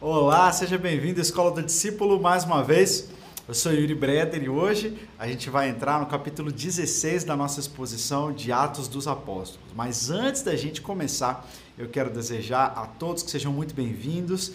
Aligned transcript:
Olá, 0.00 0.52
seja 0.52 0.76
bem-vindo 0.76 1.20
à 1.20 1.22
Escola 1.22 1.52
do 1.52 1.62
Discípulo 1.62 2.20
mais 2.20 2.44
uma 2.44 2.62
vez. 2.62 3.08
Eu 3.46 3.52
sou 3.52 3.74
Yuri 3.74 3.94
Breder 3.94 4.42
e 4.42 4.48
hoje 4.48 4.96
a 5.18 5.28
gente 5.28 5.50
vai 5.50 5.68
entrar 5.68 6.00
no 6.00 6.06
capítulo 6.06 6.50
16 6.50 7.24
da 7.24 7.36
nossa 7.36 7.60
exposição 7.60 8.32
de 8.32 8.50
Atos 8.50 8.88
dos 8.88 9.06
Apóstolos. 9.06 9.70
Mas 9.76 10.08
antes 10.08 10.40
da 10.40 10.56
gente 10.56 10.80
começar, 10.80 11.46
eu 11.76 11.86
quero 11.86 12.08
desejar 12.08 12.72
a 12.74 12.86
todos 12.86 13.22
que 13.22 13.30
sejam 13.30 13.52
muito 13.52 13.74
bem-vindos. 13.74 14.52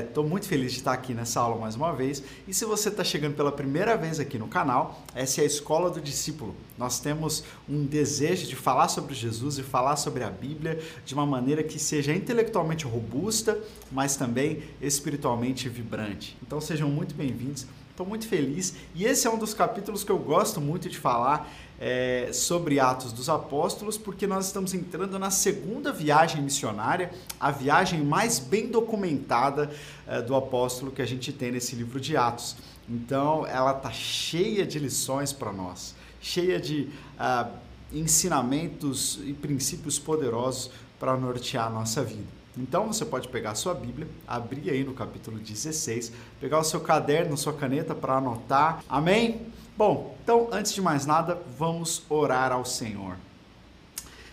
Estou 0.00 0.24
é, 0.24 0.26
muito 0.26 0.48
feliz 0.48 0.72
de 0.72 0.78
estar 0.78 0.94
aqui 0.94 1.12
nessa 1.12 1.40
aula 1.40 1.60
mais 1.60 1.74
uma 1.74 1.92
vez. 1.92 2.22
E 2.48 2.54
se 2.54 2.64
você 2.64 2.88
está 2.88 3.04
chegando 3.04 3.34
pela 3.34 3.52
primeira 3.52 3.98
vez 3.98 4.18
aqui 4.18 4.38
no 4.38 4.48
canal, 4.48 4.98
essa 5.14 5.42
é 5.42 5.44
a 5.44 5.46
Escola 5.46 5.90
do 5.90 6.00
Discípulo. 6.00 6.56
Nós 6.78 6.98
temos 6.98 7.44
um 7.68 7.84
desejo 7.84 8.46
de 8.46 8.56
falar 8.56 8.88
sobre 8.88 9.14
Jesus 9.14 9.58
e 9.58 9.62
falar 9.62 9.96
sobre 9.96 10.24
a 10.24 10.30
Bíblia 10.30 10.80
de 11.04 11.12
uma 11.12 11.26
maneira 11.26 11.62
que 11.62 11.78
seja 11.78 12.14
intelectualmente 12.14 12.86
robusta, 12.86 13.58
mas 13.92 14.16
também 14.16 14.62
espiritualmente 14.80 15.68
vibrante. 15.68 16.34
Então 16.42 16.62
sejam 16.62 16.88
muito 16.88 17.14
bem-vindos. 17.14 17.66
Estou 17.96 18.06
muito 18.06 18.28
feliz 18.28 18.74
e 18.94 19.06
esse 19.06 19.26
é 19.26 19.30
um 19.30 19.38
dos 19.38 19.54
capítulos 19.54 20.04
que 20.04 20.12
eu 20.12 20.18
gosto 20.18 20.60
muito 20.60 20.86
de 20.86 20.98
falar 20.98 21.50
é, 21.80 22.28
sobre 22.30 22.78
Atos 22.78 23.10
dos 23.10 23.30
Apóstolos, 23.30 23.96
porque 23.96 24.26
nós 24.26 24.48
estamos 24.48 24.74
entrando 24.74 25.18
na 25.18 25.30
segunda 25.30 25.90
viagem 25.94 26.42
missionária, 26.42 27.10
a 27.40 27.50
viagem 27.50 28.04
mais 28.04 28.38
bem 28.38 28.66
documentada 28.66 29.70
é, 30.06 30.20
do 30.20 30.36
apóstolo 30.36 30.92
que 30.92 31.00
a 31.00 31.06
gente 31.06 31.32
tem 31.32 31.50
nesse 31.50 31.74
livro 31.74 31.98
de 31.98 32.18
Atos. 32.18 32.56
Então, 32.86 33.46
ela 33.46 33.74
está 33.74 33.90
cheia 33.90 34.66
de 34.66 34.78
lições 34.78 35.32
para 35.32 35.50
nós, 35.50 35.94
cheia 36.20 36.60
de 36.60 36.90
uh, 37.18 37.50
ensinamentos 37.90 39.18
e 39.24 39.32
princípios 39.32 39.98
poderosos 39.98 40.70
para 41.00 41.16
nortear 41.16 41.68
a 41.68 41.70
nossa 41.70 42.04
vida. 42.04 42.35
Então 42.56 42.86
você 42.86 43.04
pode 43.04 43.28
pegar 43.28 43.50
a 43.50 43.54
sua 43.54 43.74
Bíblia, 43.74 44.08
abrir 44.26 44.70
aí 44.70 44.82
no 44.82 44.94
capítulo 44.94 45.38
16, 45.38 46.10
pegar 46.40 46.58
o 46.58 46.64
seu 46.64 46.80
caderno, 46.80 47.36
sua 47.36 47.52
caneta 47.52 47.94
para 47.94 48.16
anotar. 48.16 48.82
Amém? 48.88 49.46
Bom, 49.76 50.16
então 50.22 50.48
antes 50.50 50.72
de 50.72 50.80
mais 50.80 51.04
nada, 51.04 51.38
vamos 51.58 52.02
orar 52.08 52.52
ao 52.52 52.64
Senhor. 52.64 53.16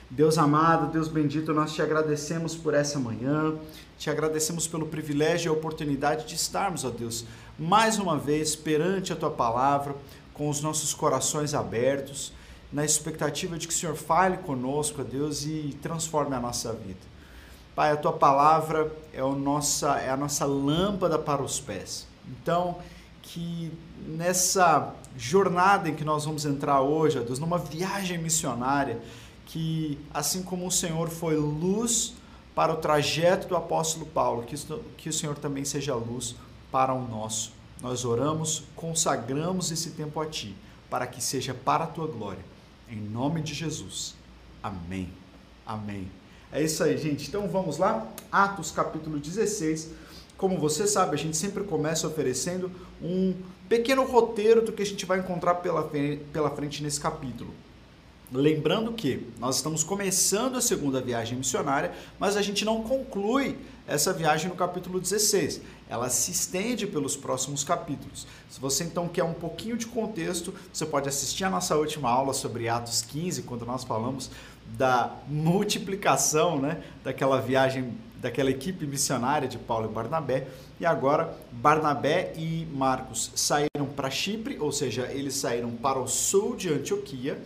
Deus 0.09 0.37
amado, 0.37 0.91
Deus 0.91 1.07
bendito, 1.07 1.53
nós 1.53 1.73
te 1.73 1.81
agradecemos 1.81 2.55
por 2.55 2.73
essa 2.73 2.99
manhã, 2.99 3.55
te 3.97 4.09
agradecemos 4.09 4.67
pelo 4.67 4.85
privilégio 4.85 5.49
e 5.49 5.49
a 5.49 5.57
oportunidade 5.57 6.27
de 6.27 6.35
estarmos, 6.35 6.85
ó 6.85 6.91
Deus, 6.91 7.25
mais 7.57 7.97
uma 7.97 8.17
vez 8.17 8.55
perante 8.55 9.11
a 9.11 9.15
tua 9.15 9.31
palavra, 9.31 9.95
com 10.33 10.49
os 10.49 10.61
nossos 10.61 10.93
corações 10.93 11.53
abertos, 11.53 12.31
na 12.71 12.85
expectativa 12.85 13.57
de 13.57 13.67
que 13.67 13.73
o 13.73 13.77
Senhor 13.77 13.95
fale 13.95 14.37
conosco, 14.37 15.01
ó 15.01 15.03
Deus, 15.03 15.45
e 15.45 15.77
transforme 15.81 16.35
a 16.35 16.39
nossa 16.39 16.71
vida. 16.73 17.12
Pai, 17.75 17.91
a 17.91 17.97
tua 17.97 18.13
palavra 18.13 18.91
é, 19.11 19.23
o 19.23 19.33
nossa, 19.33 19.99
é 19.99 20.09
a 20.09 20.17
nossa 20.17 20.45
lâmpada 20.45 21.17
para 21.17 21.41
os 21.41 21.59
pés. 21.59 22.07
Então, 22.27 22.77
que 23.21 23.71
nessa 24.05 24.93
jornada 25.17 25.89
em 25.89 25.95
que 25.95 26.03
nós 26.03 26.25
vamos 26.25 26.45
entrar 26.45 26.81
hoje, 26.81 27.19
Deus, 27.21 27.39
numa 27.39 27.57
viagem 27.57 28.17
missionária, 28.17 29.01
que 29.45 29.99
assim 30.13 30.43
como 30.43 30.67
o 30.67 30.71
Senhor 30.71 31.09
foi 31.09 31.35
luz 31.35 32.13
para 32.55 32.71
o 32.71 32.77
trajeto 32.77 33.47
do 33.47 33.55
apóstolo 33.55 34.05
Paulo, 34.05 34.43
que, 34.43 34.55
que 34.97 35.09
o 35.09 35.13
Senhor 35.13 35.37
também 35.37 35.65
seja 35.65 35.95
luz 35.95 36.35
para 36.71 36.93
o 36.93 37.07
nosso. 37.07 37.53
Nós 37.81 38.05
oramos, 38.05 38.63
consagramos 38.75 39.71
esse 39.71 39.91
tempo 39.91 40.19
a 40.21 40.25
Ti, 40.25 40.55
para 40.89 41.07
que 41.07 41.21
seja 41.21 41.53
para 41.53 41.85
a 41.85 41.87
Tua 41.87 42.07
glória. 42.07 42.43
Em 42.87 42.97
nome 42.97 43.41
de 43.41 43.53
Jesus. 43.53 44.15
Amém. 44.61 45.11
Amém. 45.65 46.22
É 46.53 46.61
isso 46.61 46.83
aí, 46.83 46.95
gente. 46.99 47.27
Então 47.27 47.47
vamos 47.47 47.79
lá. 47.79 48.07
Atos 48.31 48.69
capítulo 48.69 49.17
16. 49.17 49.89
Como 50.37 50.59
você 50.59 50.85
sabe, 50.85 51.15
a 51.15 51.17
gente 51.17 51.35
sempre 51.35 51.63
começa 51.63 52.07
oferecendo 52.07 52.69
um 53.01 53.33
pequeno 53.67 54.03
roteiro 54.05 54.61
do 54.61 54.71
que 54.71 54.83
a 54.83 54.85
gente 54.85 55.03
vai 55.03 55.17
encontrar 55.17 55.55
pela, 55.55 55.89
pela 56.31 56.51
frente 56.51 56.83
nesse 56.83 56.99
capítulo. 56.99 57.51
Lembrando 58.31 58.93
que 58.93 59.27
nós 59.39 59.57
estamos 59.57 59.83
começando 59.83 60.55
a 60.55 60.61
segunda 60.61 61.01
viagem 61.01 61.37
missionária, 61.37 61.91
mas 62.19 62.37
a 62.37 62.41
gente 62.41 62.63
não 62.65 62.83
conclui 62.83 63.57
essa 63.87 64.13
viagem 64.13 64.49
no 64.49 64.55
capítulo 64.55 64.99
16. 64.99 65.61
Ela 65.89 66.09
se 66.09 66.31
estende 66.31 66.85
pelos 66.85 67.15
próximos 67.15 67.63
capítulos. 67.63 68.27
Se 68.49 68.59
você 68.59 68.83
então 68.83 69.07
quer 69.07 69.23
um 69.23 69.33
pouquinho 69.33 69.77
de 69.77 69.85
contexto, 69.85 70.53
você 70.71 70.85
pode 70.85 71.09
assistir 71.09 71.43
a 71.43 71.49
nossa 71.49 71.75
última 71.75 72.09
aula 72.09 72.33
sobre 72.33 72.67
Atos 72.69 73.01
15, 73.01 73.43
quando 73.43 73.65
nós 73.65 73.83
falamos 73.83 74.31
da 74.65 75.15
multiplicação, 75.27 76.59
né, 76.59 76.81
daquela 77.03 77.39
viagem, 77.39 77.93
daquela 78.19 78.49
equipe 78.49 78.85
missionária 78.85 79.47
de 79.47 79.57
Paulo 79.57 79.89
e 79.89 79.93
Barnabé. 79.93 80.47
E 80.79 80.85
agora 80.85 81.37
Barnabé 81.51 82.33
e 82.35 82.67
Marcos 82.73 83.31
saíram 83.35 83.85
para 83.95 84.09
Chipre, 84.09 84.57
ou 84.59 84.71
seja, 84.71 85.03
eles 85.11 85.35
saíram 85.35 85.71
para 85.71 85.99
o 85.99 86.07
sul 86.07 86.55
de 86.55 86.69
Antioquia, 86.69 87.41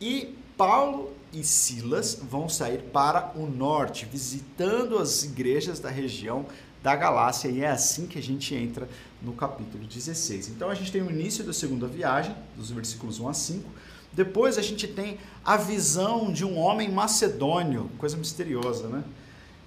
e 0.00 0.36
Paulo 0.56 1.12
e 1.32 1.44
Silas 1.44 2.20
vão 2.22 2.48
sair 2.48 2.78
para 2.92 3.32
o 3.36 3.46
norte, 3.46 4.06
visitando 4.06 4.98
as 4.98 5.24
igrejas 5.24 5.78
da 5.78 5.90
região 5.90 6.46
da 6.82 6.94
Galácia, 6.94 7.48
e 7.48 7.62
é 7.62 7.68
assim 7.68 8.06
que 8.06 8.18
a 8.18 8.22
gente 8.22 8.54
entra 8.54 8.88
no 9.20 9.32
capítulo 9.32 9.84
16. 9.84 10.48
Então 10.48 10.70
a 10.70 10.74
gente 10.74 10.92
tem 10.92 11.02
o 11.02 11.10
início 11.10 11.44
da 11.44 11.52
segunda 11.52 11.86
viagem, 11.86 12.34
dos 12.56 12.70
versículos 12.70 13.18
1 13.18 13.28
a 13.28 13.34
5, 13.34 13.70
depois 14.18 14.58
a 14.58 14.62
gente 14.62 14.88
tem 14.88 15.16
a 15.44 15.56
visão 15.56 16.32
de 16.32 16.44
um 16.44 16.58
homem 16.58 16.90
macedônio, 16.90 17.88
coisa 17.98 18.16
misteriosa, 18.16 18.88
né? 18.88 19.04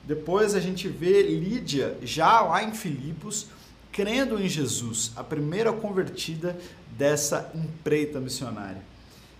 Depois 0.03 0.55
a 0.55 0.59
gente 0.59 0.89
vê 0.89 1.23
Lídia 1.23 1.97
já 2.01 2.41
lá 2.41 2.61
em 2.61 2.73
Filipos, 2.73 3.47
crendo 3.93 4.37
em 4.37 4.49
Jesus, 4.49 5.13
a 5.15 5.23
primeira 5.23 5.71
convertida 5.71 6.59
dessa 6.97 7.49
empreita 7.55 8.19
missionária. 8.19 8.81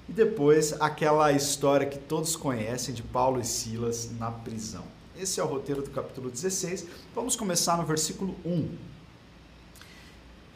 E 0.07 0.13
depois 0.13 0.79
aquela 0.79 1.33
história 1.33 1.85
que 1.85 1.99
todos 1.99 2.37
conhecem 2.37 2.95
de 2.95 3.03
Paulo 3.03 3.41
e 3.41 3.45
Silas 3.45 4.11
na 4.17 4.31
prisão. 4.31 4.85
Esse 5.19 5.41
é 5.41 5.43
o 5.43 5.47
roteiro 5.47 5.81
do 5.81 5.89
capítulo 5.89 6.31
16. 6.31 6.87
Vamos 7.13 7.35
começar 7.35 7.75
no 7.75 7.85
versículo 7.85 8.33
1. 8.45 8.69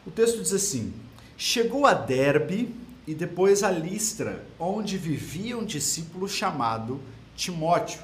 O 0.06 0.10
texto 0.10 0.40
diz 0.40 0.54
assim: 0.54 0.94
Chegou 1.36 1.84
a 1.84 1.92
Derbe 1.92 2.85
e 3.06 3.14
depois 3.14 3.62
a 3.62 3.70
Listra, 3.70 4.44
onde 4.58 4.98
vivia 4.98 5.56
um 5.56 5.64
discípulo 5.64 6.28
chamado 6.28 7.00
Timóteo. 7.36 8.00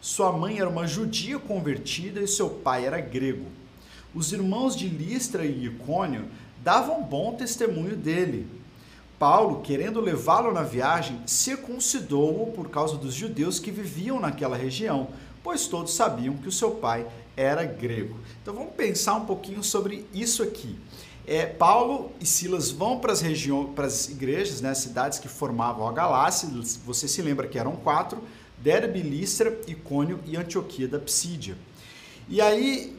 Sua 0.00 0.32
mãe 0.32 0.58
era 0.58 0.68
uma 0.68 0.86
judia 0.86 1.38
convertida 1.38 2.20
e 2.20 2.28
seu 2.28 2.48
pai 2.48 2.86
era 2.86 3.00
grego. 3.00 3.46
Os 4.14 4.32
irmãos 4.32 4.74
de 4.74 4.88
Listra 4.88 5.44
e 5.44 5.66
Icônio 5.66 6.24
davam 6.62 7.02
bom 7.02 7.34
testemunho 7.34 7.96
dele. 7.96 8.46
Paulo, 9.18 9.60
querendo 9.60 10.00
levá-lo 10.00 10.52
na 10.52 10.62
viagem, 10.62 11.20
circuncidou-o 11.26 12.52
por 12.52 12.70
causa 12.70 12.96
dos 12.96 13.14
judeus 13.14 13.58
que 13.58 13.70
viviam 13.70 14.20
naquela 14.20 14.56
região, 14.56 15.08
pois 15.42 15.66
todos 15.66 15.94
sabiam 15.94 16.36
que 16.36 16.48
o 16.48 16.52
seu 16.52 16.72
pai 16.72 17.06
era 17.36 17.64
grego. 17.64 18.18
Então 18.42 18.54
vamos 18.54 18.74
pensar 18.74 19.14
um 19.16 19.26
pouquinho 19.26 19.62
sobre 19.62 20.06
isso 20.14 20.42
aqui 20.42 20.76
é, 21.26 21.44
Paulo 21.44 22.12
e 22.20 22.26
Silas 22.26 22.70
vão 22.70 23.00
para 23.00 23.12
as 23.12 23.20
regiões, 23.20 23.70
para 23.74 23.86
as 23.86 24.08
igrejas, 24.08 24.60
né, 24.60 24.72
cidades 24.74 25.18
que 25.18 25.28
formavam 25.28 25.88
a 25.88 25.92
Galácia. 25.92 26.48
Você 26.84 27.08
se 27.08 27.20
lembra 27.20 27.48
que 27.48 27.58
eram 27.58 27.74
quatro: 27.74 28.22
Derbe, 28.58 29.02
Listra, 29.02 29.58
Icônio 29.66 30.20
e 30.24 30.36
Antioquia 30.36 30.86
da 30.86 31.00
Psídia. 31.00 31.56
E 32.28 32.40
aí, 32.40 32.96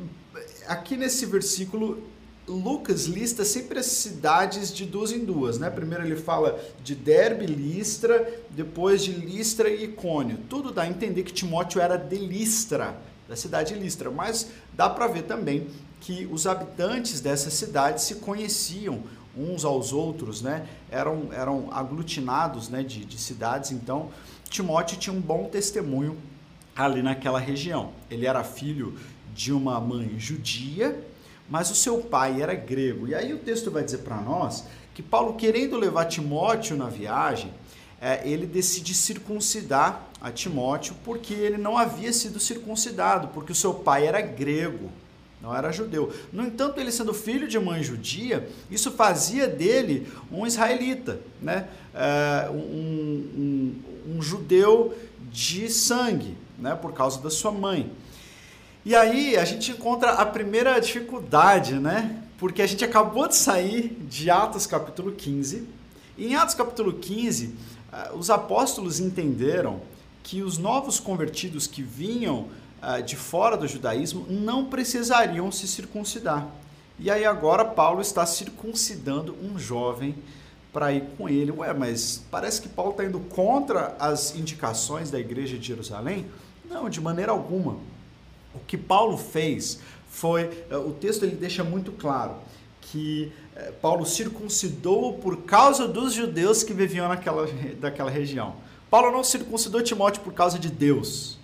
aqui 0.67 0.97
nesse 0.97 1.25
versículo, 1.25 2.03
Lucas 2.47 3.05
lista 3.05 3.43
sempre 3.43 3.79
as 3.79 3.87
cidades 3.87 4.73
de 4.73 4.85
duas 4.85 5.11
em 5.11 5.23
duas, 5.23 5.57
né? 5.57 5.69
Primeiro 5.69 6.05
ele 6.05 6.15
fala 6.15 6.59
de 6.81 6.95
Derbe, 6.95 7.45
Listra, 7.45 8.41
depois 8.49 9.03
de 9.03 9.11
Listra 9.11 9.69
e 9.69 9.85
Icônio. 9.85 10.39
Tudo 10.49 10.71
dá 10.71 10.83
a 10.83 10.87
entender 10.87 11.23
que 11.23 11.33
Timóteo 11.33 11.81
era 11.81 11.97
de 11.97 12.17
Listra, 12.17 12.97
da 13.27 13.35
cidade 13.35 13.73
de 13.73 13.79
Listra, 13.79 14.09
mas 14.09 14.47
dá 14.73 14.89
para 14.89 15.07
ver 15.07 15.23
também 15.23 15.67
que 15.99 16.27
os 16.31 16.47
habitantes 16.47 17.21
dessa 17.21 17.49
cidade 17.49 18.01
se 18.01 18.15
conheciam 18.15 19.01
uns 19.35 19.63
aos 19.63 19.93
outros, 19.93 20.41
né? 20.41 20.67
eram, 20.89 21.29
eram 21.31 21.69
aglutinados 21.71 22.69
né? 22.69 22.81
de, 22.83 23.05
de 23.05 23.17
cidades, 23.17 23.71
então 23.71 24.09
Timóteo 24.49 24.97
tinha 24.97 25.13
um 25.13 25.21
bom 25.21 25.45
testemunho 25.45 26.17
ali 26.75 27.01
naquela 27.01 27.39
região. 27.39 27.91
Ele 28.09 28.25
era 28.25 28.43
filho 28.43 28.97
de 29.33 29.51
uma 29.51 29.79
mãe 29.79 30.15
judia, 30.17 31.03
mas 31.49 31.69
o 31.69 31.75
seu 31.75 31.99
pai 31.99 32.41
era 32.41 32.55
grego. 32.55 33.07
E 33.07 33.15
aí 33.15 33.33
o 33.33 33.39
texto 33.39 33.69
vai 33.69 33.83
dizer 33.83 33.99
para 33.99 34.19
nós 34.19 34.65
que 34.93 35.03
Paulo, 35.03 35.35
querendo 35.35 35.77
levar 35.77 36.05
Timóteo 36.05 36.75
na 36.75 36.87
viagem, 36.87 37.53
é, 38.01 38.27
ele 38.27 38.45
decide 38.45 38.93
circuncidar 38.93 40.07
a 40.21 40.31
Timóteo 40.31 40.95
porque 41.03 41.33
ele 41.33 41.57
não 41.57 41.77
havia 41.77 42.11
sido 42.13 42.39
circuncidado, 42.39 43.27
porque 43.29 43.51
o 43.51 43.55
seu 43.55 43.73
pai 43.73 44.07
era 44.07 44.21
grego 44.21 44.89
não 45.41 45.55
era 45.55 45.71
judeu. 45.71 46.11
No 46.33 46.43
entanto, 46.43 46.79
ele 46.79 46.91
sendo 46.91 47.13
filho 47.13 47.47
de 47.47 47.59
mãe 47.59 47.83
judia, 47.83 48.49
isso 48.71 48.91
fazia 48.91 49.47
dele 49.47 50.07
um 50.31 50.45
israelita, 50.45 51.19
né? 51.41 51.67
É, 51.93 52.49
um, 52.49 52.55
um, 52.55 54.15
um, 54.15 54.21
judeu 54.21 54.97
de 55.31 55.69
sangue, 55.69 56.35
né? 56.57 56.75
por 56.75 56.93
causa 56.93 57.21
da 57.21 57.29
sua 57.29 57.51
mãe. 57.51 57.91
E 58.83 58.95
aí 58.95 59.35
a 59.35 59.45
gente 59.45 59.71
encontra 59.71 60.11
a 60.11 60.25
primeira 60.25 60.79
dificuldade, 60.79 61.75
né? 61.75 62.23
Porque 62.37 62.61
a 62.61 62.67
gente 62.67 62.85
acabou 62.85 63.27
de 63.27 63.35
sair 63.35 63.97
de 64.07 64.29
Atos 64.29 64.65
capítulo 64.65 65.11
15. 65.11 65.67
E 66.17 66.27
em 66.27 66.35
Atos 66.35 66.55
capítulo 66.55 66.93
15, 66.93 67.55
ah, 67.91 68.11
os 68.13 68.29
apóstolos 68.29 68.99
entenderam 68.99 69.81
que 70.23 70.41
os 70.41 70.57
novos 70.57 70.99
convertidos 70.99 71.67
que 71.67 71.81
vinham 71.81 72.47
de 73.05 73.15
fora 73.15 73.57
do 73.57 73.67
judaísmo 73.67 74.25
não 74.29 74.65
precisariam 74.65 75.51
se 75.51 75.67
circuncidar. 75.67 76.47
E 76.99 77.11
aí 77.11 77.25
agora 77.25 77.63
Paulo 77.63 78.01
está 78.01 78.25
circuncidando 78.25 79.35
um 79.43 79.57
jovem 79.59 80.15
para 80.73 80.91
ir 80.91 81.03
com 81.17 81.29
ele. 81.29 81.51
Ué, 81.51 81.73
mas 81.73 82.23
parece 82.29 82.61
que 82.61 82.69
Paulo 82.69 82.91
está 82.91 83.03
indo 83.03 83.19
contra 83.19 83.95
as 83.99 84.35
indicações 84.35 85.09
da 85.09 85.19
igreja 85.19 85.57
de 85.57 85.67
Jerusalém? 85.67 86.25
Não, 86.69 86.89
de 86.89 86.99
maneira 87.01 87.31
alguma. 87.31 87.77
O 88.53 88.59
que 88.65 88.77
Paulo 88.77 89.17
fez 89.17 89.79
foi, 90.09 90.65
eh, 90.69 90.77
o 90.77 90.91
texto 90.91 91.23
ele 91.23 91.35
deixa 91.35 91.63
muito 91.63 91.91
claro 91.91 92.35
que 92.81 93.31
eh, 93.55 93.71
Paulo 93.81 94.05
circuncidou 94.05 95.13
por 95.13 95.37
causa 95.43 95.87
dos 95.87 96.13
judeus 96.13 96.63
que 96.63 96.73
viviam 96.73 97.07
naquela, 97.07 97.47
daquela 97.79 98.09
região. 98.09 98.55
Paulo 98.89 99.11
não 99.11 99.23
circuncidou 99.23 99.81
Timóteo 99.81 100.21
por 100.23 100.33
causa 100.33 100.57
de 100.57 100.69
Deus, 100.69 101.36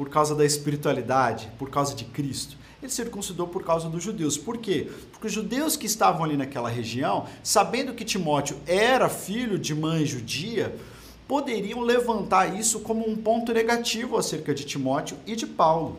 por 0.00 0.08
causa 0.08 0.34
da 0.34 0.46
espiritualidade, 0.46 1.52
por 1.58 1.68
causa 1.68 1.94
de 1.94 2.06
Cristo. 2.06 2.56
Ele 2.82 2.90
circuncidou 2.90 3.46
por 3.46 3.62
causa 3.62 3.86
dos 3.86 4.02
judeus. 4.02 4.38
Por 4.38 4.56
quê? 4.56 4.90
Porque 5.12 5.26
os 5.26 5.32
judeus 5.34 5.76
que 5.76 5.84
estavam 5.84 6.24
ali 6.24 6.38
naquela 6.38 6.70
região, 6.70 7.26
sabendo 7.42 7.92
que 7.92 8.02
Timóteo 8.02 8.56
era 8.66 9.10
filho 9.10 9.58
de 9.58 9.74
mãe 9.74 10.06
judia, 10.06 10.74
poderiam 11.28 11.82
levantar 11.82 12.58
isso 12.58 12.80
como 12.80 13.06
um 13.06 13.14
ponto 13.14 13.52
negativo 13.52 14.16
acerca 14.16 14.54
de 14.54 14.64
Timóteo 14.64 15.18
e 15.26 15.36
de 15.36 15.46
Paulo. 15.46 15.98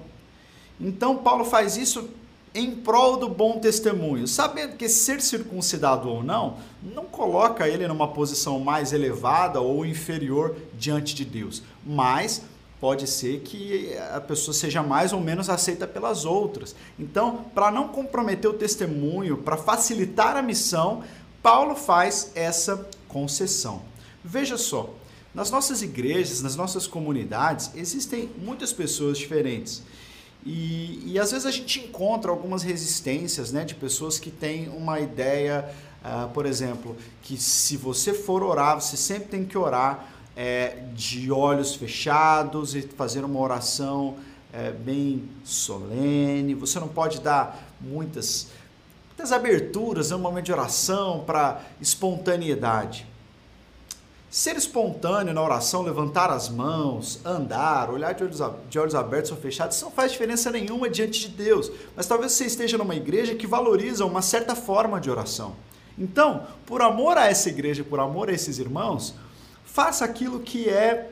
Então, 0.79 1.17
Paulo 1.17 1.45
faz 1.45 1.77
isso 1.77 2.09
em 2.55 2.71
prol 2.71 3.17
do 3.17 3.29
bom 3.29 3.59
testemunho, 3.59 4.27
sabendo 4.27 4.77
que 4.77 4.89
ser 4.89 5.21
circuncidado 5.21 6.09
ou 6.09 6.23
não, 6.23 6.57
não 6.81 7.05
coloca 7.05 7.67
ele 7.67 7.87
numa 7.87 8.07
posição 8.07 8.59
mais 8.59 8.91
elevada 8.93 9.61
ou 9.61 9.85
inferior 9.85 10.55
diante 10.73 11.13
de 11.13 11.23
Deus, 11.23 11.61
mas 11.85 12.41
pode 12.81 13.05
ser 13.05 13.41
que 13.41 13.95
a 14.11 14.19
pessoa 14.19 14.55
seja 14.55 14.81
mais 14.81 15.13
ou 15.13 15.21
menos 15.21 15.51
aceita 15.51 15.85
pelas 15.85 16.25
outras. 16.25 16.75
Então, 16.97 17.45
para 17.53 17.69
não 17.71 17.89
comprometer 17.89 18.49
o 18.49 18.55
testemunho, 18.55 19.37
para 19.37 19.55
facilitar 19.55 20.35
a 20.35 20.41
missão, 20.41 21.03
Paulo 21.43 21.75
faz 21.75 22.31
essa 22.33 22.89
concessão. 23.07 23.83
Veja 24.25 24.57
só, 24.57 24.89
nas 25.33 25.51
nossas 25.51 25.83
igrejas, 25.83 26.41
nas 26.41 26.55
nossas 26.55 26.87
comunidades, 26.87 27.69
existem 27.75 28.31
muitas 28.39 28.73
pessoas 28.73 29.19
diferentes. 29.19 29.83
E, 30.43 31.03
e 31.05 31.19
às 31.19 31.31
vezes 31.31 31.45
a 31.45 31.51
gente 31.51 31.81
encontra 31.81 32.31
algumas 32.31 32.63
resistências 32.63 33.51
né, 33.51 33.63
de 33.63 33.75
pessoas 33.75 34.17
que 34.17 34.31
têm 34.31 34.69
uma 34.69 34.99
ideia, 34.99 35.69
uh, 36.03 36.27
por 36.29 36.47
exemplo, 36.47 36.97
que 37.21 37.37
se 37.37 37.77
você 37.77 38.11
for 38.11 38.41
orar, 38.41 38.81
você 38.81 38.97
sempre 38.97 39.29
tem 39.29 39.45
que 39.45 39.55
orar 39.55 40.07
é, 40.35 40.77
de 40.93 41.31
olhos 41.31 41.75
fechados 41.75 42.75
e 42.75 42.81
fazer 42.81 43.23
uma 43.23 43.39
oração 43.39 44.15
é, 44.53 44.71
bem 44.71 45.29
solene. 45.43 46.53
Você 46.55 46.79
não 46.79 46.87
pode 46.87 47.19
dar 47.21 47.67
muitas, 47.79 48.49
muitas 49.09 49.31
aberturas 49.31 50.11
no 50.11 50.19
momento 50.19 50.45
de 50.45 50.53
oração 50.53 51.23
para 51.25 51.61
espontaneidade. 51.79 53.07
Ser 54.29 54.55
espontâneo 54.55 55.33
na 55.33 55.43
oração, 55.43 55.81
levantar 55.81 56.29
as 56.29 56.47
mãos, 56.47 57.19
andar, 57.25 57.89
olhar 57.89 58.13
de 58.13 58.23
olhos, 58.23 58.41
de 58.69 58.79
olhos 58.79 58.95
abertos 58.95 59.29
ou 59.29 59.35
fechados, 59.35 59.75
isso 59.75 59.83
não 59.83 59.91
faz 59.91 60.13
diferença 60.13 60.49
nenhuma 60.49 60.89
diante 60.89 61.19
de 61.19 61.27
Deus. 61.27 61.69
Mas 61.97 62.07
talvez 62.07 62.31
você 62.31 62.45
esteja 62.45 62.77
numa 62.77 62.95
igreja 62.95 63.35
que 63.35 63.45
valoriza 63.45 64.05
uma 64.05 64.21
certa 64.21 64.55
forma 64.55 65.01
de 65.01 65.11
oração. 65.11 65.53
Então, 65.97 66.47
por 66.65 66.81
amor 66.81 67.17
a 67.17 67.27
essa 67.27 67.49
igreja, 67.49 67.83
por 67.83 67.99
amor 67.99 68.29
a 68.29 68.33
esses 68.33 68.57
irmãos, 68.57 69.13
faça 69.73 70.03
aquilo 70.03 70.39
que 70.39 70.67
é 70.69 71.09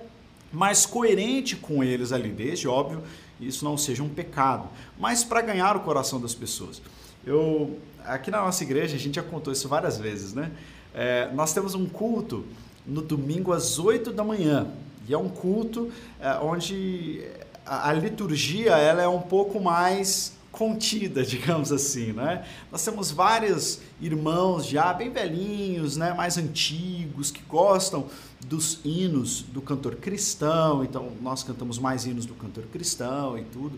mais 0.51 0.85
coerente 0.85 1.55
com 1.55 1.83
eles 1.83 2.11
ali, 2.11 2.29
desde 2.29 2.67
óbvio, 2.67 3.01
isso 3.39 3.63
não 3.63 3.77
seja 3.77 4.03
um 4.03 4.09
pecado, 4.09 4.67
mas 4.99 5.23
para 5.23 5.41
ganhar 5.41 5.77
o 5.77 5.81
coração 5.81 6.19
das 6.19 6.35
pessoas. 6.35 6.81
Eu 7.25 7.79
aqui 8.05 8.31
na 8.31 8.41
nossa 8.41 8.63
igreja 8.63 8.95
a 8.95 8.99
gente 8.99 9.15
já 9.15 9.23
contou 9.23 9.53
isso 9.53 9.67
várias 9.67 9.97
vezes, 9.97 10.33
né? 10.33 10.51
É, 10.93 11.29
nós 11.33 11.53
temos 11.53 11.75
um 11.75 11.87
culto 11.87 12.45
no 12.85 13.01
domingo 13.01 13.53
às 13.53 13.77
8 13.77 14.11
da 14.11 14.23
manhã. 14.23 14.67
E 15.07 15.13
é 15.13 15.17
um 15.17 15.29
culto 15.29 15.91
é, 16.19 16.33
onde 16.41 17.23
a, 17.65 17.89
a, 17.89 17.93
liturgia 17.93 18.71
ela 18.71 19.01
é 19.01 19.07
um 19.07 19.21
pouco 19.21 19.61
mais 19.61 20.33
contida, 20.51 21.23
digamos 21.25 21.71
assim, 21.71 22.11
né? 22.13 22.45
Nós 22.71 22.83
temos 22.83 23.11
vários 23.11 23.79
irmãos 24.01 24.65
já 24.65 24.91
bem 24.93 25.11
velhinhos, 25.11 25.95
né, 25.95 26.13
mais 26.13 26.37
antigos, 26.37 27.31
que 27.31 27.41
gostam 27.43 28.07
dos 28.45 28.79
hinos 28.83 29.41
do 29.41 29.61
cantor 29.61 29.95
cristão, 29.95 30.83
então 30.83 31.11
nós 31.21 31.43
cantamos 31.43 31.77
mais 31.77 32.05
hinos 32.05 32.25
do 32.25 32.33
cantor 32.33 32.63
cristão 32.71 33.37
e 33.37 33.43
tudo. 33.43 33.77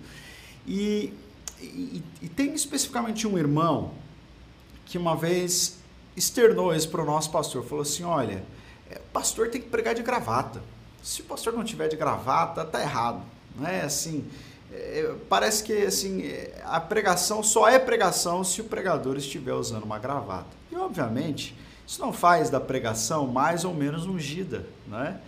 E, 0.68 1.14
e, 1.60 2.04
e 2.22 2.30
tem 2.30 2.54
especificamente 2.54 3.28
um 3.28 3.38
irmão 3.38 3.94
que 4.86 4.98
uma 4.98 5.16
vez 5.16 5.78
externou 6.16 6.74
isso 6.76 6.90
para 6.90 7.02
o 7.02 7.06
nosso 7.06 7.32
pastor, 7.32 7.64
falou 7.64 7.82
assim, 7.82 8.04
olha, 8.04 8.44
o 8.90 9.12
pastor 9.14 9.50
tem 9.50 9.62
que 9.62 9.70
pregar 9.70 9.96
de 9.96 10.04
gravata. 10.04 10.62
Se 11.02 11.22
o 11.22 11.26
pastor 11.26 11.54
não 11.54 11.64
tiver 11.64 11.88
de 11.88 11.96
gravata, 11.96 12.64
tá 12.64 12.82
errado. 12.82 13.24
Não 13.58 13.68
é 13.68 13.82
assim. 13.82 14.26
É, 14.72 15.16
parece 15.28 15.64
que 15.64 15.74
assim 15.74 16.24
a 16.64 16.80
pregação 16.80 17.44
só 17.44 17.68
é 17.68 17.78
pregação 17.78 18.44
se 18.44 18.62
o 18.62 18.64
pregador 18.66 19.18
estiver 19.18 19.54
usando 19.54 19.84
uma 19.84 20.00
gravata. 20.00 20.50
E 20.72 20.76
obviamente 20.76 21.56
isso 21.86 22.02
não 22.02 22.14
faz 22.14 22.50
da 22.50 22.60
pregação 22.60 23.28
mais 23.28 23.66
ou 23.66 23.74
menos 23.74 24.06
ungida, 24.06 24.66
né? 24.88 25.20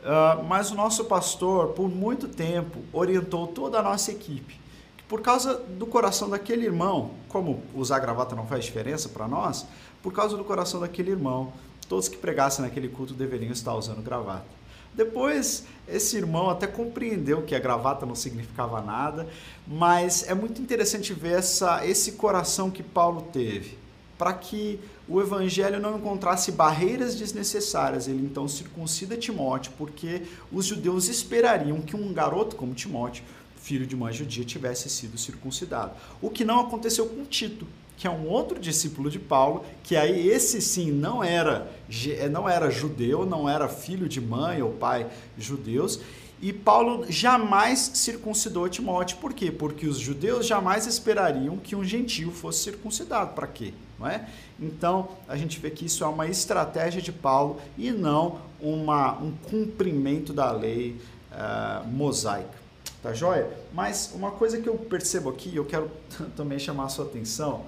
Uh, 0.00 0.42
mas 0.44 0.70
o 0.70 0.74
nosso 0.74 1.04
pastor, 1.04 1.68
por 1.68 1.88
muito 1.88 2.26
tempo, 2.26 2.78
orientou 2.92 3.46
toda 3.46 3.78
a 3.78 3.82
nossa 3.82 4.10
equipe. 4.10 4.58
Que 4.96 5.04
por 5.04 5.20
causa 5.20 5.54
do 5.54 5.86
coração 5.86 6.30
daquele 6.30 6.64
irmão, 6.64 7.10
como 7.28 7.62
usar 7.74 7.98
gravata 7.98 8.34
não 8.34 8.46
faz 8.46 8.64
diferença 8.64 9.10
para 9.10 9.28
nós, 9.28 9.66
por 10.02 10.12
causa 10.12 10.36
do 10.36 10.44
coração 10.44 10.80
daquele 10.80 11.10
irmão, 11.10 11.52
todos 11.86 12.08
que 12.08 12.16
pregassem 12.16 12.64
naquele 12.64 12.88
culto 12.88 13.12
deveriam 13.12 13.52
estar 13.52 13.74
usando 13.74 14.02
gravata. 14.02 14.60
Depois, 14.94 15.64
esse 15.86 16.16
irmão 16.16 16.50
até 16.50 16.66
compreendeu 16.66 17.42
que 17.42 17.54
a 17.54 17.58
gravata 17.58 18.04
não 18.04 18.14
significava 18.14 18.80
nada, 18.80 19.28
mas 19.66 20.28
é 20.28 20.34
muito 20.34 20.60
interessante 20.60 21.12
ver 21.12 21.38
essa, 21.38 21.86
esse 21.86 22.12
coração 22.12 22.70
que 22.70 22.82
Paulo 22.82 23.22
teve, 23.32 23.78
para 24.20 24.34
que 24.34 24.78
o 25.08 25.18
evangelho 25.18 25.80
não 25.80 25.96
encontrasse 25.96 26.52
barreiras 26.52 27.14
desnecessárias. 27.14 28.06
Ele 28.06 28.22
então 28.22 28.46
circuncida 28.46 29.16
Timóteo, 29.16 29.72
porque 29.78 30.24
os 30.52 30.66
judeus 30.66 31.08
esperariam 31.08 31.80
que 31.80 31.96
um 31.96 32.12
garoto 32.12 32.54
como 32.54 32.74
Timóteo, 32.74 33.24
filho 33.56 33.86
de 33.86 33.94
uma 33.94 34.12
judia, 34.12 34.44
tivesse 34.44 34.90
sido 34.90 35.16
circuncidado. 35.16 35.92
O 36.20 36.28
que 36.28 36.44
não 36.44 36.60
aconteceu 36.60 37.06
com 37.06 37.24
Tito 37.24 37.66
que 37.96 38.06
é 38.06 38.10
um 38.10 38.28
outro 38.28 38.58
discípulo 38.58 39.10
de 39.10 39.18
Paulo, 39.18 39.62
que 39.82 39.94
aí 39.94 40.26
esse 40.26 40.62
sim 40.62 40.90
não 40.90 41.22
era, 41.22 41.70
eh, 42.08 42.30
não 42.30 42.48
era 42.48 42.70
judeu, 42.70 43.26
não 43.26 43.46
era 43.46 43.68
filho 43.68 44.08
de 44.08 44.22
mãe 44.22 44.62
ou 44.62 44.70
pai 44.70 45.06
judeus, 45.36 46.00
e 46.40 46.50
Paulo 46.50 47.04
jamais 47.10 47.78
circuncidou 47.92 48.66
Timóteo. 48.70 49.18
Por 49.18 49.34
quê? 49.34 49.52
Porque 49.52 49.86
os 49.86 49.98
judeus 49.98 50.46
jamais 50.46 50.86
esperariam 50.86 51.58
que 51.58 51.76
um 51.76 51.84
gentio 51.84 52.30
fosse 52.30 52.62
circuncidado. 52.62 53.34
Para 53.34 53.46
quê? 53.46 53.74
Não 54.00 54.08
é? 54.08 54.26
Então, 54.58 55.10
a 55.28 55.36
gente 55.36 55.60
vê 55.60 55.70
que 55.70 55.84
isso 55.84 56.02
é 56.02 56.06
uma 56.06 56.26
estratégia 56.26 57.02
de 57.02 57.12
Paulo 57.12 57.60
e 57.76 57.90
não 57.90 58.40
uma, 58.58 59.18
um 59.18 59.30
cumprimento 59.30 60.32
da 60.32 60.50
lei 60.50 60.98
uh, 61.30 61.86
mosaica. 61.86 62.58
Tá 63.02 63.12
joia? 63.12 63.50
Mas 63.74 64.12
uma 64.14 64.30
coisa 64.30 64.58
que 64.58 64.68
eu 64.68 64.76
percebo 64.76 65.28
aqui, 65.28 65.54
eu 65.54 65.66
quero 65.66 65.90
também 66.34 66.58
chamar 66.58 66.84
a 66.84 66.88
sua 66.88 67.04
atenção, 67.04 67.66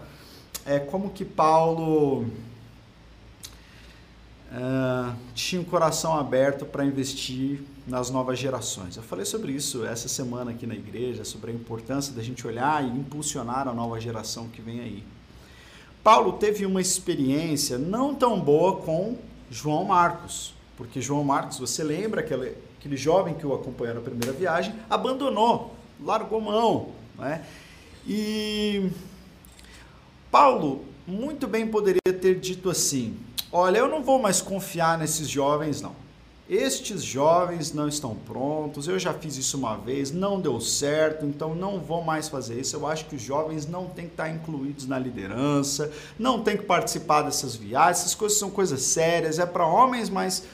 é 0.64 0.78
como 0.78 1.10
que 1.10 1.24
Paulo 1.24 2.26
é, 4.52 5.14
tinha 5.34 5.60
um 5.60 5.64
coração 5.64 6.14
aberto 6.14 6.64
para 6.64 6.84
investir 6.84 7.62
nas 7.86 8.10
novas 8.10 8.38
gerações. 8.38 8.96
Eu 8.96 9.02
falei 9.02 9.24
sobre 9.24 9.52
isso 9.52 9.84
essa 9.84 10.08
semana 10.08 10.50
aqui 10.50 10.66
na 10.66 10.74
igreja, 10.74 11.24
sobre 11.24 11.50
a 11.50 11.54
importância 11.54 12.12
da 12.12 12.22
gente 12.22 12.46
olhar 12.46 12.84
e 12.84 12.88
impulsionar 12.88 13.66
a 13.66 13.72
nova 13.72 13.98
geração 13.98 14.48
que 14.48 14.60
vem 14.60 14.80
aí. 14.80 15.04
Paulo 16.02 16.32
teve 16.32 16.66
uma 16.66 16.80
experiência 16.80 17.78
não 17.78 18.14
tão 18.14 18.40
boa 18.40 18.76
com 18.76 19.16
João 19.50 19.84
Marcos, 19.84 20.54
porque 20.76 21.00
João 21.00 21.22
Marcos, 21.22 21.58
você 21.58 21.84
lembra 21.84 22.20
aquele, 22.20 22.56
aquele 22.78 22.96
jovem 22.96 23.34
que 23.34 23.46
o 23.46 23.54
acompanhou 23.54 23.94
na 23.94 24.00
primeira 24.00 24.32
viagem, 24.32 24.74
abandonou, 24.90 25.76
largou 26.02 26.40
mão, 26.40 26.88
né? 27.16 27.44
E 28.06 28.90
Paulo 30.30 30.84
muito 31.06 31.46
bem 31.46 31.68
poderia 31.68 32.00
ter 32.20 32.40
dito 32.40 32.68
assim: 32.68 33.16
Olha, 33.52 33.78
eu 33.78 33.88
não 33.88 34.02
vou 34.02 34.20
mais 34.20 34.40
confiar 34.40 34.98
nesses 34.98 35.28
jovens, 35.28 35.80
não. 35.80 36.01
Estes 36.54 37.02
jovens 37.02 37.72
não 37.72 37.88
estão 37.88 38.14
prontos, 38.14 38.86
eu 38.86 38.98
já 38.98 39.14
fiz 39.14 39.38
isso 39.38 39.56
uma 39.56 39.74
vez, 39.76 40.10
não 40.12 40.38
deu 40.38 40.60
certo, 40.60 41.24
então 41.24 41.54
não 41.54 41.80
vou 41.80 42.04
mais 42.04 42.28
fazer 42.28 42.60
isso. 42.60 42.76
Eu 42.76 42.86
acho 42.86 43.06
que 43.06 43.16
os 43.16 43.22
jovens 43.22 43.66
não 43.66 43.86
têm 43.86 44.04
que 44.04 44.12
estar 44.12 44.28
incluídos 44.28 44.86
na 44.86 44.98
liderança, 44.98 45.90
não 46.18 46.42
têm 46.42 46.58
que 46.58 46.64
participar 46.64 47.22
dessas 47.22 47.56
viagens, 47.56 48.00
essas 48.00 48.14
coisas 48.14 48.38
são 48.38 48.50
coisas 48.50 48.82
sérias, 48.82 49.38
é 49.38 49.46
para 49.46 49.66
homens 49.66 50.10
mais 50.10 50.44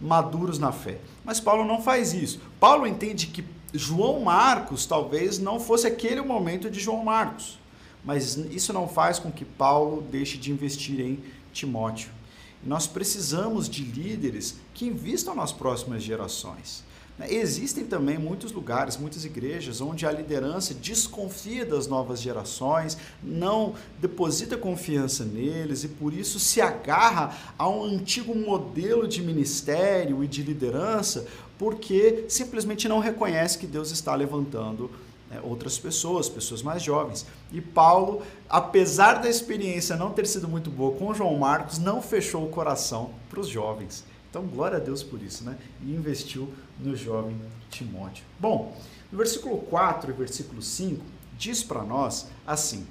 maduros 0.00 0.60
na 0.60 0.70
fé. 0.70 0.98
Mas 1.24 1.40
Paulo 1.40 1.64
não 1.64 1.82
faz 1.82 2.12
isso. 2.12 2.40
Paulo 2.60 2.86
entende 2.86 3.26
que 3.26 3.44
João 3.74 4.20
Marcos 4.20 4.86
talvez 4.86 5.40
não 5.40 5.58
fosse 5.58 5.88
aquele 5.88 6.20
momento 6.20 6.70
de 6.70 6.78
João 6.78 7.04
Marcos, 7.04 7.58
mas 8.04 8.36
isso 8.36 8.72
não 8.72 8.86
faz 8.86 9.18
com 9.18 9.32
que 9.32 9.44
Paulo 9.44 10.04
deixe 10.08 10.38
de 10.38 10.52
investir 10.52 11.00
em 11.00 11.18
Timóteo. 11.52 12.17
Nós 12.64 12.86
precisamos 12.86 13.68
de 13.68 13.82
líderes 13.82 14.56
que 14.74 14.86
investam 14.86 15.34
nas 15.34 15.52
próximas 15.52 16.02
gerações. 16.02 16.84
Existem 17.28 17.84
também 17.84 18.16
muitos 18.16 18.52
lugares, 18.52 18.96
muitas 18.96 19.24
igrejas, 19.24 19.80
onde 19.80 20.06
a 20.06 20.12
liderança 20.12 20.72
desconfia 20.72 21.66
das 21.66 21.88
novas 21.88 22.20
gerações, 22.20 22.96
não 23.20 23.74
deposita 24.00 24.56
confiança 24.56 25.24
neles 25.24 25.82
e 25.82 25.88
por 25.88 26.14
isso 26.14 26.38
se 26.38 26.60
agarra 26.60 27.36
a 27.58 27.68
um 27.68 27.82
antigo 27.82 28.36
modelo 28.36 29.08
de 29.08 29.20
ministério 29.20 30.22
e 30.22 30.28
de 30.28 30.44
liderança, 30.44 31.26
porque 31.58 32.24
simplesmente 32.28 32.88
não 32.88 33.00
reconhece 33.00 33.58
que 33.58 33.66
Deus 33.66 33.90
está 33.90 34.14
levantando 34.14 34.88
né, 35.30 35.40
outras 35.42 35.78
pessoas, 35.78 36.28
pessoas 36.28 36.62
mais 36.62 36.82
jovens. 36.82 37.26
E 37.52 37.60
Paulo, 37.60 38.22
apesar 38.48 39.14
da 39.14 39.28
experiência 39.28 39.96
não 39.96 40.10
ter 40.10 40.26
sido 40.26 40.48
muito 40.48 40.70
boa 40.70 40.96
com 40.96 41.14
João 41.14 41.36
Marcos, 41.38 41.78
não 41.78 42.00
fechou 42.00 42.44
o 42.44 42.50
coração 42.50 43.10
para 43.28 43.40
os 43.40 43.48
jovens. 43.48 44.04
Então, 44.30 44.42
glória 44.46 44.76
a 44.76 44.80
Deus 44.80 45.02
por 45.02 45.22
isso, 45.22 45.44
né? 45.44 45.56
E 45.82 45.92
investiu 45.92 46.52
no 46.78 46.94
jovem 46.94 47.36
Timóteo. 47.70 48.24
Bom, 48.38 48.76
no 49.10 49.18
versículo 49.18 49.58
4 49.58 50.10
e 50.10 50.14
versículo 50.14 50.60
5, 50.60 51.02
diz 51.38 51.62
para 51.62 51.82
nós 51.82 52.26
assim: 52.46 52.86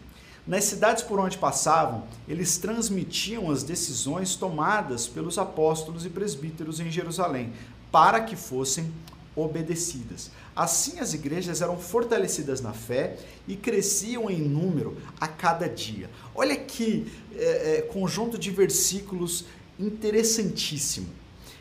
Nas 0.48 0.64
cidades 0.64 1.04
por 1.04 1.20
onde 1.20 1.38
passavam, 1.38 2.06
eles 2.28 2.58
transmitiam 2.58 3.52
as 3.52 3.62
decisões 3.62 4.36
tomadas 4.36 5.08
pelos 5.08 5.38
apóstolos 5.38 6.06
e 6.06 6.10
presbíteros 6.10 6.80
em 6.80 6.90
Jerusalém, 6.90 7.54
para 7.92 8.22
que 8.22 8.36
fossem 8.36 8.92
obedecidas. 9.36 10.32
Assim, 10.58 11.00
as 11.00 11.14
igrejas 11.14 11.62
eram 11.62 11.78
fortalecidas 11.78 12.62
na 12.62 12.74
fé 12.74 13.16
e 13.48 13.56
cresciam 13.56 14.28
em 14.28 14.42
número 14.42 14.98
a 15.22 15.28
cada 15.28 15.70
dia. 15.70 16.10
Olha 16.34 16.56
que 16.56 17.06
é, 17.36 17.76
é, 17.76 17.82
conjunto 17.84 18.40
de 18.40 18.50
versículos 18.50 19.46
interessantíssimo. 19.80 21.10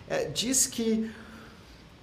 É, 0.08 0.24
diz 0.24 0.66
que 0.66 1.10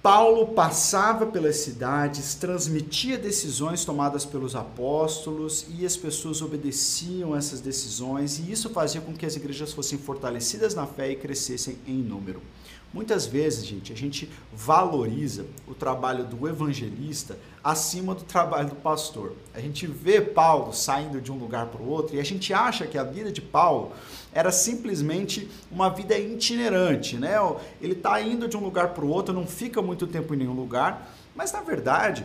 Paulo 0.00 0.48
passava 0.48 1.26
pelas 1.26 1.56
cidades, 1.56 2.36
transmitia 2.36 3.18
decisões 3.18 3.84
tomadas 3.84 4.24
pelos 4.24 4.54
apóstolos 4.54 5.66
e 5.76 5.84
as 5.84 5.96
pessoas 5.96 6.42
obedeciam 6.42 7.34
essas 7.34 7.60
decisões, 7.60 8.38
e 8.38 8.52
isso 8.52 8.70
fazia 8.70 9.00
com 9.00 9.14
que 9.14 9.26
as 9.26 9.34
igrejas 9.34 9.72
fossem 9.72 9.98
fortalecidas 9.98 10.76
na 10.76 10.86
fé 10.86 11.10
e 11.10 11.16
crescessem 11.16 11.76
em 11.88 11.96
número. 11.96 12.40
Muitas 12.94 13.26
vezes, 13.26 13.66
gente, 13.66 13.92
a 13.92 13.96
gente 13.96 14.30
valoriza 14.52 15.46
o 15.66 15.74
trabalho 15.74 16.22
do 16.22 16.46
evangelista 16.48 17.36
acima 17.62 18.14
do 18.14 18.22
trabalho 18.22 18.68
do 18.68 18.76
pastor. 18.76 19.32
A 19.52 19.58
gente 19.58 19.84
vê 19.84 20.20
Paulo 20.20 20.72
saindo 20.72 21.20
de 21.20 21.32
um 21.32 21.36
lugar 21.36 21.66
para 21.66 21.82
o 21.82 21.88
outro 21.88 22.14
e 22.14 22.20
a 22.20 22.24
gente 22.24 22.54
acha 22.54 22.86
que 22.86 22.96
a 22.96 23.02
vida 23.02 23.32
de 23.32 23.42
Paulo 23.42 23.90
era 24.32 24.52
simplesmente 24.52 25.50
uma 25.72 25.88
vida 25.90 26.16
itinerante, 26.16 27.16
né? 27.16 27.34
Ele 27.82 27.94
está 27.94 28.22
indo 28.22 28.46
de 28.46 28.56
um 28.56 28.60
lugar 28.60 28.90
para 28.90 29.04
o 29.04 29.08
outro, 29.08 29.34
não 29.34 29.44
fica 29.44 29.82
muito 29.82 30.06
tempo 30.06 30.32
em 30.32 30.36
nenhum 30.36 30.54
lugar, 30.54 31.12
mas 31.34 31.50
na 31.50 31.62
verdade, 31.62 32.24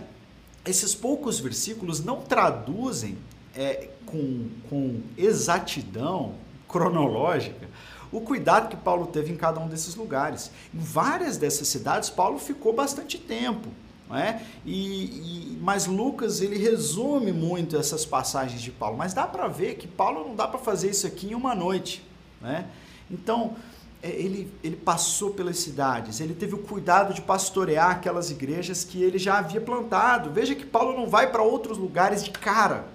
esses 0.63 0.93
poucos 0.93 1.39
versículos 1.39 2.05
não 2.05 2.21
traduzem 2.21 3.17
é, 3.55 3.89
com, 4.05 4.47
com 4.69 5.01
exatidão 5.17 6.35
cronológica 6.67 7.67
o 8.11 8.21
cuidado 8.21 8.69
que 8.69 8.77
Paulo 8.77 9.07
teve 9.07 9.31
em 9.31 9.35
cada 9.35 9.59
um 9.59 9.67
desses 9.67 9.95
lugares. 9.95 10.51
Em 10.73 10.79
várias 10.79 11.37
dessas 11.37 11.67
cidades, 11.67 12.09
Paulo 12.09 12.39
ficou 12.39 12.73
bastante 12.73 13.17
tempo. 13.17 13.69
É? 14.11 14.39
e, 14.65 15.53
e, 15.53 15.57
mas 15.61 15.85
Lucas 15.85 16.41
ele 16.41 16.57
resume 16.57 17.31
muito 17.31 17.77
essas 17.77 18.07
passagens 18.07 18.59
de 18.59 18.71
Paulo, 18.71 18.97
mas 18.97 19.13
dá 19.13 19.27
para 19.27 19.47
ver 19.47 19.75
que 19.75 19.87
Paulo 19.87 20.27
não 20.27 20.35
dá 20.35 20.47
para 20.47 20.57
fazer 20.57 20.89
isso 20.89 21.05
aqui 21.05 21.27
em 21.27 21.35
uma 21.35 21.53
noite. 21.53 22.03
Né? 22.41 22.65
Então, 23.11 23.55
é, 24.01 24.09
ele, 24.09 24.51
ele 24.63 24.75
passou 24.75 25.31
pelas 25.31 25.59
cidades, 25.59 26.19
ele 26.21 26.33
teve 26.33 26.55
o 26.55 26.57
cuidado 26.57 27.13
de 27.13 27.21
pastorear 27.21 27.91
aquelas 27.91 28.31
igrejas 28.31 28.83
que 28.83 29.03
ele 29.03 29.19
já 29.19 29.37
havia 29.37 29.61
plantado. 29.61 30.31
Veja 30.31 30.55
que 30.55 30.65
Paulo 30.65 30.97
não 30.97 31.07
vai 31.07 31.31
para 31.31 31.43
outros 31.43 31.77
lugares 31.77 32.23
de 32.23 32.31
cara. 32.31 32.87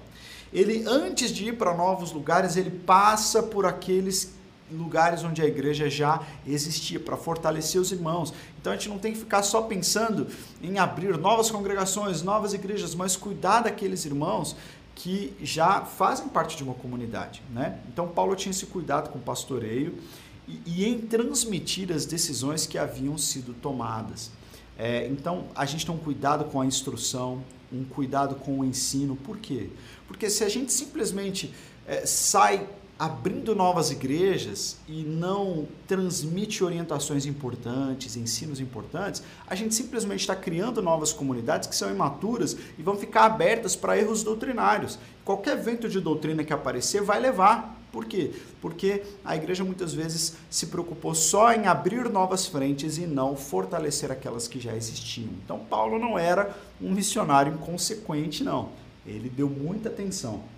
Ele, 0.52 0.84
antes 0.86 1.30
de 1.30 1.48
ir 1.48 1.58
para 1.58 1.74
novos 1.74 2.10
lugares, 2.10 2.56
ele 2.56 2.70
passa 2.70 3.42
por 3.42 3.66
aqueles 3.66 4.34
lugares 4.70 5.22
onde 5.22 5.42
a 5.42 5.44
igreja 5.44 5.88
já 5.90 6.22
existia, 6.46 6.98
para 6.98 7.16
fortalecer 7.16 7.80
os 7.80 7.92
irmãos. 7.92 8.32
Então 8.60 8.72
a 8.72 8.76
gente 8.76 8.88
não 8.88 8.98
tem 8.98 9.12
que 9.12 9.18
ficar 9.18 9.42
só 9.42 9.62
pensando 9.62 10.26
em 10.62 10.78
abrir 10.78 11.16
novas 11.18 11.50
congregações, 11.50 12.22
novas 12.22 12.54
igrejas, 12.54 12.94
mas 12.94 13.16
cuidar 13.16 13.60
daqueles 13.60 14.04
irmãos 14.04 14.56
que 14.94 15.34
já 15.42 15.82
fazem 15.82 16.28
parte 16.28 16.56
de 16.56 16.62
uma 16.62 16.74
comunidade. 16.74 17.42
Né? 17.50 17.78
Então 17.92 18.08
Paulo 18.08 18.34
tinha 18.36 18.50
esse 18.50 18.66
cuidado 18.66 19.10
com 19.10 19.18
o 19.18 19.22
pastoreio 19.22 19.98
e, 20.46 20.60
e 20.66 20.84
em 20.84 20.98
transmitir 20.98 21.92
as 21.92 22.06
decisões 22.06 22.66
que 22.66 22.78
haviam 22.78 23.18
sido 23.18 23.54
tomadas. 23.54 24.30
É, 24.78 25.06
então 25.08 25.46
a 25.54 25.64
gente 25.64 25.84
tem 25.86 25.94
um 25.94 25.98
cuidado 25.98 26.44
com 26.46 26.60
a 26.60 26.66
instrução, 26.66 27.42
um 27.72 27.84
cuidado 27.84 28.36
com 28.36 28.60
o 28.60 28.64
ensino. 28.64 29.16
Por 29.16 29.38
quê? 29.38 29.70
Porque 30.06 30.30
se 30.30 30.44
a 30.44 30.48
gente 30.48 30.72
simplesmente 30.72 31.52
é, 31.86 32.06
sai 32.06 32.66
abrindo 33.04 33.54
novas 33.54 33.90
igrejas 33.90 34.78
e 34.88 35.02
não 35.02 35.68
transmite 35.86 36.64
orientações 36.64 37.26
importantes, 37.26 38.16
ensinos 38.16 38.60
importantes, 38.60 39.22
a 39.46 39.54
gente 39.54 39.74
simplesmente 39.74 40.20
está 40.20 40.34
criando 40.34 40.80
novas 40.80 41.12
comunidades 41.12 41.68
que 41.68 41.76
são 41.76 41.90
imaturas 41.90 42.56
e 42.78 42.82
vão 42.82 42.96
ficar 42.96 43.24
abertas 43.26 43.76
para 43.76 43.98
erros 43.98 44.22
doutrinários. 44.22 44.98
Qualquer 45.22 45.60
vento 45.60 45.86
de 45.86 46.00
doutrina 46.00 46.44
que 46.44 46.52
aparecer 46.52 47.02
vai 47.02 47.20
levar. 47.20 47.78
Por 47.92 48.06
quê? 48.06 48.32
Porque 48.60 49.02
a 49.22 49.36
igreja 49.36 49.62
muitas 49.62 49.92
vezes 49.92 50.34
se 50.48 50.68
preocupou 50.68 51.14
só 51.14 51.52
em 51.52 51.66
abrir 51.66 52.08
novas 52.08 52.46
frentes 52.46 52.96
e 52.96 53.06
não 53.06 53.36
fortalecer 53.36 54.10
aquelas 54.10 54.48
que 54.48 54.58
já 54.58 54.74
existiam. 54.74 55.28
Então, 55.44 55.58
Paulo 55.58 55.98
não 55.98 56.18
era 56.18 56.56
um 56.80 56.90
missionário 56.90 57.52
inconsequente, 57.52 58.42
não. 58.42 58.70
Ele 59.06 59.28
deu 59.28 59.48
muita 59.48 59.90
atenção 59.90 60.53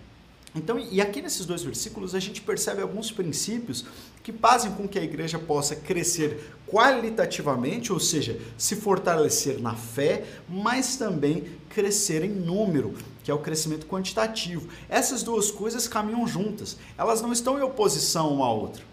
então, 0.55 0.79
e 0.79 0.99
aqui 1.01 1.21
nesses 1.21 1.45
dois 1.45 1.61
versículos 1.61 2.15
a 2.15 2.19
gente 2.19 2.41
percebe 2.41 2.81
alguns 2.81 3.11
princípios 3.11 3.85
que 4.23 4.31
fazem 4.31 4.71
com 4.71 4.87
que 4.87 4.97
a 4.97 5.03
igreja 5.03 5.37
possa 5.37 5.75
crescer 5.75 6.51
qualitativamente, 6.67 7.93
ou 7.93 7.99
seja, 7.99 8.39
se 8.57 8.75
fortalecer 8.75 9.59
na 9.61 9.75
fé, 9.75 10.25
mas 10.49 10.95
também 10.95 11.45
crescer 11.69 12.23
em 12.23 12.29
número, 12.29 12.93
que 13.23 13.31
é 13.31 13.33
o 13.33 13.39
crescimento 13.39 13.85
quantitativo. 13.85 14.67
Essas 14.89 15.21
duas 15.21 15.51
coisas 15.51 15.87
caminham 15.87 16.27
juntas, 16.27 16.77
elas 16.97 17.21
não 17.21 17.31
estão 17.31 17.57
em 17.59 17.61
oposição 17.61 18.33
uma 18.33 18.45
à 18.45 18.51
outra. 18.51 18.83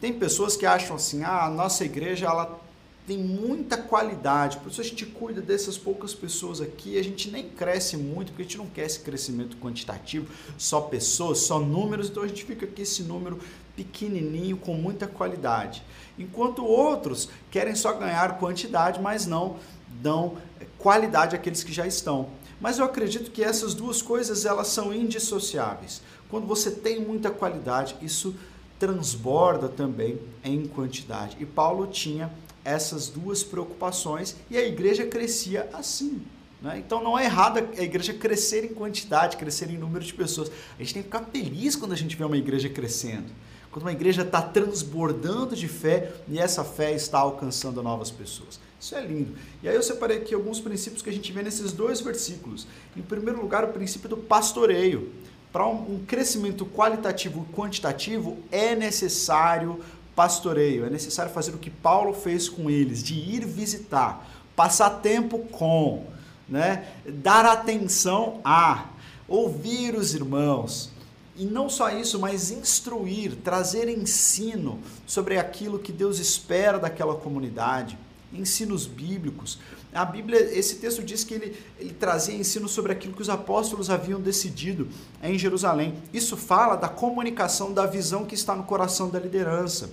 Tem 0.00 0.12
pessoas 0.12 0.56
que 0.56 0.66
acham 0.66 0.96
assim: 0.96 1.22
ah, 1.22 1.44
a 1.44 1.50
nossa 1.50 1.84
igreja 1.84 2.26
ela 2.26 2.60
tem 3.06 3.18
muita 3.18 3.76
qualidade, 3.76 4.58
por 4.58 4.70
isso 4.70 4.80
a 4.80 4.84
gente 4.84 5.04
cuida 5.04 5.40
dessas 5.40 5.76
poucas 5.76 6.14
pessoas 6.14 6.60
aqui, 6.60 6.96
a 6.96 7.02
gente 7.02 7.30
nem 7.30 7.48
cresce 7.48 7.96
muito, 7.96 8.28
porque 8.28 8.42
a 8.42 8.44
gente 8.44 8.58
não 8.58 8.66
quer 8.66 8.86
esse 8.86 9.00
crescimento 9.00 9.56
quantitativo, 9.56 10.28
só 10.56 10.80
pessoas, 10.80 11.38
só 11.38 11.58
números, 11.58 12.08
então 12.08 12.22
a 12.22 12.28
gente 12.28 12.44
fica 12.44 12.64
aqui 12.64 12.82
esse 12.82 13.02
número 13.02 13.40
pequenininho 13.74 14.56
com 14.56 14.74
muita 14.74 15.08
qualidade. 15.08 15.82
Enquanto 16.18 16.64
outros 16.64 17.28
querem 17.50 17.74
só 17.74 17.92
ganhar 17.92 18.38
quantidade, 18.38 19.00
mas 19.00 19.26
não 19.26 19.56
dão 20.00 20.36
qualidade 20.78 21.34
àqueles 21.34 21.64
que 21.64 21.72
já 21.72 21.86
estão. 21.86 22.28
Mas 22.60 22.78
eu 22.78 22.84
acredito 22.84 23.30
que 23.30 23.42
essas 23.42 23.74
duas 23.74 24.00
coisas 24.00 24.44
elas 24.44 24.68
são 24.68 24.94
indissociáveis. 24.94 26.02
Quando 26.28 26.46
você 26.46 26.70
tem 26.70 27.00
muita 27.00 27.30
qualidade, 27.30 27.96
isso 28.00 28.36
transborda 28.78 29.68
também 29.68 30.20
em 30.44 30.66
quantidade. 30.66 31.36
E 31.40 31.46
Paulo 31.46 31.86
tinha 31.86 32.30
essas 32.64 33.08
duas 33.08 33.42
preocupações 33.42 34.36
e 34.50 34.56
a 34.56 34.66
igreja 34.66 35.06
crescia 35.06 35.68
assim. 35.72 36.22
Né? 36.62 36.78
Então 36.78 37.02
não 37.02 37.18
é 37.18 37.24
errado 37.24 37.58
a 37.58 37.82
igreja 37.82 38.14
crescer 38.14 38.64
em 38.64 38.72
quantidade, 38.74 39.36
crescer 39.36 39.68
em 39.68 39.76
número 39.76 40.04
de 40.04 40.14
pessoas. 40.14 40.50
A 40.78 40.82
gente 40.82 40.94
tem 40.94 41.02
que 41.02 41.08
ficar 41.08 41.24
feliz 41.32 41.74
quando 41.74 41.92
a 41.92 41.96
gente 41.96 42.16
vê 42.16 42.24
uma 42.24 42.36
igreja 42.36 42.68
crescendo. 42.68 43.32
Quando 43.72 43.82
uma 43.84 43.92
igreja 43.92 44.22
está 44.22 44.40
transbordando 44.40 45.56
de 45.56 45.66
fé 45.66 46.12
e 46.28 46.38
essa 46.38 46.62
fé 46.62 46.92
está 46.92 47.18
alcançando 47.18 47.82
novas 47.82 48.10
pessoas. 48.10 48.60
Isso 48.78 48.94
é 48.94 49.00
lindo. 49.00 49.34
E 49.62 49.68
aí 49.68 49.74
eu 49.74 49.82
separei 49.82 50.18
aqui 50.18 50.34
alguns 50.34 50.60
princípios 50.60 51.02
que 51.02 51.08
a 51.08 51.12
gente 51.12 51.32
vê 51.32 51.42
nesses 51.42 51.72
dois 51.72 52.00
versículos. 52.00 52.66
Em 52.96 53.00
primeiro 53.00 53.40
lugar, 53.40 53.64
o 53.64 53.68
princípio 53.68 54.08
do 54.08 54.16
pastoreio. 54.16 55.10
Para 55.50 55.66
um 55.66 56.02
crescimento 56.06 56.64
qualitativo 56.66 57.46
e 57.48 57.54
quantitativo, 57.54 58.38
é 58.50 58.74
necessário 58.74 59.80
pastoreio, 60.14 60.84
é 60.84 60.90
necessário 60.90 61.32
fazer 61.32 61.52
o 61.52 61.58
que 61.58 61.70
Paulo 61.70 62.12
fez 62.12 62.48
com 62.48 62.70
eles, 62.70 63.02
de 63.02 63.14
ir 63.14 63.46
visitar, 63.46 64.28
passar 64.54 64.90
tempo 65.00 65.38
com, 65.38 66.06
né? 66.48 66.88
dar 67.06 67.44
atenção 67.46 68.40
a, 68.44 68.86
ouvir 69.26 69.94
os 69.94 70.14
irmãos. 70.14 70.90
E 71.34 71.46
não 71.46 71.68
só 71.70 71.90
isso, 71.90 72.18
mas 72.18 72.50
instruir, 72.50 73.36
trazer 73.36 73.88
ensino 73.88 74.78
sobre 75.06 75.38
aquilo 75.38 75.78
que 75.78 75.90
Deus 75.90 76.18
espera 76.18 76.78
daquela 76.78 77.14
comunidade, 77.14 77.98
ensinos 78.32 78.86
bíblicos. 78.86 79.58
A 79.94 80.04
Bíblia, 80.04 80.40
esse 80.56 80.76
texto 80.76 81.02
diz 81.02 81.22
que 81.22 81.34
ele, 81.34 81.56
ele 81.78 81.92
trazia 81.92 82.34
ensino 82.34 82.68
sobre 82.68 82.92
aquilo 82.92 83.14
que 83.14 83.22
os 83.22 83.28
apóstolos 83.28 83.90
haviam 83.90 84.20
decidido 84.20 84.88
em 85.22 85.38
Jerusalém. 85.38 85.94
Isso 86.12 86.36
fala 86.36 86.76
da 86.76 86.88
comunicação 86.88 87.72
da 87.72 87.84
visão 87.84 88.24
que 88.24 88.34
está 88.34 88.54
no 88.56 88.64
coração 88.64 89.10
da 89.10 89.18
liderança 89.18 89.90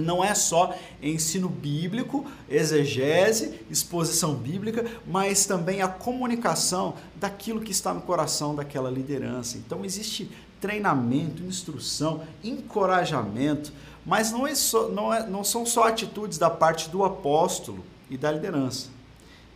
não 0.00 0.24
é 0.24 0.34
só 0.34 0.74
ensino 1.02 1.48
bíblico, 1.48 2.26
exegese, 2.48 3.60
exposição 3.70 4.34
bíblica, 4.34 4.84
mas 5.06 5.46
também 5.46 5.82
a 5.82 5.88
comunicação 5.88 6.94
daquilo 7.16 7.60
que 7.60 7.72
está 7.72 7.92
no 7.94 8.00
coração 8.00 8.54
daquela 8.54 8.90
liderança. 8.90 9.56
Então 9.56 9.84
existe 9.84 10.30
treinamento, 10.60 11.42
instrução, 11.42 12.22
encorajamento, 12.42 13.72
mas 14.04 14.32
não, 14.32 14.46
é 14.46 14.54
só, 14.54 14.88
não, 14.88 15.12
é, 15.12 15.26
não 15.26 15.44
são 15.44 15.64
só 15.64 15.88
atitudes 15.88 16.38
da 16.38 16.50
parte 16.50 16.88
do 16.88 17.04
apóstolo 17.04 17.84
e 18.10 18.16
da 18.16 18.32
liderança. 18.32 18.93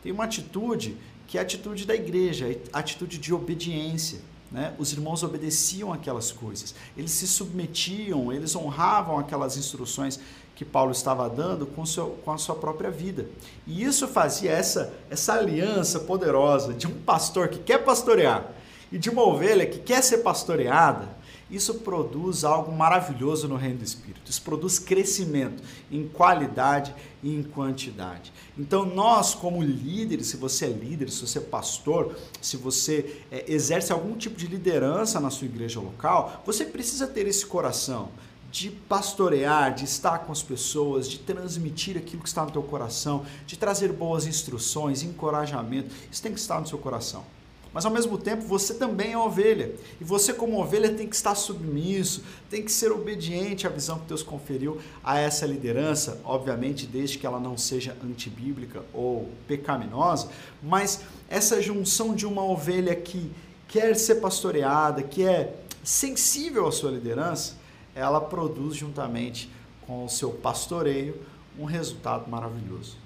Tem 0.02 0.12
uma 0.12 0.25
atitude 0.25 0.97
que 1.26 1.37
é 1.37 1.40
a 1.40 1.43
atitude 1.43 1.87
da 1.87 1.95
igreja, 1.95 2.47
a 2.73 2.78
atitude 2.78 3.19
de 3.19 3.35
obediência. 3.35 4.21
Né? 4.50 4.75
Os 4.78 4.93
irmãos 4.93 5.23
obedeciam 5.23 5.93
aquelas 5.93 6.33
coisas, 6.33 6.75
eles 6.97 7.11
se 7.11 7.26
submetiam, 7.26 8.33
eles 8.33 8.57
honravam 8.57 9.19
aquelas 9.19 9.59
instruções 9.59 10.19
que 10.57 10.64
Paulo 10.64 10.90
estava 10.90 11.28
dando 11.28 11.67
com, 11.67 11.85
seu, 11.85 12.19
com 12.25 12.33
a 12.33 12.38
sua 12.38 12.55
própria 12.55 12.90
vida. 12.90 13.28
E 13.67 13.85
isso 13.85 14.09
fazia 14.09 14.50
essa, 14.50 14.93
essa 15.11 15.35
aliança 15.35 16.00
poderosa 16.00 16.73
de 16.73 16.87
um 16.87 16.95
pastor 17.02 17.49
que 17.49 17.59
quer 17.59 17.85
pastorear 17.85 18.50
e 18.90 18.99
de 18.99 19.11
uma 19.11 19.23
ovelha 19.23 19.67
que 19.67 19.78
quer 19.78 20.02
ser 20.02 20.19
pastoreada 20.19 21.18
isso 21.50 21.75
produz 21.76 22.45
algo 22.45 22.71
maravilhoso 22.71 23.49
no 23.49 23.57
reino 23.57 23.78
do 23.78 23.85
Espírito. 23.85 24.31
Isso 24.31 24.43
produz 24.43 24.78
crescimento 24.78 25.62
em 25.90 26.07
qualidade 26.07 26.95
e 27.23 27.35
em 27.35 27.43
quantidade. 27.43 28.33
Então, 28.57 28.85
nós, 28.85 29.35
como 29.35 29.62
líderes, 29.62 30.26
se 30.26 30.37
você 30.37 30.67
é 30.67 30.69
líder, 30.69 31.11
se 31.11 31.26
você 31.26 31.38
é 31.38 31.43
pastor, 31.43 32.17
se 32.40 32.57
você 32.57 33.23
é, 33.31 33.50
exerce 33.50 33.93
algum 33.93 34.17
tipo 34.17 34.37
de 34.37 34.47
liderança 34.47 35.19
na 35.19 35.31
sua 35.31 35.47
igreja 35.47 35.81
local, 35.81 36.43
você 36.45 36.64
precisa 36.64 37.07
ter 37.07 37.26
esse 37.26 37.47
coração 37.47 38.11
de 38.50 38.71
pastorear, 38.71 39.75
de 39.75 39.85
estar 39.85 40.21
com 40.21 40.33
as 40.33 40.43
pessoas, 40.43 41.09
de 41.09 41.19
transmitir 41.19 41.97
aquilo 41.97 42.23
que 42.23 42.28
está 42.28 42.45
no 42.45 42.50
teu 42.50 42.62
coração, 42.62 43.25
de 43.47 43.59
trazer 43.59 43.93
boas 43.93 44.26
instruções, 44.26 45.02
encorajamento. 45.02 45.95
Isso 46.11 46.23
tem 46.23 46.33
que 46.33 46.40
estar 46.40 46.61
no 46.61 46.67
seu 46.67 46.78
coração. 46.78 47.25
Mas 47.73 47.85
ao 47.85 47.93
mesmo 47.93 48.17
tempo 48.17 48.43
você 48.43 48.75
também 48.75 49.13
é 49.13 49.19
ovelha. 49.19 49.75
E 50.01 50.05
você, 50.05 50.33
como 50.33 50.61
ovelha, 50.61 50.93
tem 50.93 51.07
que 51.07 51.15
estar 51.15 51.35
submisso, 51.35 52.23
tem 52.51 52.63
que 52.63 52.73
ser 52.73 52.91
obediente 52.91 53.67
à 53.67 53.71
visão 53.71 53.99
que 53.99 54.07
Deus 54.07 54.23
conferiu 54.23 54.81
a 55.03 55.19
essa 55.19 55.47
liderança, 55.47 56.21
obviamente, 56.25 56.87
desde 56.87 57.19
que 57.19 57.27
ela 57.27 57.39
não 57.39 57.57
seja 57.57 57.97
antibíblica 58.03 58.83
ou 58.93 59.29
pecaminosa, 59.47 60.29
mas 60.63 61.03
essa 61.29 61.61
junção 61.61 62.15
de 62.15 62.27
uma 62.27 62.45
ovelha 62.45 62.95
que 62.95 63.31
quer 63.69 63.95
ser 63.95 64.17
pastoreada, 64.17 65.03
que 65.03 65.25
é 65.25 65.55
sensível 65.85 66.67
à 66.67 66.73
sua 66.73 66.91
liderança, 66.91 67.57
ela 67.95 68.21
produz 68.21 68.77
juntamente 68.77 69.51
com 69.87 70.05
o 70.05 70.09
seu 70.09 70.31
pastoreio 70.31 71.17
um 71.59 71.65
resultado 71.65 72.31
maravilhoso. 72.31 72.97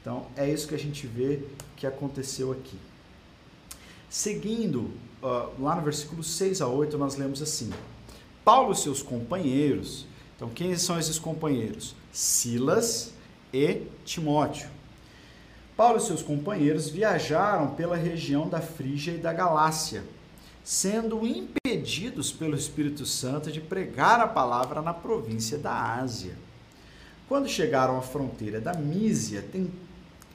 Então, 0.00 0.26
é 0.36 0.48
isso 0.48 0.68
que 0.68 0.74
a 0.74 0.78
gente 0.78 1.06
vê 1.06 1.40
que 1.76 1.86
aconteceu 1.86 2.52
aqui. 2.52 2.78
Seguindo, 4.08 4.90
uh, 5.22 5.50
lá 5.60 5.74
no 5.74 5.82
versículo 5.82 6.22
6 6.22 6.60
a 6.60 6.68
8, 6.68 6.96
nós 6.96 7.16
lemos 7.16 7.42
assim: 7.42 7.70
Paulo 8.44 8.72
e 8.72 8.76
seus 8.76 9.02
companheiros, 9.02 10.06
então 10.36 10.48
quem 10.48 10.76
são 10.76 10.98
esses 10.98 11.18
companheiros? 11.18 11.94
Silas 12.12 13.12
e 13.52 13.82
Timóteo. 14.04 14.68
Paulo 15.76 15.98
e 15.98 16.00
seus 16.00 16.22
companheiros 16.22 16.88
viajaram 16.88 17.74
pela 17.74 17.96
região 17.96 18.48
da 18.48 18.60
Frígia 18.60 19.12
e 19.12 19.18
da 19.18 19.32
Galácia, 19.32 20.02
sendo 20.64 21.26
impedidos 21.26 22.32
pelo 22.32 22.56
Espírito 22.56 23.04
Santo 23.04 23.52
de 23.52 23.60
pregar 23.60 24.20
a 24.20 24.26
palavra 24.26 24.80
na 24.80 24.94
província 24.94 25.58
da 25.58 25.98
Ásia. 25.98 26.34
Quando 27.28 27.48
chegaram 27.48 27.98
à 27.98 28.02
fronteira 28.02 28.60
da 28.60 28.72
Mísia, 28.72 29.44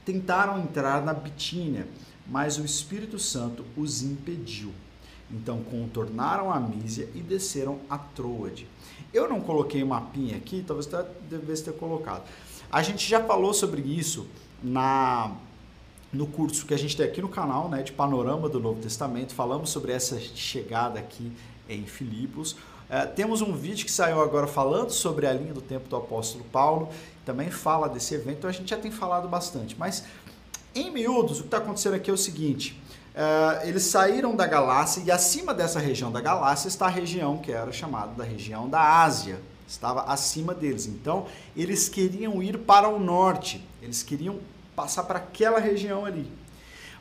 tentaram 0.06 0.60
entrar 0.60 1.02
na 1.04 1.14
Bitínia 1.14 1.88
mas 2.32 2.58
o 2.58 2.64
Espírito 2.64 3.20
Santo 3.20 3.66
os 3.76 4.02
impediu. 4.02 4.72
Então 5.30 5.62
contornaram 5.64 6.52
a 6.52 6.60
Mísia 6.60 7.10
e 7.14 7.20
desceram 7.20 7.80
a 7.90 7.98
Troade. 7.98 8.68
Eu 9.14 9.30
não 9.30 9.42
coloquei 9.42 9.84
mapinha 9.84 10.38
aqui, 10.38 10.64
talvez 10.66 10.90
devesse 11.30 11.66
ter 11.66 11.74
colocado. 11.74 12.24
A 12.72 12.82
gente 12.82 13.08
já 13.08 13.22
falou 13.22 13.54
sobre 13.54 13.82
isso 13.82 14.26
na 14.64 15.36
no 16.14 16.28
curso 16.28 16.66
que 16.66 16.74
a 16.74 16.78
gente 16.78 16.98
tem 16.98 17.06
aqui 17.06 17.22
no 17.22 17.30
canal, 17.30 17.70
né, 17.70 17.84
de 17.84 17.94
panorama 17.94 18.50
do 18.50 18.60
Novo 18.60 18.82
Testamento. 18.82 19.34
Falamos 19.34 19.70
sobre 19.70 19.94
essa 19.94 20.20
chegada 20.20 21.00
aqui 21.00 21.32
em 21.70 21.86
Filipos. 21.86 22.58
É, 22.90 23.06
temos 23.06 23.42
um 23.42 23.54
vídeo 23.54 23.86
que 23.86 23.92
saiu 23.92 24.22
agora 24.22 24.46
falando 24.46 24.90
sobre 24.90 25.26
a 25.26 25.32
linha 25.32 25.54
do 25.54 25.62
tempo 25.62 25.88
do 25.88 25.96
apóstolo 25.96 26.44
Paulo, 26.52 26.90
também 27.26 27.50
fala 27.50 27.88
desse 27.88 28.14
evento, 28.14 28.40
então 28.40 28.50
a 28.50 28.54
gente 28.54 28.70
já 28.70 28.76
tem 28.76 28.92
falado 28.92 29.30
bastante. 29.30 29.78
Mas 29.80 30.04
em 30.74 30.92
miúdos, 30.92 31.40
o 31.40 31.42
que 31.42 31.48
está 31.48 31.58
acontecendo 31.58 31.96
aqui 31.96 32.10
é 32.10 32.14
o 32.14 32.18
seguinte: 32.18 32.82
uh, 33.16 33.68
eles 33.68 33.84
saíram 33.84 34.36
da 34.36 34.46
Galácia 34.48 35.02
e 35.06 35.12
acima 35.12 35.54
dessa 35.54 35.80
região 35.80 36.12
da 36.12 36.22
Galácia 36.22 36.68
está 36.68 36.86
a 36.86 36.90
região 36.90 37.38
que 37.38 37.52
era 37.52 37.72
chamada 37.72 38.14
da 38.14 38.24
região 38.24 38.70
da 38.70 39.02
Ásia, 39.02 39.40
estava 39.68 40.04
acima 40.04 40.54
deles. 40.54 40.86
Então, 40.86 41.26
eles 41.56 41.90
queriam 41.90 42.42
ir 42.42 42.58
para 42.60 42.88
o 42.88 43.00
norte, 43.00 43.66
eles 43.82 44.04
queriam 44.04 44.40
passar 44.76 45.04
para 45.04 45.20
aquela 45.20 45.60
região 45.60 46.06
ali. 46.06 46.32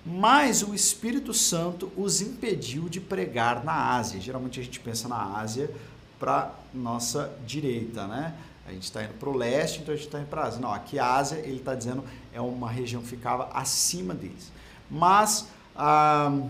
Mas 0.04 0.62
o 0.62 0.74
Espírito 0.74 1.34
Santo 1.34 1.92
os 1.96 2.20
impediu 2.20 2.88
de 2.88 3.00
pregar 3.00 3.62
na 3.64 3.96
Ásia. 3.96 4.20
Geralmente 4.20 4.58
a 4.58 4.62
gente 4.62 4.80
pensa 4.80 5.08
na 5.08 5.38
Ásia 5.38 5.70
para 6.18 6.54
nossa 6.72 7.32
direita, 7.46 8.06
né? 8.06 8.34
A 8.66 8.72
gente 8.72 8.84
está 8.84 9.02
indo 9.02 9.14
para 9.14 9.28
o 9.28 9.36
leste, 9.36 9.80
então 9.80 9.92
a 9.92 9.96
gente 9.96 10.06
está 10.06 10.20
indo 10.20 10.28
para 10.28 10.42
a 10.42 10.46
Ásia. 10.46 10.60
Não, 10.60 10.72
aqui 10.72 10.98
a 10.98 11.14
Ásia, 11.16 11.36
ele 11.38 11.56
está 11.56 11.74
dizendo, 11.74 12.04
é 12.32 12.40
uma 12.40 12.70
região 12.70 13.02
que 13.02 13.08
ficava 13.08 13.48
acima 13.52 14.14
deles. 14.14 14.52
Mas 14.90 15.48
ah, 15.76 16.48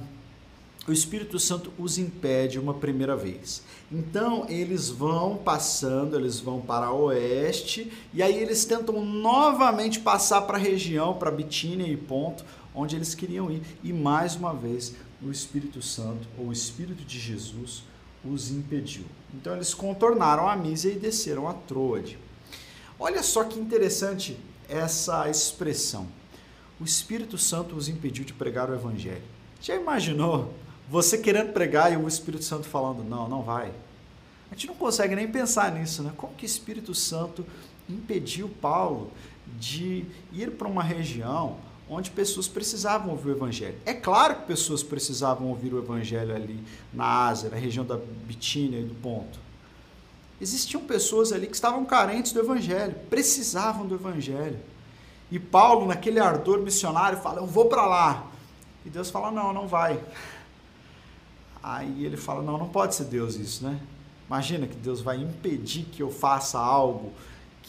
o 0.87 0.93
Espírito 0.93 1.39
Santo 1.39 1.73
os 1.79 1.99
impede 1.99 2.59
uma 2.59 2.75
primeira 2.75 3.17
vez. 3.17 3.63
Então 3.93 4.47
eles 4.49 4.89
vão 4.89 5.37
passando, 5.37 6.17
eles 6.17 6.41
vão 6.41 6.61
para 6.61 6.91
o 6.91 7.05
oeste, 7.05 7.93
e 8.13 8.23
aí 8.23 8.37
eles 8.37 8.65
tentam 8.65 9.05
novamente 9.05 10.01
passar 10.01 10.43
para 10.43 10.57
a 10.57 10.61
região, 10.61 11.15
para 11.15 11.31
Bitínia 11.31 11.87
e 11.87 11.97
Ponto, 11.97 12.45
onde 12.75 12.97
eles 12.97 13.15
queriam 13.15 13.51
ir. 13.51 13.63
E 13.83 13.93
mais 13.93 14.37
uma 14.37 14.55
vez 14.55 14.95
o 15.23 15.31
Espírito 15.31 15.83
Santo, 15.83 16.27
ou 16.39 16.47
o 16.47 16.53
Espírito 16.53 17.05
de 17.05 17.19
Jesus, 17.19 17.83
os 18.25 18.51
impediu. 18.51 19.05
Então 19.35 19.55
eles 19.55 19.75
contornaram 19.75 20.49
a 20.49 20.57
Mísia 20.57 20.93
e 20.93 20.99
desceram 20.99 21.49
a 21.49 21.55
Troade. 21.55 22.19
Olha 22.99 23.23
só 23.23 23.45
que 23.45 23.59
interessante 23.59 24.37
essa 24.71 25.29
expressão. 25.29 26.07
O 26.81 26.85
Espírito 26.85 27.37
Santo 27.37 27.75
os 27.75 27.89
impediu 27.89 28.25
de 28.25 28.33
pregar 28.33 28.71
o 28.71 28.75
Evangelho. 28.75 29.23
Já 29.61 29.75
imaginou 29.75 30.55
você 30.89 31.19
querendo 31.19 31.53
pregar 31.53 31.93
e 31.93 31.97
o 31.97 32.09
Espírito 32.09 32.45
Santo 32.45 32.67
falando, 32.67 33.05
não, 33.05 33.29
não 33.29 33.43
vai? 33.43 33.71
A 34.51 34.55
gente 34.55 34.67
não 34.67 34.75
consegue 34.75 35.15
nem 35.15 35.31
pensar 35.31 35.71
nisso, 35.73 36.03
né? 36.03 36.13
Como 36.17 36.35
que 36.35 36.45
o 36.45 36.47
Espírito 36.47 36.95
Santo 36.95 37.47
impediu 37.89 38.49
Paulo 38.49 39.13
de 39.59 40.05
ir 40.33 40.53
para 40.53 40.67
uma 40.67 40.83
região 40.83 41.59
onde 41.89 42.11
pessoas 42.11 42.47
precisavam 42.47 43.11
ouvir 43.11 43.31
o 43.31 43.33
evangelho. 43.33 43.77
É 43.85 43.93
claro 43.93 44.37
que 44.37 44.47
pessoas 44.47 44.83
precisavam 44.83 45.49
ouvir 45.49 45.75
o 45.75 45.79
evangelho 45.79 46.35
ali 46.35 46.63
na 46.95 47.27
Ásia, 47.27 47.51
na 47.51 47.57
região 47.57 47.85
da 47.85 47.97
Bitínia 47.97 48.79
e 48.79 48.85
do 48.85 48.95
Ponto. 48.95 49.39
Existiam 50.41 50.83
pessoas 50.83 51.33
ali 51.33 51.47
que 51.47 51.55
estavam 51.55 51.85
carentes 51.85 52.33
do 52.33 52.41
evangelho, 52.41 52.95
precisavam 53.11 53.87
do 53.87 53.95
evangelho. 53.95 54.59
E 55.31 55.39
Paulo, 55.39 55.87
naquele 55.87 56.19
ardor 56.19 56.61
missionário, 56.61 57.19
fala: 57.19 57.41
"Eu 57.41 57.47
vou 57.47 57.67
para 57.67 57.87
lá". 57.87 58.27
E 58.85 58.91
Deus 58.91 59.11
fala: 59.11 59.31
"Não, 59.31 59.53
não 59.53 59.69
vai". 59.69 60.03
Aí 61.63 62.05
ele 62.05 62.17
fala: 62.17 62.43
"Não, 62.43 62.57
não 62.57 62.69
pode 62.69 62.95
ser 62.95 63.05
Deus 63.05 63.37
isso, 63.37 63.65
né? 63.65 63.81
Imagina 64.27 64.67
que 64.67 64.77
Deus 64.77 65.01
vai 65.01 65.17
impedir 65.17 65.85
que 65.85 66.03
eu 66.03 66.11
faça 66.11 66.59
algo 66.59 67.13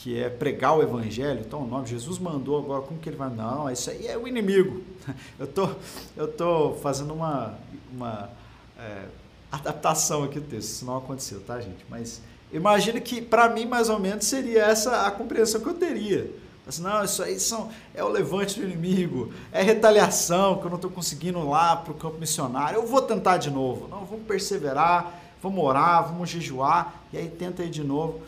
que 0.01 0.19
é 0.19 0.29
pregar 0.29 0.75
o 0.75 0.81
evangelho. 0.81 1.41
Então, 1.41 1.62
o 1.62 1.67
nome 1.67 1.88
Jesus 1.88 2.17
mandou 2.17 2.57
agora, 2.57 2.81
como 2.81 2.99
que 2.99 3.10
ele 3.10 3.17
vai? 3.17 3.29
Não, 3.29 3.69
isso 3.69 3.89
aí 3.89 4.07
é 4.07 4.17
o 4.17 4.27
inimigo. 4.27 4.81
Eu 5.38 5.47
tô, 5.47 5.69
eu 6.15 6.27
tô 6.31 6.75
fazendo 6.75 7.12
uma, 7.12 7.57
uma 7.91 8.29
é, 8.77 9.05
adaptação 9.51 10.23
aqui 10.23 10.39
do 10.39 10.47
texto, 10.47 10.69
isso 10.69 10.86
não 10.86 10.97
aconteceu, 10.97 11.41
tá, 11.41 11.60
gente? 11.60 11.84
Mas 11.89 12.21
Imagina 12.51 12.99
que 12.99 13.21
para 13.21 13.49
mim 13.49 13.65
mais 13.65 13.89
ou 13.89 13.99
menos 13.99 14.25
seria 14.25 14.63
essa 14.63 15.07
a 15.07 15.11
compreensão 15.11 15.61
que 15.61 15.67
eu 15.67 15.73
teria. 15.73 16.29
Assim, 16.67 16.83
não, 16.83 17.03
isso 17.03 17.23
aí 17.23 17.39
são, 17.39 17.71
é 17.93 18.03
o 18.03 18.07
levante 18.07 18.59
do 18.59 18.65
inimigo, 18.65 19.33
é 19.51 19.61
retaliação 19.63 20.59
que 20.59 20.65
eu 20.65 20.69
não 20.69 20.75
estou 20.75 20.91
conseguindo 20.91 21.47
lá 21.49 21.75
para 21.75 21.91
o 21.91 21.95
campo 21.95 22.19
missionário. 22.19 22.77
Eu 22.77 22.85
vou 22.85 23.01
tentar 23.01 23.37
de 23.37 23.49
novo. 23.49 23.87
Não, 23.87 24.05
vamos 24.05 24.25
perseverar, 24.25 25.19
vamos 25.41 25.63
orar, 25.63 26.07
vamos 26.07 26.29
jejuar, 26.29 27.03
e 27.11 27.17
aí 27.17 27.29
tenta 27.29 27.63
aí 27.63 27.69
de 27.69 27.83
novo. 27.83 28.21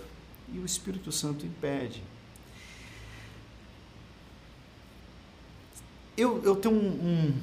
E 0.51 0.59
o 0.59 0.65
Espírito 0.65 1.11
Santo 1.11 1.45
impede. 1.45 2.03
Eu, 6.17 6.41
eu 6.43 6.55
tenho 6.55 6.75
um, 6.75 7.33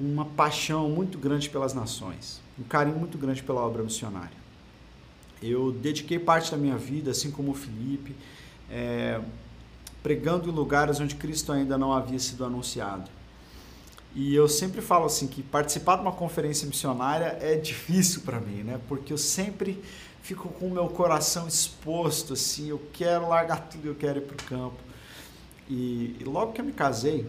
um, 0.00 0.12
uma 0.12 0.24
paixão 0.24 0.88
muito 0.88 1.18
grande 1.18 1.48
pelas 1.50 1.72
nações, 1.72 2.40
um 2.58 2.62
carinho 2.62 2.96
muito 2.96 3.18
grande 3.18 3.42
pela 3.42 3.60
obra 3.60 3.82
missionária. 3.82 4.41
Eu 5.42 5.72
dediquei 5.72 6.18
parte 6.18 6.50
da 6.50 6.56
minha 6.56 6.76
vida, 6.76 7.10
assim 7.10 7.30
como 7.30 7.50
o 7.50 7.54
Felipe, 7.54 8.14
é, 8.70 9.20
pregando 10.02 10.48
em 10.48 10.52
lugares 10.52 11.00
onde 11.00 11.14
Cristo 11.14 11.52
ainda 11.52 11.76
não 11.76 11.92
havia 11.92 12.18
sido 12.18 12.44
anunciado. 12.44 13.10
E 14.14 14.34
eu 14.34 14.46
sempre 14.46 14.80
falo 14.82 15.06
assim 15.06 15.26
que 15.26 15.42
participar 15.42 15.96
de 15.96 16.02
uma 16.02 16.12
conferência 16.12 16.66
missionária 16.66 17.38
é 17.40 17.56
difícil 17.60 18.22
para 18.22 18.40
mim, 18.40 18.62
né? 18.62 18.80
Porque 18.88 19.12
eu 19.12 19.18
sempre 19.18 19.82
fico 20.22 20.48
com 20.50 20.68
o 20.68 20.70
meu 20.70 20.88
coração 20.88 21.48
exposto, 21.48 22.34
assim, 22.34 22.68
eu 22.68 22.80
quero 22.92 23.28
largar 23.28 23.68
tudo, 23.68 23.88
eu 23.88 23.94
quero 23.94 24.18
ir 24.18 24.22
para 24.22 24.34
o 24.34 24.48
campo. 24.48 24.78
E, 25.68 26.16
e, 26.20 26.24
logo 26.24 26.52
que 26.52 26.60
eu 26.60 26.64
me 26.64 26.72
casei, 26.72 27.26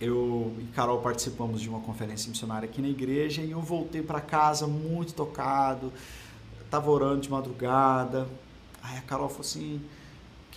eu 0.00 0.54
e 0.60 0.64
Carol 0.74 1.00
participamos 1.00 1.60
de 1.60 1.68
uma 1.68 1.80
conferência 1.80 2.28
missionária 2.28 2.68
aqui 2.68 2.82
na 2.82 2.88
igreja 2.88 3.40
e 3.40 3.52
eu 3.52 3.62
voltei 3.62 4.02
para 4.02 4.20
casa 4.20 4.66
muito 4.66 5.14
tocado, 5.14 5.90
estava 6.66 6.90
orando 6.90 7.22
de 7.22 7.30
madrugada. 7.30 8.28
Aí 8.82 8.98
a 8.98 9.02
Carol 9.02 9.28
falou 9.28 9.40
assim: 9.40 9.80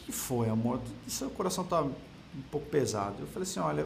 que 0.10 0.12
foi, 0.12 0.50
amor? 0.50 0.80
Seu 1.08 1.30
coração 1.30 1.64
tá 1.64 1.84
um 1.84 1.94
pouco 2.52 2.68
pesado. 2.68 3.18
Eu 3.20 3.28
falei 3.28 3.44
assim, 3.44 3.60
olha, 3.60 3.86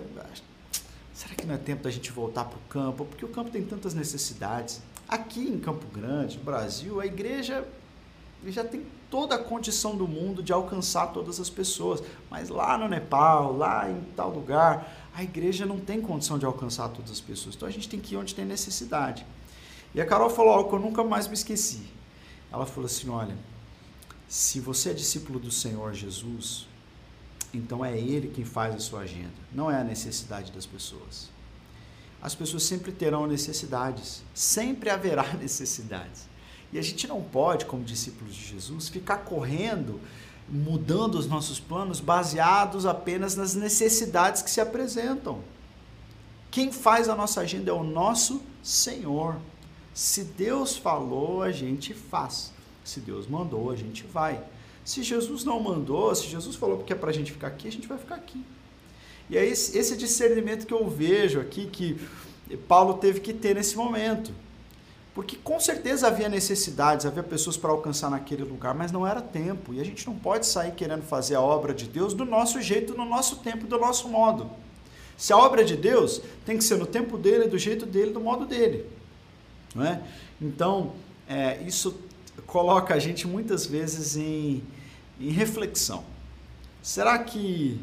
será 1.14 1.36
que 1.36 1.46
não 1.46 1.56
é 1.56 1.58
tempo 1.58 1.84
da 1.84 1.92
gente 1.92 2.12
voltar 2.12 2.46
para 2.46 2.58
o 2.58 2.62
campo? 2.70 3.04
Porque 3.04 3.26
o 3.26 3.28
campo 3.28 3.52
tem 3.52 3.64
tantas 3.64 3.94
necessidades. 3.94 4.82
Aqui 5.08 5.42
em 5.42 5.60
Campo 5.60 5.86
Grande, 5.94 6.38
no 6.38 6.44
Brasil, 6.46 7.02
a 7.02 7.06
igreja 7.06 7.68
já 8.46 8.64
tem 8.64 8.86
toda 9.12 9.36
a 9.36 9.38
condição 9.38 9.96
do 9.96 10.08
mundo 10.08 10.42
de 10.42 10.54
alcançar 10.54 11.08
todas 11.08 11.42
as 11.42 11.50
pessoas. 11.50 12.02
Mas 12.32 12.48
lá 12.48 12.78
no 12.78 12.88
Nepal, 12.88 13.56
lá 13.56 13.90
em 13.92 14.02
tal 14.16 14.30
lugar, 14.30 15.10
a 15.14 15.24
igreja 15.24 15.66
não 15.66 15.80
tem 15.80 16.02
condição 16.02 16.40
de 16.40 16.46
alcançar 16.46 16.88
todas 16.88 17.12
as 17.12 17.20
pessoas. 17.20 17.56
Então 17.56 17.68
a 17.68 17.72
gente 17.72 17.90
tem 17.90 18.00
que 18.00 18.16
ir 18.16 18.18
onde 18.18 18.34
tem 18.34 18.46
necessidade. 18.46 19.26
E 19.94 20.00
a 20.00 20.06
Carol 20.06 20.30
falou 20.30 20.54
algo 20.54 20.70
que 20.70 20.76
eu 20.76 20.80
nunca 20.80 21.04
mais 21.04 21.28
me 21.28 21.34
esqueci. 21.34 21.84
Ela 22.54 22.68
falou 22.68 22.86
assim: 22.86 23.10
olha, 23.10 23.36
se 24.28 24.60
você 24.60 24.92
é 24.92 24.94
discípulo 24.94 25.40
do 25.40 25.50
Senhor 25.50 25.94
Jesus, 25.94 26.68
então 27.52 27.84
é 27.84 27.98
Ele 27.98 28.30
quem 28.30 28.46
faz 28.46 28.76
a 28.76 28.80
sua 28.80 29.02
agenda, 29.02 29.34
não 29.52 29.70
é 29.70 29.82
a 29.82 29.84
necessidade 29.84 30.52
das 30.52 30.68
pessoas. 30.68 31.30
As 32.22 32.34
pessoas 32.34 32.64
sempre 32.64 32.92
terão 32.92 33.28
necessidades, 33.28 34.24
sempre 34.34 34.90
haverá 34.90 35.34
necessidades. 35.36 36.32
E 36.72 36.80
a 36.80 36.82
gente 36.82 37.08
não 37.08 37.22
pode, 37.22 37.66
como 37.66 37.84
discípulos 37.84 38.34
de 38.34 38.46
Jesus, 38.46 38.88
ficar 38.88 39.18
correndo, 39.18 40.00
mudando 40.48 41.16
os 41.16 41.28
nossos 41.28 41.60
planos 41.60 42.00
baseados 42.00 42.86
apenas 42.86 43.36
nas 43.36 43.56
necessidades 43.56 44.42
que 44.42 44.50
se 44.50 44.62
apresentam. 44.62 45.42
Quem 46.50 46.72
faz 46.72 47.10
a 47.10 47.16
nossa 47.16 47.42
agenda 47.42 47.72
é 47.72 47.74
o 47.74 47.84
nosso 47.84 48.42
Senhor. 48.62 49.38
Se 49.94 50.24
Deus 50.24 50.76
falou, 50.76 51.44
a 51.44 51.52
gente 51.52 51.94
faz. 51.94 52.52
Se 52.84 53.00
Deus 53.00 53.28
mandou, 53.28 53.70
a 53.70 53.76
gente 53.76 54.04
vai. 54.04 54.44
Se 54.84 55.04
Jesus 55.04 55.44
não 55.44 55.60
mandou, 55.60 56.14
se 56.14 56.28
Jesus 56.28 56.56
falou 56.56 56.80
que 56.80 56.92
é 56.92 56.96
para 56.96 57.10
a 57.10 57.14
gente 57.14 57.32
ficar 57.32 57.48
aqui, 57.48 57.68
a 57.68 57.72
gente 57.72 57.88
vai 57.88 57.98
ficar 57.98 58.16
aqui. 58.16 58.44
E 59.30 59.38
é 59.38 59.46
esse, 59.46 59.96
discernimento 59.96 60.68
que 60.68 60.74
eu 60.74 60.88
vejo 60.90 61.40
aqui 61.40 61.68
que 61.68 61.98
Paulo 62.68 62.96
teve 62.96 63.20
que 63.20 63.34
ter 63.34 63.56
nesse 63.56 63.78
momento. 63.78 64.32
Porque 65.16 65.38
com 65.38 65.60
certeza 65.60 66.08
havia 66.08 66.28
necessidades, 66.28 67.06
havia 67.06 67.22
pessoas 67.22 67.56
para 67.56 67.70
alcançar 67.70 68.10
naquele 68.10 68.44
lugar, 68.44 68.74
mas 68.74 68.92
não 68.92 69.06
era 69.06 69.22
tempo. 69.22 69.74
E 69.74 69.80
a 69.80 69.86
gente 69.86 70.06
não 70.08 70.16
pode 70.16 70.48
sair 70.48 70.74
querendo 70.74 71.04
fazer 71.04 71.36
a 71.36 71.42
obra 71.42 71.74
de 71.74 71.88
Deus 71.88 72.14
do 72.14 72.26
nosso 72.26 72.60
jeito, 72.62 72.98
no 72.98 73.06
nosso 73.06 73.38
tempo, 73.38 73.68
do 73.68 73.80
nosso 73.80 74.10
modo. 74.10 74.50
Se 75.16 75.32
a 75.32 75.38
obra 75.38 75.62
é 75.62 75.64
de 75.64 75.78
Deus, 75.78 76.20
tem 76.46 76.58
que 76.58 76.64
ser 76.64 76.78
no 76.78 76.88
tempo 76.88 77.18
dele, 77.18 77.48
do 77.48 77.60
jeito 77.60 77.86
dele, 77.86 78.12
do 78.12 78.20
modo 78.20 78.46
dele. 78.46 78.86
É? 79.82 80.00
Então, 80.42 80.94
é, 81.28 81.62
isso 81.64 82.00
coloca 82.46 82.94
a 82.94 83.00
gente 83.00 83.28
muitas 83.28 83.66
vezes 83.66 84.16
em, 84.16 84.64
em 85.20 85.30
reflexão. 85.30 86.04
Será 86.82 87.18
que 87.20 87.80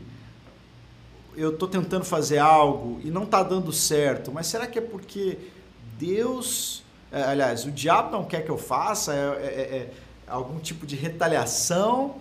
eu 1.37 1.51
estou 1.51 1.69
tentando 1.69 2.05
fazer 2.05 2.39
algo 2.39 3.01
e 3.03 3.11
não 3.11 3.25
está 3.25 3.43
dando 3.43 3.73
certo, 3.73 4.31
mas 4.33 4.47
será 4.47 4.67
que 4.67 4.79
é 4.79 4.83
porque 4.83 5.39
Deus, 5.99 6.83
é, 7.11 7.23
aliás, 7.23 7.65
o 7.65 7.71
diabo 7.71 8.11
não 8.11 8.25
quer 8.25 8.45
que 8.45 8.51
eu 8.51 8.59
faça? 8.59 9.15
É, 9.15 9.17
é, 9.17 9.23
é, 9.23 9.77
é 9.77 9.91
algum 10.27 10.59
tipo 10.59 10.87
de 10.87 10.97
retaliação? 10.97 12.17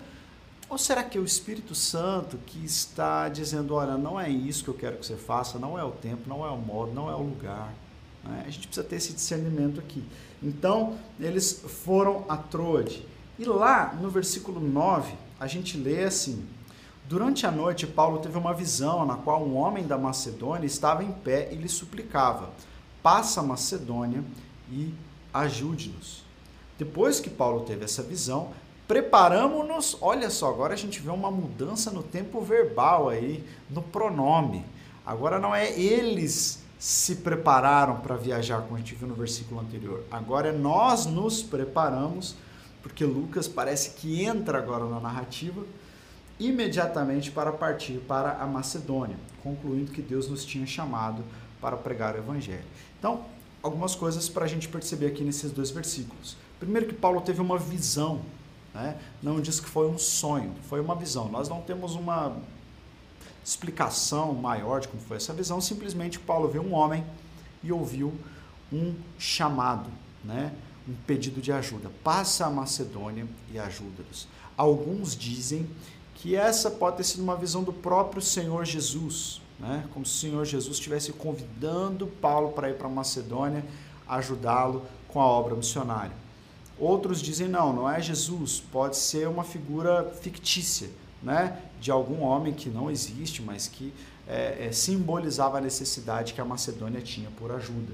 Ou 0.70 0.78
será 0.78 1.04
que 1.04 1.18
é 1.18 1.22
o 1.22 1.26
Espírito 1.26 1.74
Santo 1.74 2.38
que 2.46 2.64
está 2.64 3.28
dizendo: 3.28 3.74
olha, 3.74 3.98
não 3.98 4.20
é 4.20 4.30
isso 4.30 4.64
que 4.64 4.70
eu 4.70 4.74
quero 4.76 4.98
que 4.98 5.06
você 5.06 5.16
faça, 5.16 5.58
não 5.58 5.78
é 5.78 5.84
o 5.84 5.92
tempo, 5.92 6.30
não 6.30 6.46
é 6.46 6.50
o 6.50 6.58
modo, 6.58 6.94
não 6.94 7.10
é 7.10 7.16
o 7.16 7.22
lugar? 7.22 7.74
Né? 8.24 8.44
A 8.46 8.50
gente 8.50 8.68
precisa 8.68 8.88
ter 8.88 8.96
esse 8.96 9.14
discernimento 9.14 9.80
aqui. 9.80 10.04
Então, 10.42 10.98
eles 11.20 11.64
foram 11.84 12.26
a 12.30 12.38
Troade. 12.38 13.06
E 13.38 13.46
lá, 13.46 13.96
no 14.00 14.10
versículo 14.10 14.60
9, 14.60 15.14
a 15.40 15.48
gente 15.48 15.78
lê 15.78 16.04
assim: 16.04 16.46
Durante 17.08 17.48
a 17.48 17.52
noite, 17.52 17.88
Paulo 17.88 18.20
teve 18.20 18.38
uma 18.38 18.54
visão 18.54 19.06
na 19.06 19.16
qual 19.16 19.44
um 19.44 19.58
homem 19.58 19.88
da 19.88 19.98
Macedônia 19.98 20.68
estava 20.68 21.04
em 21.04 21.12
pé 21.12 21.50
e 21.52 21.56
lhe 21.56 21.68
suplicava: 21.68 22.50
Passa 23.02 23.40
a 23.40 23.44
Macedônia 23.44 24.24
e 24.72 24.94
ajude-nos. 25.34 26.24
Depois 26.78 27.20
que 27.20 27.30
Paulo 27.30 27.62
teve 27.62 27.84
essa 27.84 28.04
visão, 28.04 28.52
preparamos-nos. 28.88 29.98
Olha 30.00 30.30
só, 30.30 30.50
agora 30.50 30.74
a 30.74 30.78
gente 30.78 31.00
vê 31.00 31.10
uma 31.10 31.32
mudança 31.32 31.92
no 31.92 32.04
tempo 32.04 32.42
verbal 32.42 33.10
aí, 33.10 33.44
no 33.70 33.82
pronome. 33.82 34.66
Agora 35.06 35.40
não 35.40 35.56
é 35.56 35.72
eles 35.80 36.64
se 36.80 37.18
prepararam 37.18 38.00
para 38.00 38.16
viajar, 38.16 38.62
como 38.62 38.76
a 38.76 38.78
gente 38.78 38.96
viu 38.96 39.06
no 39.06 39.14
versículo 39.14 39.60
anterior. 39.60 40.06
Agora 40.10 40.48
é 40.48 40.52
nós 40.54 41.06
nos 41.06 41.44
preparamos, 41.44 42.36
porque 42.82 43.04
Lucas 43.04 43.50
parece 43.50 43.92
que 43.92 44.24
entra 44.24 44.58
agora 44.58 44.86
na 44.86 45.02
narrativa, 45.02 45.62
imediatamente 46.40 47.32
para 47.32 47.52
partir 47.52 48.00
para 48.08 48.38
a 48.38 48.48
Macedônia, 48.48 49.18
concluindo 49.44 49.92
que 49.92 50.02
Deus 50.02 50.30
nos 50.30 50.46
tinha 50.46 50.66
chamado 50.66 51.22
para 51.60 51.76
pregar 51.76 52.16
o 52.16 52.20
Evangelho. 52.20 52.64
Então, 52.98 53.26
algumas 53.62 53.94
coisas 53.94 54.30
para 54.30 54.46
a 54.46 54.48
gente 54.48 54.70
perceber 54.70 55.08
aqui 55.08 55.22
nesses 55.22 55.52
dois 55.52 55.72
versículos. 55.72 56.38
Primeiro, 56.62 56.88
que 56.88 56.94
Paulo 56.94 57.20
teve 57.20 57.42
uma 57.42 57.58
visão, 57.58 58.22
né? 58.74 58.98
não 59.22 59.42
diz 59.42 59.60
que 59.60 59.68
foi 59.68 59.90
um 59.90 59.98
sonho, 59.98 60.54
foi 60.70 60.80
uma 60.80 60.96
visão. 60.96 61.28
Nós 61.28 61.50
não 61.50 61.60
temos 61.60 61.96
uma 61.96 62.38
explicação 63.44 64.34
maior 64.34 64.82
de 64.82 64.88
como 64.88 65.02
foi 65.02 65.18
essa 65.18 65.34
visão, 65.34 65.60
simplesmente 65.60 66.20
Paulo 66.20 66.48
viu 66.48 66.62
um 66.62 66.74
homem 66.74 67.04
e 67.64 67.72
ouviu 67.72 68.14
um 68.72 68.96
chamado, 69.18 69.90
né? 70.24 70.54
um 70.88 70.94
pedido 71.06 71.42
de 71.42 71.52
ajuda. 71.52 71.90
Passa 72.04 72.46
a 72.46 72.50
Macedônia 72.50 73.28
e 73.52 73.60
ajuda-nos. 73.60 74.28
Alguns 74.58 75.16
dizem 75.16 75.70
que 76.16 76.36
essa 76.36 76.70
pode 76.70 76.98
ter 76.98 77.04
sido 77.04 77.24
uma 77.24 77.36
visão 77.36 77.64
do 77.64 77.72
próprio 77.72 78.22
Senhor 78.22 78.66
Jesus, 78.66 79.42
né? 79.60 79.88
como 79.94 80.06
se 80.06 80.14
o 80.14 80.20
Senhor 80.20 80.46
Jesus 80.46 80.78
estivesse 80.78 81.14
convidando 81.14 82.08
Paulo 82.08 82.52
para 82.52 82.70
ir 82.70 82.76
para 82.76 82.88
a 82.88 82.92
Macedônia 82.92 83.64
ajudá-lo 84.08 84.86
com 85.08 85.22
a 85.22 85.26
obra 85.26 85.56
missionária. 85.56 86.12
Outros 86.80 87.22
dizem 87.22 87.48
não, 87.48 87.74
não 87.74 87.90
é 87.90 88.02
Jesus, 88.02 88.64
pode 88.72 88.98
ser 88.98 89.28
uma 89.28 89.44
figura 89.44 90.12
fictícia, 90.22 90.90
né, 91.22 91.60
de 91.80 91.92
algum 91.92 92.22
homem 92.22 92.54
que 92.54 92.70
não 92.70 92.90
existe, 92.90 93.42
mas 93.42 93.68
que 93.68 93.94
é, 94.28 94.68
é, 94.68 94.72
simbolizava 94.72 95.58
a 95.58 95.62
necessidade 95.62 96.34
que 96.34 96.42
a 96.42 96.46
Macedônia 96.46 97.02
tinha 97.02 97.30
por 97.32 97.52
ajuda. 97.52 97.94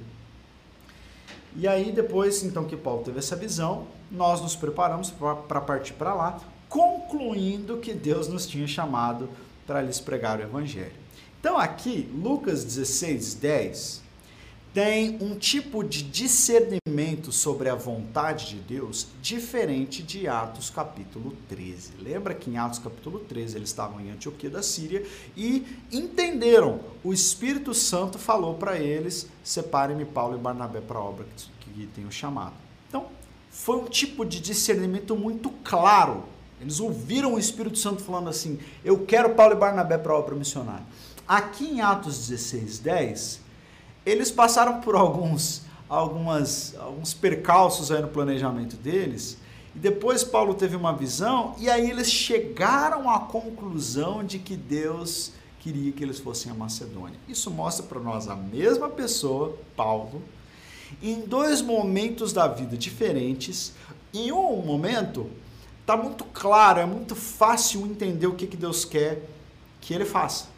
E 1.55 1.67
aí, 1.67 1.91
depois 1.91 2.43
então 2.43 2.65
que 2.65 2.75
Paulo 2.75 3.03
teve 3.03 3.19
essa 3.19 3.35
visão, 3.35 3.87
nós 4.11 4.41
nos 4.41 4.55
preparamos 4.55 5.09
para 5.09 5.61
partir 5.61 5.93
para 5.93 6.13
lá, 6.13 6.39
concluindo 6.67 7.77
que 7.77 7.93
Deus 7.93 8.27
nos 8.27 8.45
tinha 8.45 8.67
chamado 8.67 9.29
para 9.65 9.81
lhes 9.81 9.99
pregar 9.99 10.39
o 10.39 10.43
Evangelho. 10.43 10.91
Então, 11.39 11.57
aqui, 11.57 12.09
Lucas 12.13 12.65
16, 12.65 13.35
10, 13.35 14.01
tem 14.75 15.17
um 15.21 15.37
tipo 15.37 15.85
de 15.85 16.03
discernimento 16.03 17.31
sobre 17.31 17.69
a 17.69 17.75
vontade 17.75 18.49
de 18.49 18.55
Deus 18.57 19.07
diferente 19.21 20.03
de 20.03 20.27
Atos 20.27 20.69
capítulo 20.69 21.33
13. 21.47 21.93
Lembra 21.97 22.33
que 22.33 22.49
em 22.49 22.57
Atos 22.57 22.79
capítulo 22.79 23.19
13 23.19 23.55
eles 23.55 23.69
estavam 23.69 24.01
em 24.01 24.11
Antioquia 24.11 24.49
da 24.49 24.61
Síria 24.61 25.05
e 25.33 25.65
entenderam, 25.89 26.81
o 27.05 27.13
Espírito 27.13 27.73
Santo 27.73 28.19
falou 28.19 28.55
para 28.55 28.77
eles: 28.77 29.29
separem-me 29.45 30.03
Paulo 30.03 30.35
e 30.35 30.41
Barnabé 30.41 30.81
para 30.81 30.99
a 30.99 31.03
obra 31.03 31.25
que 31.61 31.87
tenho 31.95 32.11
chamado. 32.11 32.55
Então, 32.89 33.05
foi 33.49 33.77
um 33.77 33.85
tipo 33.85 34.25
de 34.25 34.41
discernimento 34.41 35.15
muito 35.15 35.51
claro. 35.63 36.25
Eles 36.59 36.81
ouviram 36.81 37.35
o 37.35 37.39
Espírito 37.39 37.77
Santo 37.77 38.03
falando 38.03 38.27
assim: 38.27 38.59
Eu 38.83 39.05
quero 39.05 39.35
Paulo 39.35 39.53
e 39.53 39.57
Barnabé 39.57 39.97
para 39.97 40.11
a 40.11 40.19
obra 40.19 40.35
missionária. 40.35 40.85
Aqui 41.25 41.65
em 41.65 41.79
Atos 41.79 42.27
16, 42.27 42.79
10, 42.79 43.44
eles 44.05 44.31
passaram 44.31 44.81
por 44.81 44.95
alguns, 44.95 45.63
algumas, 45.89 46.75
alguns 46.77 47.13
percalços 47.13 47.91
aí 47.91 48.01
no 48.01 48.07
planejamento 48.07 48.75
deles. 48.75 49.37
E 49.75 49.79
depois 49.79 50.23
Paulo 50.23 50.53
teve 50.53 50.75
uma 50.75 50.93
visão, 50.93 51.55
e 51.57 51.69
aí 51.69 51.89
eles 51.89 52.11
chegaram 52.11 53.09
à 53.09 53.19
conclusão 53.19 54.23
de 54.23 54.39
que 54.39 54.55
Deus 54.55 55.31
queria 55.59 55.91
que 55.91 56.03
eles 56.03 56.19
fossem 56.19 56.51
a 56.51 56.55
Macedônia. 56.55 57.17
Isso 57.27 57.49
mostra 57.49 57.85
para 57.85 57.99
nós 57.99 58.27
a 58.27 58.35
mesma 58.35 58.87
pessoa, 58.87 59.57
Paulo, 59.75 60.21
em 61.01 61.21
dois 61.21 61.61
momentos 61.61 62.31
da 62.31 62.47
vida 62.47 62.77
diferentes. 62.77 63.73
Em 64.13 64.31
um 64.31 64.61
momento, 64.61 65.27
está 65.81 65.97
muito 65.97 66.23
claro, 66.25 66.79
é 66.79 66.85
muito 66.85 67.15
fácil 67.15 67.85
entender 67.85 68.27
o 68.27 68.35
que, 68.35 68.47
que 68.47 68.55
Deus 68.55 68.85
quer 68.85 69.27
que 69.81 69.93
ele 69.93 70.05
faça. 70.05 70.54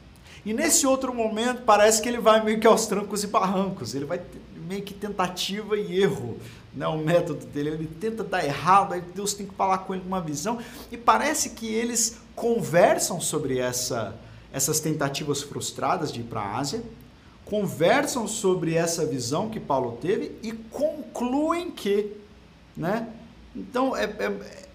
E 0.48 0.54
nesse 0.54 0.88
outro 0.88 1.14
momento, 1.14 1.64
parece 1.64 2.02
que 2.02 2.08
ele 2.08 2.20
vai 2.20 2.42
meio 2.42 2.58
que 2.58 2.66
aos 2.66 2.88
trancos 2.88 3.22
e 3.22 3.28
barrancos, 3.28 3.94
ele 3.94 4.06
vai 4.06 4.22
meio 4.66 4.82
que 4.82 4.94
tentativa 4.94 5.76
e 5.76 6.02
erro, 6.02 6.38
né? 6.74 6.88
o 6.88 6.98
método 6.98 7.46
dele, 7.48 7.72
ele 7.72 7.86
tenta 8.00 8.24
dar 8.24 8.46
errado, 8.46 8.94
aí 8.94 9.02
Deus 9.14 9.34
tem 9.34 9.46
que 9.46 9.54
falar 9.54 9.80
com 9.80 9.94
ele 9.94 10.04
uma 10.08 10.22
visão, 10.22 10.58
e 10.90 10.96
parece 10.96 11.50
que 11.50 11.68
eles 11.68 12.20
conversam 12.34 13.20
sobre 13.20 13.60
essa 13.60 14.16
essas 14.54 14.80
tentativas 14.80 15.42
frustradas 15.42 16.14
de 16.14 16.22
ir 16.22 16.24
para 16.24 16.40
a 16.40 16.58
Ásia, 16.58 16.82
conversam 17.44 18.26
sobre 18.26 18.74
essa 18.74 19.06
visão 19.06 19.50
que 19.50 19.60
Paulo 19.60 19.98
teve 20.02 20.32
e 20.42 20.54
concluem 20.54 21.70
que, 21.70 22.14
né? 22.76 23.10
Então, 23.54 23.94
é, 23.98 24.06
é, 24.06 24.66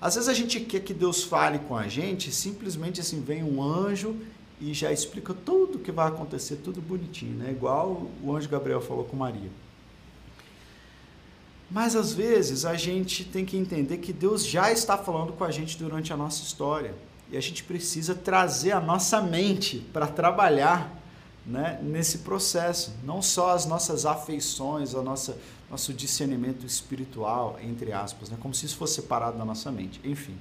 às 0.00 0.14
vezes 0.14 0.30
a 0.30 0.32
gente 0.32 0.58
quer 0.60 0.80
que 0.80 0.94
Deus 0.94 1.22
fale 1.22 1.58
com 1.58 1.76
a 1.76 1.86
gente, 1.86 2.32
simplesmente 2.32 2.98
assim 2.98 3.20
vem 3.20 3.44
um 3.44 3.62
anjo 3.62 4.16
e 4.60 4.74
já 4.74 4.92
explica 4.92 5.32
tudo 5.32 5.76
o 5.76 5.80
que 5.80 5.92
vai 5.92 6.08
acontecer, 6.08 6.56
tudo 6.56 6.80
bonitinho, 6.80 7.36
né? 7.36 7.50
Igual 7.50 8.08
o 8.22 8.34
anjo 8.34 8.48
Gabriel 8.48 8.80
falou 8.80 9.04
com 9.04 9.16
Maria. 9.16 9.50
Mas 11.70 11.94
às 11.94 12.12
vezes 12.12 12.64
a 12.64 12.74
gente 12.74 13.24
tem 13.24 13.44
que 13.44 13.56
entender 13.56 13.98
que 13.98 14.12
Deus 14.12 14.46
já 14.46 14.72
está 14.72 14.96
falando 14.96 15.32
com 15.32 15.44
a 15.44 15.50
gente 15.50 15.78
durante 15.78 16.12
a 16.12 16.16
nossa 16.16 16.42
história. 16.42 16.94
E 17.30 17.36
a 17.36 17.40
gente 17.40 17.62
precisa 17.62 18.14
trazer 18.14 18.72
a 18.72 18.80
nossa 18.80 19.20
mente 19.20 19.80
para 19.92 20.06
trabalhar 20.06 20.98
né, 21.44 21.78
nesse 21.82 22.18
processo. 22.18 22.94
Não 23.04 23.20
só 23.20 23.50
as 23.50 23.66
nossas 23.66 24.06
afeições, 24.06 24.94
o 24.94 25.02
nossa, 25.02 25.36
nosso 25.70 25.92
discernimento 25.92 26.64
espiritual, 26.64 27.58
entre 27.62 27.92
aspas, 27.92 28.30
né, 28.30 28.38
como 28.40 28.54
se 28.54 28.64
isso 28.64 28.76
fosse 28.76 28.94
separado 28.94 29.36
da 29.36 29.44
nossa 29.44 29.70
mente. 29.70 30.00
Enfim. 30.02 30.36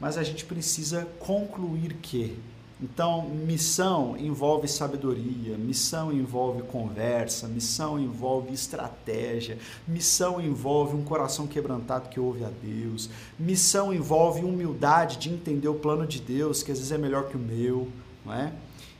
Mas 0.00 0.16
a 0.16 0.22
gente 0.22 0.46
precisa 0.46 1.06
concluir 1.18 1.94
que 2.00 2.38
então, 2.82 3.26
missão 3.30 4.16
envolve 4.18 4.68
sabedoria, 4.68 5.56
missão 5.56 6.12
envolve 6.12 6.62
conversa, 6.64 7.48
missão 7.48 7.98
envolve 7.98 8.52
estratégia, 8.52 9.56
missão 9.88 10.38
envolve 10.42 10.94
um 10.94 11.02
coração 11.02 11.46
quebrantado 11.46 12.10
que 12.10 12.20
ouve 12.20 12.44
a 12.44 12.50
Deus, 12.62 13.08
missão 13.38 13.94
envolve 13.94 14.44
humildade 14.44 15.16
de 15.16 15.30
entender 15.30 15.68
o 15.68 15.74
plano 15.74 16.06
de 16.06 16.20
Deus, 16.20 16.62
que 16.62 16.70
às 16.70 16.76
vezes 16.76 16.92
é 16.92 16.98
melhor 16.98 17.28
que 17.28 17.36
o 17.36 17.40
meu, 17.40 17.88
não 18.22 18.34
é? 18.34 18.52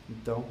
Então, 0.09 0.47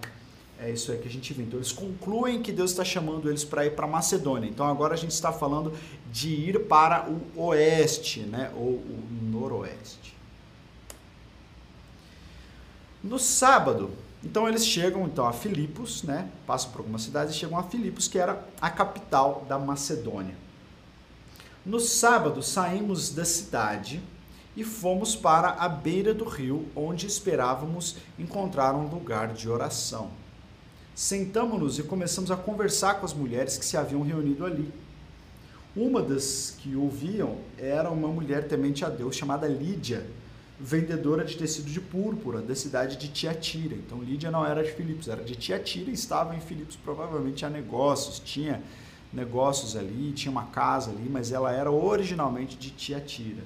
é 0.60 0.70
isso 0.70 0.92
aí 0.92 1.00
que 1.00 1.08
a 1.08 1.12
gente 1.12 1.34
vê. 1.34 1.42
Então, 1.42 1.58
eles 1.58 1.72
concluem 1.72 2.44
que 2.44 2.52
Deus 2.52 2.70
está 2.72 2.86
chamando 2.86 3.28
eles 3.28 3.44
para 3.44 3.66
ir 3.66 3.72
para 3.72 3.88
Macedônia. 3.88 4.48
Então, 4.48 4.68
agora 4.68 4.94
a 4.94 4.98
gente 4.98 5.12
está 5.12 5.34
falando 5.34 5.74
de 6.12 6.30
ir 6.30 6.68
para 6.68 7.10
o 7.10 7.48
oeste, 7.48 8.20
né? 8.20 8.52
ou 8.56 8.74
o 8.74 9.04
noroeste. 9.24 10.05
No 13.06 13.20
sábado, 13.20 13.92
então 14.24 14.50
eles 14.50 14.66
chegam 14.66 15.06
então 15.06 15.28
a 15.28 15.32
Filipos, 15.32 16.02
né? 16.02 16.28
Passam 16.48 16.72
por 16.72 16.80
algumas 16.80 17.04
cidades 17.04 17.36
e 17.36 17.38
chegam 17.38 17.56
a 17.56 17.62
Filipos, 17.62 18.08
que 18.08 18.18
era 18.18 18.44
a 18.60 18.68
capital 18.68 19.46
da 19.48 19.60
Macedônia. 19.60 20.34
No 21.64 21.80
sábado 21.80 22.42
saímos 22.42 23.12
da 23.12 23.24
cidade 23.24 24.02
e 24.58 24.64
fomos 24.64 25.16
para 25.16 25.50
a 25.50 25.70
beira 25.70 26.16
do 26.16 26.26
rio, 26.26 26.68
onde 26.76 27.06
esperávamos 27.06 27.98
encontrar 28.18 28.74
um 28.74 28.88
lugar 28.88 29.34
de 29.34 29.48
oração. 29.48 30.10
Sentamos-nos 30.96 31.78
e 31.78 31.84
começamos 31.84 32.32
a 32.32 32.36
conversar 32.36 32.96
com 32.96 33.06
as 33.06 33.14
mulheres 33.14 33.56
que 33.56 33.66
se 33.66 33.78
haviam 33.78 34.02
reunido 34.02 34.44
ali. 34.44 34.74
Uma 35.76 36.02
das 36.02 36.56
que 36.58 36.76
ouviam 36.76 37.38
era 37.56 37.92
uma 37.92 38.08
mulher 38.08 38.48
temente 38.48 38.84
a 38.84 38.90
Deus 38.90 39.16
chamada 39.16 39.48
Lídia, 39.48 40.08
vendedora 40.60 41.26
de 41.26 41.38
tecido 41.38 41.70
de 41.70 41.82
púrpura 41.82 42.42
da 42.42 42.56
cidade 42.56 42.98
de 42.98 43.10
Tiatira. 43.10 43.76
Então 43.76 44.02
Lídia 44.02 44.32
não 44.32 44.46
era 44.46 44.64
de 44.64 44.72
Filipos, 44.72 45.08
era 45.08 45.24
de 45.24 45.36
Tiatira 45.36 45.90
e 45.90 45.94
estava 45.94 46.36
em 46.36 46.40
Filipos. 46.40 46.76
Provavelmente 46.76 47.38
tinha 47.38 47.50
negócios, 47.50 48.20
tinha 48.20 48.62
negócios 49.12 49.76
ali, 49.76 50.12
tinha 50.14 50.32
uma 50.32 50.46
casa 50.46 50.92
ali, 50.92 51.10
mas 51.10 51.32
ela 51.32 51.52
era 51.52 51.72
originalmente 51.72 52.58
de 52.58 52.72
Tiatira. 52.72 53.44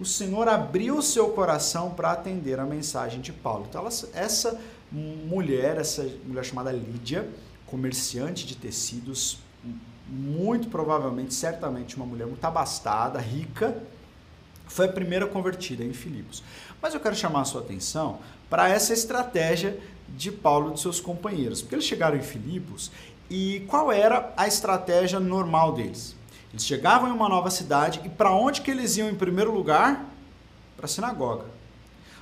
O 0.00 0.04
Senhor 0.04 0.48
abriu 0.48 1.02
seu 1.02 1.30
coração 1.30 1.90
para 1.90 2.12
atender 2.12 2.60
a 2.60 2.64
mensagem 2.64 3.20
de 3.20 3.32
Paulo. 3.32 3.66
Então 3.68 3.80
ela, 3.80 3.90
essa 4.14 4.60
mulher, 4.92 5.76
essa 5.76 6.08
mulher 6.24 6.44
chamada 6.44 6.70
Lídia, 6.70 7.28
comerciante 7.66 8.46
de 8.46 8.56
tecidos, 8.56 9.38
muito 10.08 10.68
provavelmente, 10.68 11.34
certamente 11.34 11.96
uma 11.96 12.06
mulher 12.06 12.26
muito 12.26 12.44
abastada, 12.44 13.18
rica, 13.18 13.82
foi 14.68 14.86
a 14.86 14.92
primeira 14.92 15.26
convertida 15.26 15.84
em 15.84 15.92
Filipos. 15.92 16.42
Mas 16.80 16.94
eu 16.94 17.00
quero 17.00 17.16
chamar 17.16 17.40
a 17.40 17.44
sua 17.44 17.60
atenção 17.60 18.18
para 18.48 18.68
essa 18.68 18.92
estratégia 18.92 19.78
de 20.08 20.30
Paulo 20.30 20.70
e 20.70 20.74
de 20.74 20.80
seus 20.80 21.00
companheiros, 21.00 21.60
porque 21.60 21.74
eles 21.74 21.84
chegaram 21.84 22.16
em 22.16 22.22
Filipos 22.22 22.90
e 23.30 23.64
qual 23.68 23.92
era 23.92 24.32
a 24.36 24.46
estratégia 24.46 25.20
normal 25.20 25.72
deles? 25.72 26.16
Eles 26.50 26.64
chegavam 26.64 27.10
em 27.10 27.12
uma 27.12 27.28
nova 27.28 27.50
cidade 27.50 28.00
e 28.04 28.08
para 28.08 28.32
onde 28.32 28.62
que 28.62 28.70
eles 28.70 28.96
iam 28.96 29.08
em 29.08 29.14
primeiro 29.14 29.52
lugar? 29.52 30.06
Para 30.76 30.86
a 30.86 30.88
sinagoga. 30.88 31.44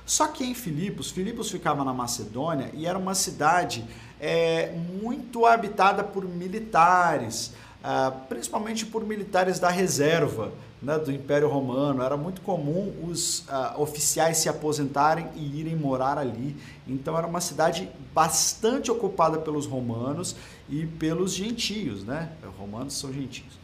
Só 0.05 0.27
que 0.27 0.43
em 0.43 0.53
Filipos, 0.53 1.11
Filipos 1.11 1.51
ficava 1.51 1.83
na 1.83 1.93
Macedônia 1.93 2.71
e 2.73 2.85
era 2.85 2.97
uma 2.97 3.13
cidade 3.13 3.85
é, 4.19 4.71
muito 5.01 5.45
habitada 5.45 6.03
por 6.03 6.25
militares, 6.25 7.53
ah, 7.83 8.11
principalmente 8.27 8.85
por 8.85 9.05
militares 9.05 9.59
da 9.59 9.69
reserva 9.69 10.51
né, 10.81 10.97
do 10.97 11.11
Império 11.11 11.47
Romano. 11.47 12.01
Era 12.01 12.15
muito 12.15 12.41
comum 12.41 12.93
os 13.03 13.39
uh, 13.39 13.81
oficiais 13.81 14.37
se 14.37 14.49
aposentarem 14.49 15.27
e 15.35 15.59
irem 15.59 15.75
morar 15.75 16.17
ali. 16.17 16.55
Então 16.87 17.17
era 17.17 17.27
uma 17.27 17.41
cidade 17.41 17.89
bastante 18.13 18.91
ocupada 18.91 19.39
pelos 19.39 19.65
romanos 19.65 20.35
e 20.69 20.85
pelos 20.85 21.33
gentios, 21.33 22.03
né? 22.03 22.31
Romanos 22.57 22.93
são 22.93 23.11
gentios. 23.11 23.57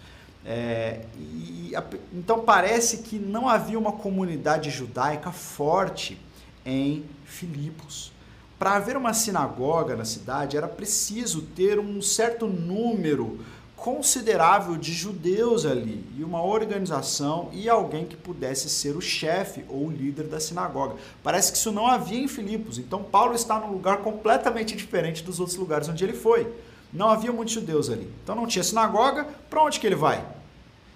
É, 0.46 1.06
e, 1.18 1.72
então 2.14 2.42
parece 2.42 2.98
que 2.98 3.18
não 3.18 3.48
havia 3.48 3.80
uma 3.80 3.94
comunidade 3.94 4.70
judaica 4.70 5.32
forte 5.32 6.20
em 6.66 7.06
Filipos. 7.24 8.12
Para 8.60 8.76
haver 8.76 8.96
uma 8.96 9.14
sinagoga 9.14 9.96
na 9.96 10.06
cidade 10.06 10.56
era 10.58 10.68
preciso 10.68 11.42
ter 11.42 11.80
um 11.80 12.02
certo 12.02 12.48
número 12.48 13.40
considerável 13.84 14.78
de 14.78 14.94
judeus 14.94 15.66
ali 15.66 16.06
e 16.18 16.24
uma 16.24 16.42
organização 16.42 17.50
e 17.52 17.68
alguém 17.68 18.06
que 18.06 18.16
pudesse 18.16 18.70
ser 18.70 18.96
o 18.96 19.02
chefe 19.02 19.66
ou 19.68 19.88
o 19.88 19.92
líder 19.92 20.24
da 20.24 20.40
sinagoga. 20.40 20.96
Parece 21.22 21.52
que 21.52 21.58
isso 21.58 21.70
não 21.70 21.86
havia 21.86 22.24
em 22.24 22.30
Filipos, 22.30 22.78
então 22.78 23.04
Paulo 23.04 23.36
está 23.36 23.60
num 23.60 23.74
lugar 23.74 23.98
completamente 23.98 24.74
diferente 24.74 25.22
dos 25.22 25.38
outros 25.38 25.58
lugares 25.58 25.90
onde 25.90 26.02
ele 26.02 26.14
foi. 26.14 26.50
Não 26.94 27.10
havia 27.10 27.34
muitos 27.34 27.56
judeus 27.56 27.90
ali. 27.90 28.10
Então 28.24 28.34
não 28.34 28.48
tinha 28.48 28.64
sinagoga, 28.64 29.28
para 29.50 29.62
onde 29.62 29.82
que 29.82 29.86
ele 29.86 29.98
vai? 29.98 30.26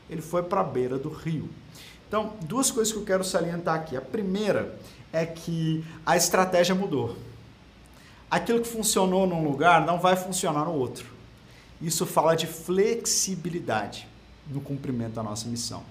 Ele 0.10 0.22
foi 0.22 0.44
para 0.44 0.62
a 0.62 0.64
beira 0.64 0.98
do 0.98 1.10
rio. 1.10 1.50
Então, 2.08 2.36
duas 2.44 2.72
coisas 2.72 2.94
que 2.94 3.00
eu 3.00 3.04
quero 3.04 3.22
salientar 3.22 3.76
aqui. 3.76 3.98
A 3.98 4.02
primeira 4.02 4.80
é 5.12 5.26
que 5.26 5.84
a 6.06 6.16
estratégia 6.16 6.74
mudou. 6.74 7.18
Aquilo 8.32 8.62
que 8.62 8.68
funcionou 8.70 9.28
num 9.28 9.44
lugar 9.44 9.86
não 9.86 10.00
vai 10.00 10.16
funcionar 10.16 10.64
no 10.64 10.74
outro. 10.74 11.17
Isso 11.82 12.06
fala 12.06 12.36
de 12.36 12.48
flexibilidade 12.48 14.08
no 14.50 14.62
cumprimento 14.62 15.14
da 15.14 15.24
nossa 15.24 15.48
missão. 15.48 15.84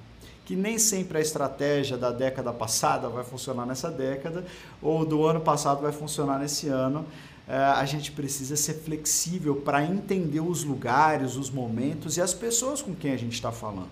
Que 0.45 0.57
nem 0.57 0.79
sempre 0.79 1.19
a 1.19 1.21
estratégia 1.21 1.97
da 1.97 2.11
década 2.11 2.53
passada 2.53 3.09
vai 3.09 3.25
funcionar 3.25 3.67
nessa 3.67 3.91
década, 3.91 4.45
ou 4.81 5.05
do 5.05 5.25
ano 5.25 5.41
passado 5.41 5.83
vai 5.83 5.93
funcionar 5.93 6.39
nesse 6.39 6.69
ano. 6.69 7.05
É, 7.49 7.57
a 7.57 7.85
gente 7.85 8.11
precisa 8.13 8.57
ser 8.57 8.75
flexível 8.75 9.57
para 9.57 9.85
entender 9.85 10.41
os 10.41 10.65
lugares, 10.65 11.37
os 11.37 11.51
momentos 11.51 12.17
e 12.17 12.21
as 12.21 12.35
pessoas 12.35 12.83
com 12.83 12.95
quem 12.95 13.13
a 13.13 13.17
gente 13.17 13.35
está 13.35 13.53
falando. 13.53 13.91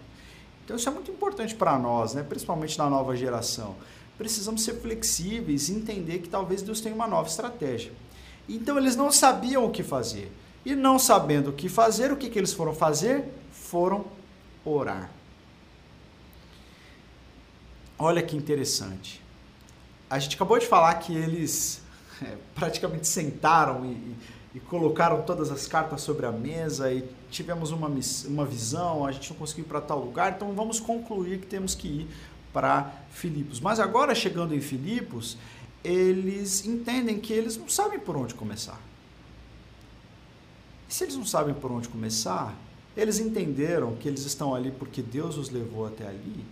Então 0.65 0.77
isso 0.77 0.89
é 0.89 0.93
muito 0.93 1.11
importante 1.11 1.55
para 1.55 1.79
nós, 1.79 2.15
né? 2.15 2.23
principalmente 2.23 2.77
na 2.79 2.89
nova 2.89 3.15
geração. 3.15 3.77
Precisamos 4.17 4.63
ser 4.63 4.75
flexíveis 4.81 5.69
e 5.69 5.75
entender 5.75 6.19
que 6.21 6.29
talvez 6.29 6.63
Deus 6.63 6.81
tenha 6.81 6.95
uma 6.95 7.07
nova 7.07 7.29
estratégia. 7.29 7.93
Então 8.49 8.79
eles 8.79 8.97
não 8.97 9.13
sabiam 9.13 9.65
o 9.65 9.71
que 9.71 9.83
fazer. 9.83 10.33
E 10.65 10.75
não 10.75 10.99
sabendo 10.99 11.51
o 11.51 11.53
que 11.53 11.69
fazer, 11.69 12.11
o 12.11 12.17
que, 12.17 12.31
que 12.31 12.39
eles 12.39 12.53
foram 12.53 12.75
fazer? 12.75 13.25
Foram 13.53 14.05
orar. 14.65 15.11
olha 17.99 18.23
que 18.23 18.37
interessante. 18.37 19.23
A 20.09 20.19
gente 20.19 20.37
acabou 20.37 20.59
de 20.59 20.67
falar 20.67 20.95
que 20.95 21.15
eles 21.15 21.83
é, 22.23 22.37
praticamente 22.55 23.07
sentaram 23.07 23.85
e, 23.85 24.17
e, 24.55 24.61
colocaram 24.61 25.23
todas 25.23 25.51
as 25.51 25.67
cartas 25.67 26.01
sobre 26.01 26.27
a 26.27 26.33
mesa 26.33 26.93
e 26.93 27.09
tivemos 27.31 27.71
uma, 27.71 27.91
uma 28.27 28.45
visão, 28.45 29.05
a 29.05 29.13
gente 29.13 29.31
não 29.31 29.39
conseguiu 29.39 29.65
ir 29.65 29.69
para 29.69 29.81
tal 29.81 30.01
lugar, 30.01 30.33
então 30.33 30.53
vamos 30.55 30.81
concluir 30.81 31.41
que 31.41 31.47
temos 31.47 31.75
que 31.75 31.89
ir 31.89 32.09
para 32.53 32.93
Filipos. 33.11 33.61
Mas 33.61 33.81
agora, 33.81 34.15
chegando 34.15 34.55
em 34.55 34.61
Filipos, 34.61 35.37
eles 35.83 36.65
entendem 36.65 37.19
que 37.19 37.33
eles 37.33 37.57
não 37.57 37.69
sabem 37.69 37.99
por 37.99 38.17
onde 38.17 38.35
começar. 38.35 38.81
Se 40.95 41.03
eles 41.03 41.17
não 41.17 41.27
sabem 41.27 41.53
por 41.53 41.73
onde 41.73 41.89
começar, 41.89 42.55
eles 42.97 43.19
entenderam 43.19 43.97
que 43.97 44.07
eles 44.07 44.25
estão 44.25 44.55
ali 44.55 44.71
porque 44.71 45.03
Deus 45.03 45.37
os 45.37 45.51
levou 45.51 45.85
até 45.85 46.07
ali, 46.07 46.47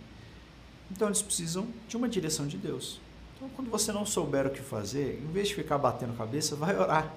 então 0.91 1.07
eles 1.07 1.21
precisam 1.21 1.65
de 1.87 1.95
uma 1.95 2.09
direção 2.09 2.45
de 2.45 2.57
Deus. 2.57 2.99
Então, 3.37 3.47
quando 3.55 3.71
você 3.71 3.93
não 3.93 4.05
souber 4.05 4.45
o 4.45 4.49
que 4.49 4.59
fazer, 4.59 5.23
em 5.23 5.31
vez 5.31 5.47
de 5.47 5.55
ficar 5.55 5.77
batendo 5.77 6.11
cabeça, 6.17 6.57
vai 6.57 6.77
orar. 6.77 7.13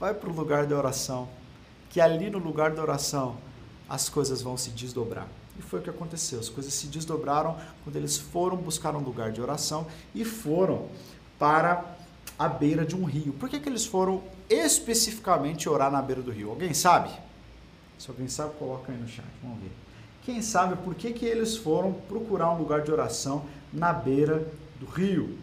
Vai 0.00 0.14
para 0.14 0.28
o 0.28 0.34
lugar 0.34 0.66
da 0.66 0.76
oração. 0.76 1.28
Que 1.90 2.00
ali 2.00 2.28
no 2.28 2.38
lugar 2.38 2.72
da 2.72 2.82
oração 2.82 3.36
as 3.88 4.08
coisas 4.08 4.42
vão 4.42 4.56
se 4.56 4.70
desdobrar. 4.70 5.28
E 5.56 5.62
foi 5.62 5.78
o 5.78 5.82
que 5.82 5.90
aconteceu. 5.90 6.40
As 6.40 6.48
coisas 6.48 6.74
se 6.74 6.88
desdobraram 6.88 7.56
quando 7.84 7.94
eles 7.94 8.18
foram 8.18 8.56
buscar 8.56 8.96
um 8.96 9.00
lugar 9.00 9.30
de 9.30 9.40
oração 9.40 9.86
e 10.12 10.24
foram 10.24 10.88
para 11.38 11.96
a 12.36 12.48
beira 12.48 12.84
de 12.84 12.96
um 12.96 13.04
rio. 13.04 13.32
Por 13.34 13.48
que, 13.48 13.60
que 13.60 13.68
eles 13.68 13.86
foram 13.86 14.24
especificamente 14.48 15.68
orar 15.68 15.90
na 15.90 16.02
beira 16.02 16.22
do 16.22 16.30
rio? 16.30 16.50
Alguém 16.50 16.74
sabe? 16.74 17.10
Se 17.98 18.10
alguém 18.10 18.28
sabe, 18.28 18.54
coloca 18.58 18.92
aí 18.92 18.98
no 18.98 19.08
chat. 19.08 19.26
Vamos 19.42 19.60
ver. 19.60 19.70
Quem 20.24 20.40
sabe 20.40 20.76
por 20.76 20.94
que, 20.94 21.12
que 21.12 21.24
eles 21.24 21.56
foram 21.56 21.92
procurar 21.92 22.50
um 22.50 22.58
lugar 22.58 22.82
de 22.82 22.90
oração 22.90 23.44
na 23.72 23.92
beira 23.92 24.46
do 24.80 24.86
rio? 24.86 25.38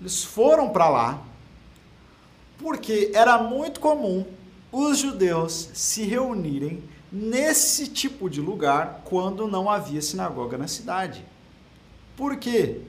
Eles 0.00 0.24
foram 0.24 0.70
para 0.70 0.88
lá 0.88 1.22
porque 2.58 3.10
era 3.14 3.38
muito 3.38 3.80
comum 3.80 4.24
os 4.70 4.98
judeus 4.98 5.68
se 5.74 6.02
reunirem 6.04 6.82
nesse 7.12 7.88
tipo 7.88 8.30
de 8.30 8.40
lugar 8.40 9.02
quando 9.04 9.46
não 9.46 9.68
havia 9.68 10.00
sinagoga 10.00 10.56
na 10.56 10.66
cidade. 10.66 11.24
Por 12.16 12.36
quê? 12.36 12.80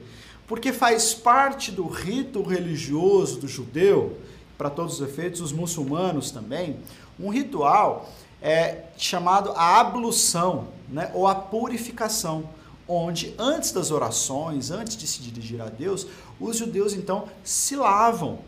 Porque 0.46 0.72
faz 0.72 1.12
parte 1.12 1.70
do 1.70 1.86
rito 1.86 2.42
religioso 2.42 3.40
do 3.40 3.48
judeu, 3.48 4.18
para 4.56 4.70
todos 4.70 5.00
os 5.00 5.08
efeitos, 5.08 5.40
os 5.40 5.52
muçulmanos 5.52 6.30
também, 6.30 6.78
um 7.18 7.28
ritual 7.28 8.08
é, 8.40 8.84
chamado 8.96 9.52
a 9.56 9.80
ablução, 9.80 10.68
né, 10.88 11.10
ou 11.14 11.26
a 11.26 11.34
purificação 11.34 12.48
onde 12.86 13.34
antes 13.38 13.72
das 13.72 13.90
orações, 13.90 14.70
antes 14.70 14.96
de 14.96 15.06
se 15.06 15.22
dirigir 15.22 15.60
a 15.60 15.66
Deus, 15.66 16.06
os 16.38 16.58
judeus 16.58 16.92
então 16.92 17.28
se 17.42 17.76
lavam. 17.76 18.40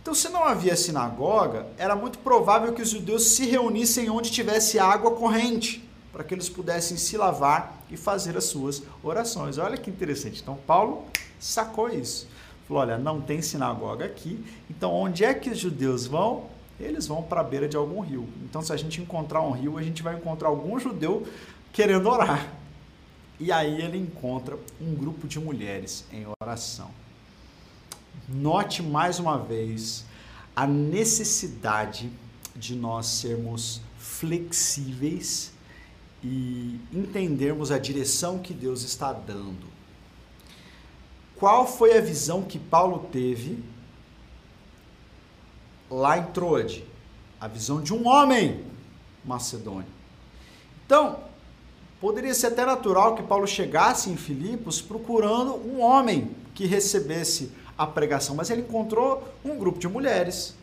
Então, 0.00 0.14
se 0.14 0.28
não 0.30 0.44
havia 0.44 0.74
sinagoga, 0.74 1.66
era 1.76 1.94
muito 1.94 2.18
provável 2.18 2.72
que 2.72 2.80
os 2.80 2.88
judeus 2.88 3.32
se 3.32 3.44
reunissem 3.44 4.08
onde 4.08 4.30
tivesse 4.30 4.78
água 4.78 5.10
corrente, 5.10 5.86
para 6.10 6.24
que 6.24 6.32
eles 6.32 6.48
pudessem 6.48 6.96
se 6.96 7.16
lavar 7.16 7.82
e 7.90 7.96
fazer 7.96 8.36
as 8.36 8.44
suas 8.44 8.82
orações. 9.02 9.58
Olha 9.58 9.76
que 9.76 9.90
interessante. 9.90 10.40
Então, 10.40 10.58
Paulo 10.66 11.04
sacou 11.38 11.90
isso. 11.90 12.26
Falou: 12.68 12.82
olha, 12.82 12.98
não 12.98 13.20
tem 13.20 13.40
sinagoga 13.40 14.04
aqui, 14.04 14.44
então 14.70 14.92
onde 14.92 15.24
é 15.24 15.32
que 15.32 15.48
os 15.48 15.58
judeus 15.58 16.06
vão? 16.06 16.44
Eles 16.78 17.08
vão 17.08 17.22
para 17.22 17.40
a 17.40 17.44
beira 17.44 17.66
de 17.66 17.76
algum 17.76 18.00
rio. 18.00 18.28
Então, 18.44 18.62
se 18.62 18.72
a 18.72 18.76
gente 18.76 19.00
encontrar 19.00 19.40
um 19.40 19.50
rio, 19.50 19.78
a 19.78 19.82
gente 19.82 20.02
vai 20.02 20.14
encontrar 20.14 20.48
algum 20.48 20.78
judeu 20.78 21.26
querendo 21.72 22.08
orar. 22.08 22.52
E 23.40 23.50
aí 23.50 23.80
ele 23.82 23.98
encontra 23.98 24.56
um 24.80 24.94
grupo 24.94 25.26
de 25.26 25.40
mulheres 25.40 26.04
em 26.12 26.24
oração. 26.40 26.90
Note 28.28 28.82
mais 28.82 29.18
uma 29.18 29.38
vez 29.38 30.04
a 30.54 30.66
necessidade 30.66 32.10
de 32.54 32.74
nós 32.74 33.06
sermos 33.06 33.80
flexíveis 33.96 35.52
e 36.22 36.80
entendermos 36.92 37.70
a 37.70 37.78
direção 37.78 38.38
que 38.38 38.52
Deus 38.52 38.82
está 38.82 39.12
dando. 39.12 39.77
Qual 41.38 41.66
foi 41.66 41.96
a 41.96 42.00
visão 42.00 42.42
que 42.42 42.58
Paulo 42.58 43.08
teve 43.12 43.62
lá 45.90 46.18
em 46.18 46.24
Troade? 46.24 46.84
A 47.40 47.46
visão 47.46 47.80
de 47.80 47.94
um 47.94 48.08
homem 48.08 48.64
macedônio. 49.24 49.86
Então, 50.84 51.28
Poderia 52.00 52.32
ser 52.32 52.48
até 52.48 52.64
natural 52.64 53.16
que 53.16 53.24
Paulo 53.24 53.46
chegasse 53.46 54.08
em 54.08 54.16
Filipos 54.16 54.80
procurando 54.80 55.54
um 55.54 55.80
homem 55.80 56.30
que 56.54 56.64
recebesse 56.64 57.50
a 57.76 57.86
pregação, 57.86 58.36
mas 58.36 58.50
ele 58.50 58.62
encontrou 58.62 59.26
um 59.44 59.58
grupo 59.58 59.80
de 59.80 59.88
mulheres. 59.88 60.54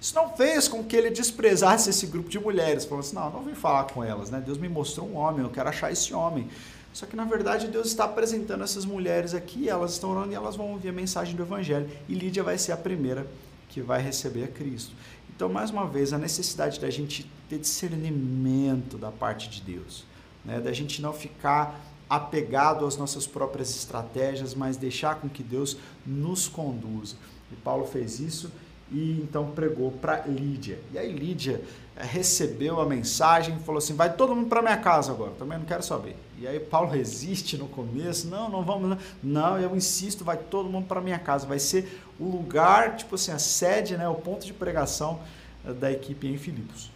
Isso 0.00 0.14
não 0.14 0.28
fez 0.36 0.68
com 0.68 0.84
que 0.84 0.94
ele 0.94 1.10
desprezasse 1.10 1.90
esse 1.90 2.06
grupo 2.06 2.28
de 2.28 2.38
mulheres. 2.38 2.84
Falou 2.84 3.00
assim: 3.00 3.16
não, 3.16 3.28
não 3.28 3.42
vim 3.42 3.54
falar 3.54 3.84
com 3.84 4.04
elas, 4.04 4.30
né? 4.30 4.40
Deus 4.44 4.56
me 4.56 4.68
mostrou 4.68 5.08
um 5.08 5.16
homem, 5.16 5.42
eu 5.42 5.50
quero 5.50 5.68
achar 5.68 5.90
esse 5.90 6.14
homem. 6.14 6.48
Só 6.94 7.04
que 7.04 7.14
na 7.14 7.24
verdade 7.26 7.66
Deus 7.66 7.88
está 7.88 8.04
apresentando 8.04 8.64
essas 8.64 8.86
mulheres 8.86 9.34
aqui, 9.34 9.68
elas 9.68 9.92
estão 9.92 10.12
orando 10.12 10.32
e 10.32 10.34
elas 10.34 10.56
vão 10.56 10.72
ouvir 10.72 10.88
a 10.88 10.92
mensagem 10.92 11.36
do 11.36 11.42
Evangelho. 11.42 11.90
E 12.08 12.14
Lídia 12.14 12.42
vai 12.42 12.56
ser 12.56 12.72
a 12.72 12.76
primeira 12.78 13.26
que 13.68 13.82
vai 13.82 14.00
receber 14.00 14.44
a 14.44 14.48
Cristo. 14.48 14.94
Então, 15.36 15.50
mais 15.50 15.70
uma 15.70 15.86
vez, 15.86 16.14
a 16.14 16.18
necessidade 16.18 16.80
da 16.80 16.88
gente 16.88 17.30
ter 17.50 17.58
discernimento 17.58 18.96
da 18.96 19.10
parte 19.10 19.50
de 19.50 19.60
Deus 19.60 20.06
né? 20.44 20.60
da 20.60 20.72
gente 20.72 21.00
não 21.00 21.12
ficar 21.12 21.80
apegado 22.08 22.86
às 22.86 22.96
nossas 22.96 23.26
próprias 23.26 23.70
estratégias, 23.74 24.54
mas 24.54 24.76
deixar 24.76 25.16
com 25.16 25.28
que 25.28 25.42
Deus 25.42 25.76
nos 26.04 26.46
conduza. 26.46 27.16
E 27.50 27.56
Paulo 27.56 27.86
fez 27.86 28.20
isso 28.20 28.52
e 28.92 29.20
então 29.22 29.50
pregou 29.52 29.90
para 29.90 30.26
Lídia. 30.26 30.78
E 30.92 30.98
aí 30.98 31.10
Lídia 31.10 31.62
eh, 31.96 32.04
recebeu 32.04 32.80
a 32.80 32.86
mensagem 32.86 33.56
e 33.56 33.60
falou 33.60 33.78
assim: 33.78 33.94
vai 33.94 34.14
todo 34.14 34.34
mundo 34.34 34.48
para 34.48 34.60
minha 34.60 34.76
casa 34.76 35.12
agora, 35.12 35.32
também 35.38 35.58
não 35.58 35.64
quero 35.64 35.82
saber. 35.82 36.16
E 36.38 36.46
aí 36.46 36.58
Paulo 36.58 36.90
resiste 36.90 37.56
no 37.56 37.68
começo: 37.68 38.26
não, 38.28 38.48
não 38.48 38.62
vamos, 38.62 38.90
não, 38.90 38.98
não 39.22 39.58
eu 39.58 39.74
insisto, 39.76 40.24
vai 40.24 40.36
todo 40.36 40.68
mundo 40.68 40.86
para 40.86 41.00
minha 41.00 41.18
casa. 41.18 41.46
Vai 41.46 41.58
ser 41.58 42.02
o 42.18 42.24
lugar, 42.24 42.96
tipo 42.96 43.14
assim, 43.14 43.32
a 43.32 43.38
sede, 43.38 43.96
né, 43.96 44.08
o 44.08 44.14
ponto 44.14 44.44
de 44.44 44.52
pregação 44.52 45.20
eh, 45.64 45.72
da 45.72 45.90
equipe 45.90 46.26
em 46.26 46.36
Filipos. 46.36 46.90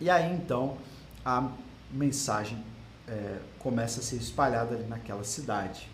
E 0.00 0.10
aí 0.10 0.32
então 0.32 0.76
a 1.24 1.48
mensagem 1.90 2.62
é, 3.08 3.38
começa 3.58 4.00
a 4.00 4.02
ser 4.02 4.16
espalhada 4.16 4.74
ali 4.74 4.84
naquela 4.84 5.24
cidade. 5.24 5.88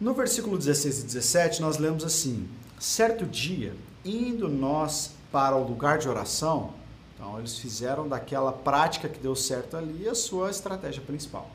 No 0.00 0.12
versículo 0.12 0.58
16 0.58 1.00
e 1.00 1.06
17, 1.06 1.60
nós 1.60 1.78
lemos 1.78 2.04
assim: 2.04 2.48
Certo 2.78 3.24
dia, 3.24 3.74
indo 4.04 4.48
nós 4.48 5.12
para 5.30 5.56
o 5.56 5.66
lugar 5.66 5.98
de 5.98 6.08
oração, 6.08 6.74
então 7.24 7.38
eles 7.38 7.58
fizeram 7.58 8.06
daquela 8.06 8.52
prática 8.52 9.08
que 9.08 9.18
deu 9.18 9.34
certo 9.34 9.78
ali 9.78 10.06
a 10.06 10.14
sua 10.14 10.50
estratégia 10.50 11.00
principal. 11.00 11.48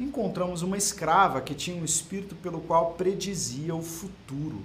Encontramos 0.00 0.62
uma 0.62 0.78
escrava 0.78 1.42
que 1.42 1.54
tinha 1.54 1.76
um 1.76 1.84
espírito 1.84 2.34
pelo 2.36 2.62
qual 2.62 2.94
predizia 2.94 3.74
o 3.74 3.82
futuro. 3.82 4.62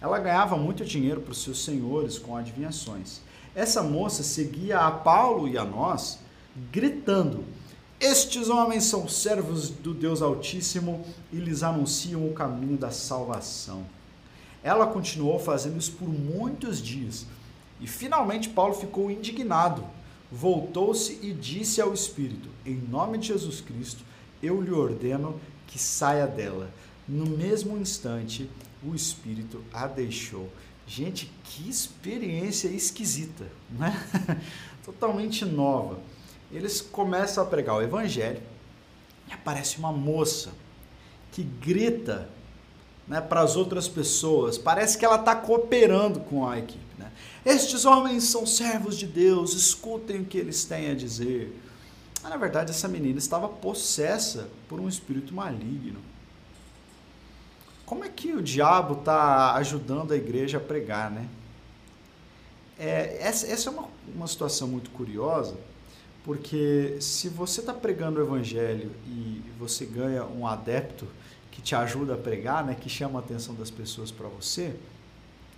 Ela 0.00 0.20
ganhava 0.20 0.56
muito 0.56 0.84
dinheiro 0.84 1.20
para 1.20 1.32
os 1.32 1.42
seus 1.42 1.64
senhores 1.64 2.16
com 2.16 2.36
adivinhações. 2.36 3.20
Essa 3.52 3.82
moça 3.82 4.22
seguia 4.22 4.78
a 4.78 4.90
Paulo 4.92 5.48
e 5.48 5.58
a 5.58 5.64
nós 5.64 6.20
gritando: 6.70 7.42
Estes 7.98 8.48
homens 8.48 8.84
são 8.84 9.08
servos 9.08 9.68
do 9.68 9.92
Deus 9.92 10.22
Altíssimo 10.22 11.04
e 11.32 11.36
lhes 11.36 11.64
anunciam 11.64 12.24
o 12.24 12.32
caminho 12.32 12.78
da 12.78 12.92
salvação. 12.92 13.84
Ela 14.62 14.86
continuou 14.86 15.40
fazendo 15.40 15.76
isso 15.76 15.92
por 15.92 16.08
muitos 16.08 16.80
dias. 16.80 17.26
E 17.80 17.86
finalmente 17.86 18.48
Paulo 18.48 18.74
ficou 18.74 19.10
indignado. 19.10 19.84
Voltou-se 20.30 21.18
e 21.22 21.32
disse 21.32 21.80
ao 21.80 21.92
Espírito: 21.92 22.48
Em 22.64 22.76
nome 22.76 23.18
de 23.18 23.28
Jesus 23.28 23.60
Cristo, 23.60 24.04
eu 24.42 24.60
lhe 24.60 24.70
ordeno 24.70 25.40
que 25.66 25.78
saia 25.78 26.26
dela. 26.26 26.70
No 27.08 27.26
mesmo 27.26 27.76
instante, 27.76 28.48
o 28.84 28.94
Espírito 28.94 29.64
a 29.72 29.86
deixou. 29.86 30.48
Gente, 30.86 31.30
que 31.44 31.68
experiência 31.68 32.68
esquisita, 32.68 33.46
né? 33.70 33.94
Totalmente 34.84 35.44
nova 35.44 35.98
eles 36.52 36.80
começam 36.80 37.44
a 37.44 37.46
pregar 37.46 37.76
o 37.76 37.82
evangelho 37.82 38.42
e 39.28 39.32
aparece 39.32 39.78
uma 39.78 39.92
moça 39.92 40.50
que 41.30 41.42
grita 41.42 42.28
né, 43.06 43.20
para 43.20 43.40
as 43.40 43.56
outras 43.56 43.88
pessoas. 43.88 44.58
Parece 44.58 44.98
que 44.98 45.04
ela 45.04 45.16
está 45.16 45.34
cooperando 45.34 46.20
com 46.20 46.48
a 46.48 46.58
equipe. 46.58 46.80
Né? 46.98 47.10
Estes 47.44 47.84
homens 47.84 48.24
são 48.24 48.44
servos 48.44 48.96
de 48.96 49.06
Deus, 49.06 49.54
escutem 49.54 50.20
o 50.20 50.24
que 50.24 50.38
eles 50.38 50.64
têm 50.64 50.90
a 50.90 50.94
dizer. 50.94 51.58
Mas, 52.22 52.30
na 52.30 52.36
verdade, 52.36 52.70
essa 52.70 52.86
menina 52.86 53.18
estava 53.18 53.48
possessa 53.48 54.48
por 54.68 54.78
um 54.78 54.88
espírito 54.88 55.34
maligno. 55.34 56.00
Como 57.86 58.04
é 58.04 58.08
que 58.08 58.32
o 58.32 58.42
diabo 58.42 59.00
está 59.00 59.54
ajudando 59.54 60.12
a 60.12 60.16
igreja 60.16 60.58
a 60.58 60.60
pregar, 60.60 61.10
né? 61.10 61.28
É, 62.78 63.18
essa, 63.20 63.46
essa 63.46 63.68
é 63.68 63.72
uma, 63.72 63.88
uma 64.14 64.26
situação 64.26 64.68
muito 64.68 64.90
curiosa, 64.90 65.54
Porque 66.24 66.96
se 67.00 67.28
você 67.28 67.60
está 67.60 67.72
pregando 67.72 68.20
o 68.20 68.22
evangelho 68.22 68.90
e 69.06 69.42
você 69.58 69.84
ganha 69.84 70.24
um 70.24 70.46
adepto 70.46 71.06
que 71.50 71.60
te 71.60 71.74
ajuda 71.74 72.14
a 72.14 72.16
pregar, 72.16 72.64
né, 72.64 72.74
que 72.78 72.88
chama 72.88 73.18
a 73.18 73.22
atenção 73.22 73.54
das 73.54 73.70
pessoas 73.70 74.10
para 74.10 74.28
você, 74.28 74.76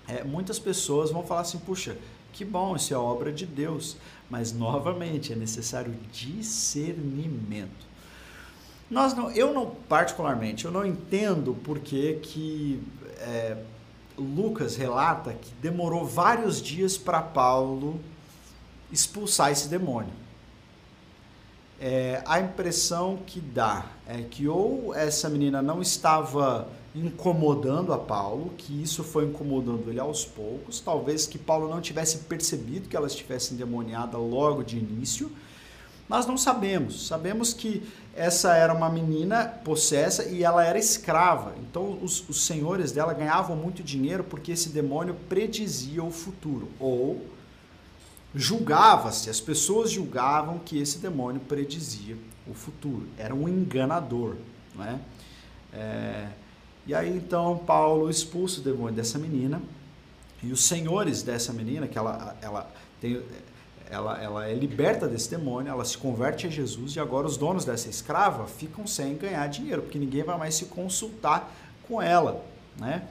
é, 0.08 0.24
muitas 0.24 0.58
pessoas 0.58 1.10
vão 1.10 1.24
falar 1.24 1.42
assim: 1.42 1.58
puxa, 1.58 1.96
que 2.32 2.44
bom, 2.44 2.76
isso 2.76 2.92
é 2.92 2.96
obra 2.96 3.32
de 3.32 3.46
Deus. 3.46 3.96
Mas, 4.28 4.52
novamente, 4.52 5.32
é 5.32 5.36
necessário 5.36 5.94
discernimento. 6.10 7.92
Nós 8.90 9.14
não, 9.14 9.30
eu 9.30 9.52
não, 9.52 9.74
particularmente, 9.88 10.64
eu 10.64 10.70
não 10.70 10.84
entendo 10.84 11.54
por 11.62 11.78
que, 11.80 12.14
é, 13.18 13.56
Lucas 14.18 14.76
relata 14.76 15.32
que 15.32 15.52
demorou 15.60 16.06
vários 16.06 16.60
dias 16.60 16.98
para 16.98 17.20
Paulo 17.22 18.00
expulsar 18.90 19.50
esse 19.50 19.68
demônio. 19.68 20.12
É, 21.80 22.22
a 22.26 22.38
impressão 22.38 23.18
que 23.26 23.40
dá 23.40 23.86
é 24.06 24.22
que 24.22 24.46
ou 24.46 24.94
essa 24.94 25.28
menina 25.28 25.60
não 25.60 25.82
estava 25.82 26.68
incomodando 26.94 27.92
a 27.92 27.98
Paulo, 27.98 28.52
que 28.58 28.82
isso 28.82 29.02
foi 29.02 29.24
incomodando 29.24 29.88
ele 29.88 29.98
aos 29.98 30.24
poucos, 30.24 30.80
talvez 30.80 31.26
que 31.26 31.38
Paulo 31.38 31.68
não 31.68 31.80
tivesse 31.80 32.18
percebido 32.18 32.88
que 32.88 32.96
ela 32.96 33.06
estivesse 33.06 33.54
endemoniada 33.54 34.18
logo 34.18 34.62
de 34.62 34.78
início. 34.78 35.30
Nós 36.08 36.26
não 36.26 36.36
sabemos. 36.36 37.06
Sabemos 37.06 37.54
que 37.54 37.82
essa 38.14 38.54
era 38.54 38.74
uma 38.74 38.90
menina 38.90 39.46
possessa 39.46 40.24
e 40.24 40.44
ela 40.44 40.62
era 40.64 40.78
escrava. 40.78 41.54
Então 41.62 41.98
os, 42.02 42.28
os 42.28 42.44
senhores 42.44 42.92
dela 42.92 43.14
ganhavam 43.14 43.56
muito 43.56 43.82
dinheiro 43.82 44.22
porque 44.22 44.52
esse 44.52 44.68
demônio 44.68 45.16
predizia 45.28 46.04
o 46.04 46.10
futuro. 46.10 46.68
Ou 46.78 47.24
julgava-se, 48.34 49.30
as 49.30 49.40
pessoas 49.40 49.90
julgavam 49.90 50.58
que 50.58 50.78
esse 50.78 50.98
demônio 50.98 51.40
predizia 51.40 52.18
o 52.46 52.52
futuro. 52.52 53.08
Era 53.16 53.34
um 53.34 53.48
enganador. 53.48 54.36
Não 54.74 54.84
é? 54.84 54.98
E 56.86 56.94
aí 56.94 57.16
então 57.16 57.58
Paulo 57.58 58.10
expulsa 58.10 58.60
o 58.60 58.64
demônio 58.64 58.94
dessa 58.94 59.18
menina 59.18 59.62
e 60.42 60.52
os 60.52 60.64
senhores 60.64 61.22
dessa 61.22 61.52
menina, 61.52 61.86
que 61.86 61.96
ela, 61.96 62.36
ela, 62.42 62.70
tem, 63.00 63.22
ela, 63.88 64.20
ela 64.20 64.48
é 64.48 64.54
liberta 64.54 65.06
desse 65.06 65.30
demônio, 65.30 65.70
ela 65.70 65.84
se 65.84 65.96
converte 65.96 66.48
a 66.48 66.50
Jesus 66.50 66.96
e 66.96 67.00
agora 67.00 67.26
os 67.26 67.36
donos 67.36 67.64
dessa 67.64 67.88
escrava 67.88 68.46
ficam 68.46 68.84
sem 68.86 69.16
ganhar 69.16 69.46
dinheiro, 69.46 69.82
porque 69.82 69.98
ninguém 69.98 70.24
vai 70.24 70.36
mais 70.36 70.56
se 70.56 70.64
consultar 70.64 71.54
com 71.86 72.02
ela, 72.02 72.44
né? 72.76 73.06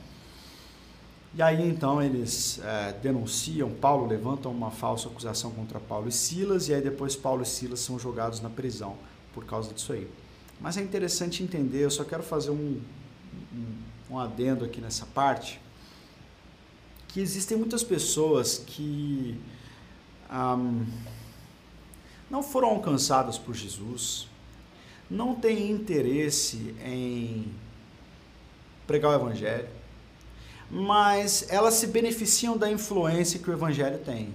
E 1.34 1.42
aí 1.42 1.66
então 1.66 2.02
eles 2.02 2.60
é, 2.62 2.92
denunciam, 3.02 3.70
Paulo 3.70 4.06
levanta 4.06 4.50
uma 4.50 4.70
falsa 4.70 5.08
acusação 5.08 5.52
contra 5.52 5.80
Paulo 5.80 6.10
e 6.10 6.12
Silas, 6.12 6.68
e 6.68 6.74
aí 6.74 6.82
depois 6.82 7.16
Paulo 7.16 7.44
e 7.44 7.46
Silas 7.46 7.80
são 7.80 7.98
jogados 7.98 8.42
na 8.42 8.50
prisão 8.50 8.98
por 9.34 9.46
causa 9.46 9.74
disso 9.74 9.94
aí. 9.94 10.10
Mas 10.60 10.76
é 10.76 10.82
interessante 10.82 11.42
entender, 11.42 11.86
eu 11.86 11.90
só 11.90 12.04
quero 12.04 12.22
fazer 12.22 12.52
um, 12.52 12.82
um, 14.10 14.20
adendo 14.20 14.66
aqui 14.66 14.82
nessa 14.82 15.06
parte, 15.06 15.60
que 17.08 17.20
existem 17.20 17.58
muitas 17.58 17.84
pessoas 17.84 18.58
que 18.58 19.38
um, 20.32 20.86
não 22.30 22.42
foram 22.42 22.70
alcançadas 22.70 23.38
por 23.38 23.54
Jesus, 23.54 24.28
não 25.10 25.36
têm 25.36 25.70
interesse 25.70 26.74
em 26.86 27.52
pregar 28.88 29.12
o 29.12 29.16
Evangelho, 29.16 29.68
mas 30.70 31.46
elas 31.50 31.74
se 31.74 31.88
beneficiam 31.88 32.58
da 32.58 32.72
influência 32.72 33.40
que 33.40 33.50
o 33.50 33.54
Evangelho 33.54 34.00
tem. 34.00 34.34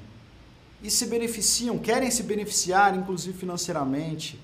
E 0.83 0.91
se 0.91 1.07
beneficiam, 1.07 1.79
querem 1.79 2.11
se 2.11 2.23
beneficiar, 2.23 2.95
inclusive 2.95 3.37
financeiramente, 3.37 4.39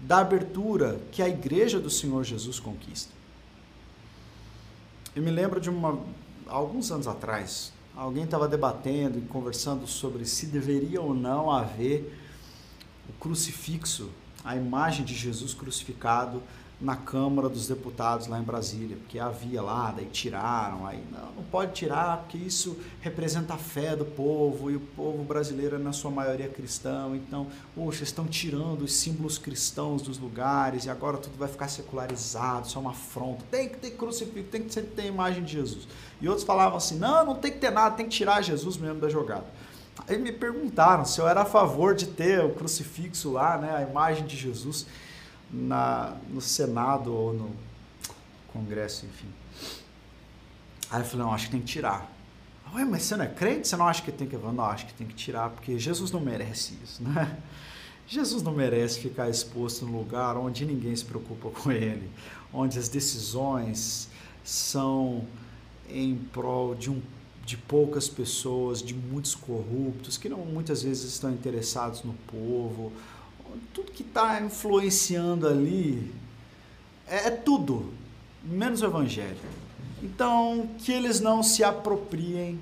da 0.00 0.18
abertura 0.18 0.98
que 1.12 1.22
a 1.22 1.28
igreja 1.28 1.78
do 1.78 1.90
Senhor 1.90 2.24
Jesus 2.24 2.58
conquista. 2.58 3.15
Eu 5.16 5.22
me 5.22 5.30
lembro 5.30 5.58
de 5.58 5.70
uma 5.70 5.98
alguns 6.46 6.92
anos 6.92 7.08
atrás, 7.08 7.72
alguém 7.96 8.24
estava 8.24 8.46
debatendo 8.46 9.18
e 9.18 9.22
conversando 9.22 9.86
sobre 9.86 10.26
se 10.26 10.44
deveria 10.44 11.00
ou 11.00 11.14
não 11.14 11.50
haver 11.50 12.14
o 13.08 13.14
crucifixo, 13.14 14.10
a 14.44 14.54
imagem 14.56 15.06
de 15.06 15.14
Jesus 15.14 15.54
crucificado 15.54 16.42
na 16.78 16.94
Câmara 16.94 17.48
dos 17.48 17.66
Deputados 17.66 18.26
lá 18.26 18.38
em 18.38 18.42
Brasília, 18.42 18.98
porque 18.98 19.18
havia 19.18 19.62
lá, 19.62 19.90
daí 19.96 20.04
tiraram, 20.06 20.86
aí 20.86 21.02
não, 21.10 21.32
não 21.36 21.42
pode 21.44 21.72
tirar 21.72 22.18
porque 22.18 22.36
isso 22.36 22.78
representa 23.00 23.54
a 23.54 23.56
fé 23.56 23.96
do 23.96 24.04
povo 24.04 24.70
e 24.70 24.76
o 24.76 24.80
povo 24.80 25.24
brasileiro 25.24 25.76
é 25.76 25.78
na 25.78 25.92
sua 25.92 26.10
maioria 26.10 26.48
cristão, 26.48 27.16
então, 27.16 27.46
poxa, 27.74 28.02
estão 28.02 28.26
tirando 28.26 28.82
os 28.82 28.92
símbolos 28.92 29.38
cristãos 29.38 30.02
dos 30.02 30.18
lugares 30.18 30.84
e 30.84 30.90
agora 30.90 31.16
tudo 31.16 31.38
vai 31.38 31.48
ficar 31.48 31.68
secularizado, 31.68 32.66
isso 32.66 32.76
é 32.76 32.80
uma 32.80 32.90
afronta, 32.90 33.42
tem 33.50 33.70
que 33.70 33.78
ter 33.78 33.92
crucifixo, 33.92 34.50
tem 34.50 34.62
que 34.62 34.80
ter 34.82 35.02
a 35.02 35.06
imagem 35.06 35.42
de 35.44 35.52
Jesus. 35.52 35.88
E 36.20 36.28
outros 36.28 36.46
falavam 36.46 36.76
assim, 36.76 36.98
não, 36.98 37.24
não 37.24 37.34
tem 37.36 37.52
que 37.52 37.58
ter 37.58 37.70
nada, 37.70 37.96
tem 37.96 38.06
que 38.06 38.14
tirar 38.14 38.42
Jesus 38.42 38.76
mesmo 38.76 39.00
da 39.00 39.08
jogada. 39.08 39.46
Aí 40.06 40.18
me 40.18 40.30
perguntaram 40.30 41.06
se 41.06 41.18
eu 41.18 41.26
era 41.26 41.40
a 41.40 41.46
favor 41.46 41.94
de 41.94 42.06
ter 42.06 42.44
o 42.44 42.50
crucifixo 42.50 43.32
lá, 43.32 43.56
né, 43.56 43.74
a 43.74 43.82
imagem 43.82 44.26
de 44.26 44.36
Jesus, 44.36 44.86
na, 45.56 46.16
no 46.28 46.40
Senado 46.40 47.12
ou 47.12 47.32
no 47.32 47.50
Congresso, 48.52 49.06
enfim. 49.06 49.28
Aí 50.90 51.00
eu 51.00 51.04
falei, 51.04 51.26
não, 51.26 51.32
acho 51.32 51.46
que 51.46 51.52
tem 51.52 51.60
que 51.60 51.66
tirar. 51.66 52.12
Ué, 52.74 52.84
mas 52.84 53.02
você 53.02 53.16
não 53.16 53.24
é 53.24 53.28
crente? 53.28 53.66
Você 53.66 53.76
não 53.76 53.88
acha 53.88 54.02
que 54.02 54.12
tem 54.12 54.26
que... 54.26 54.36
Não, 54.36 54.64
acho 54.64 54.86
que 54.86 54.94
tem 54.94 55.06
que 55.06 55.14
tirar, 55.14 55.50
porque 55.50 55.78
Jesus 55.78 56.10
não 56.10 56.20
merece 56.20 56.74
isso, 56.84 57.02
né? 57.02 57.38
Jesus 58.06 58.42
não 58.42 58.52
merece 58.52 59.00
ficar 59.00 59.28
exposto 59.28 59.84
num 59.84 59.98
lugar 59.98 60.36
onde 60.36 60.64
ninguém 60.64 60.94
se 60.94 61.04
preocupa 61.04 61.50
com 61.50 61.72
ele, 61.72 62.08
onde 62.52 62.78
as 62.78 62.88
decisões 62.88 64.08
são 64.44 65.24
em 65.90 66.14
prol 66.16 66.76
de, 66.76 66.88
um, 66.88 67.02
de 67.44 67.56
poucas 67.56 68.08
pessoas, 68.08 68.80
de 68.80 68.94
muitos 68.94 69.34
corruptos, 69.34 70.16
que 70.16 70.28
não 70.28 70.38
muitas 70.38 70.84
vezes 70.84 71.04
estão 71.04 71.32
interessados 71.32 72.04
no 72.04 72.14
povo, 72.28 72.92
tudo 73.72 73.92
que 73.92 74.02
está 74.02 74.40
influenciando 74.40 75.46
ali 75.46 76.12
é, 77.06 77.28
é 77.28 77.30
tudo, 77.30 77.92
menos 78.42 78.82
o 78.82 78.86
evangelho. 78.86 79.36
Então, 80.02 80.68
que 80.78 80.92
eles 80.92 81.20
não 81.20 81.42
se 81.42 81.64
apropriem 81.64 82.58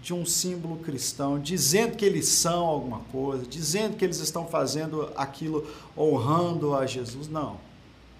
de 0.00 0.12
um 0.12 0.26
símbolo 0.26 0.78
cristão, 0.78 1.38
dizendo 1.38 1.96
que 1.96 2.04
eles 2.04 2.26
são 2.26 2.64
alguma 2.64 3.00
coisa, 3.12 3.46
dizendo 3.46 3.96
que 3.96 4.04
eles 4.04 4.18
estão 4.18 4.46
fazendo 4.46 5.08
aquilo 5.16 5.64
honrando 5.96 6.74
a 6.74 6.86
Jesus. 6.86 7.28
Não. 7.28 7.56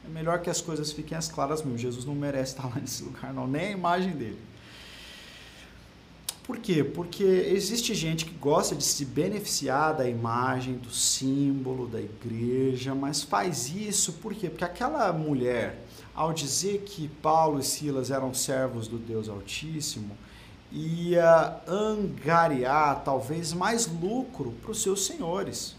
É 0.04 0.08
melhor 0.08 0.40
que 0.40 0.48
as 0.48 0.60
coisas 0.60 0.92
fiquem 0.92 1.18
as 1.18 1.28
claras 1.28 1.62
mesmo. 1.62 1.78
Jesus 1.78 2.04
não 2.04 2.14
merece 2.14 2.52
estar 2.52 2.68
lá 2.68 2.76
nesse 2.80 3.02
lugar, 3.02 3.34
não, 3.34 3.46
nem 3.46 3.66
a 3.66 3.70
imagem 3.70 4.12
dele. 4.12 4.38
Por 6.42 6.58
quê? 6.58 6.82
Porque 6.82 7.22
existe 7.22 7.94
gente 7.94 8.24
que 8.24 8.34
gosta 8.34 8.74
de 8.74 8.82
se 8.82 9.04
beneficiar 9.04 9.94
da 9.96 10.08
imagem, 10.08 10.74
do 10.74 10.90
símbolo 10.90 11.86
da 11.86 12.00
igreja, 12.00 12.94
mas 12.94 13.22
faz 13.22 13.70
isso 13.70 14.14
por 14.14 14.34
quê? 14.34 14.50
Porque 14.50 14.64
aquela 14.64 15.12
mulher, 15.12 15.84
ao 16.12 16.32
dizer 16.32 16.82
que 16.84 17.06
Paulo 17.06 17.60
e 17.60 17.62
Silas 17.62 18.10
eram 18.10 18.34
servos 18.34 18.88
do 18.88 18.98
Deus 18.98 19.28
Altíssimo, 19.28 20.16
ia 20.72 21.60
angariar 21.68 23.04
talvez 23.04 23.52
mais 23.52 23.86
lucro 23.86 24.52
para 24.62 24.72
os 24.72 24.82
seus 24.82 25.06
senhores. 25.06 25.76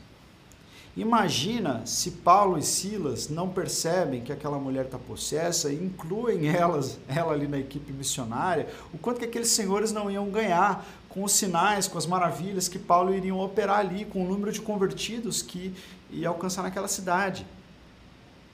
Imagina 0.96 1.84
se 1.88 2.12
Paulo 2.12 2.56
e 2.56 2.62
Silas 2.62 3.28
não 3.28 3.50
percebem 3.50 4.22
que 4.22 4.32
aquela 4.32 4.60
mulher 4.60 4.86
está 4.86 5.00
possessa 5.00 5.72
e 5.72 5.76
incluem 5.76 6.48
elas, 6.48 7.00
ela 7.08 7.34
ali 7.34 7.48
na 7.48 7.58
equipe 7.58 7.92
missionária, 7.92 8.68
o 8.94 8.98
quanto 9.00 9.18
que 9.18 9.26
aqueles 9.26 9.50
senhores 9.50 9.92
não 9.92 10.10
iam 10.12 10.30
ganhar 10.30 10.86
com 11.10 11.24
os 11.24 11.32
sinais, 11.32 11.88
com 11.88 11.98
as 11.98 12.06
maravilhas 12.06 12.68
que 12.68 12.78
Paulo 12.78 13.14
iriam 13.14 13.40
operar 13.40 13.80
ali, 13.80 14.06
com 14.06 14.24
o 14.24 14.28
número 14.28 14.52
de 14.52 14.62
convertidos 14.62 15.42
que 15.42 15.74
ia 16.12 16.28
alcançar 16.28 16.62
naquela 16.62 16.88
cidade. 16.88 17.46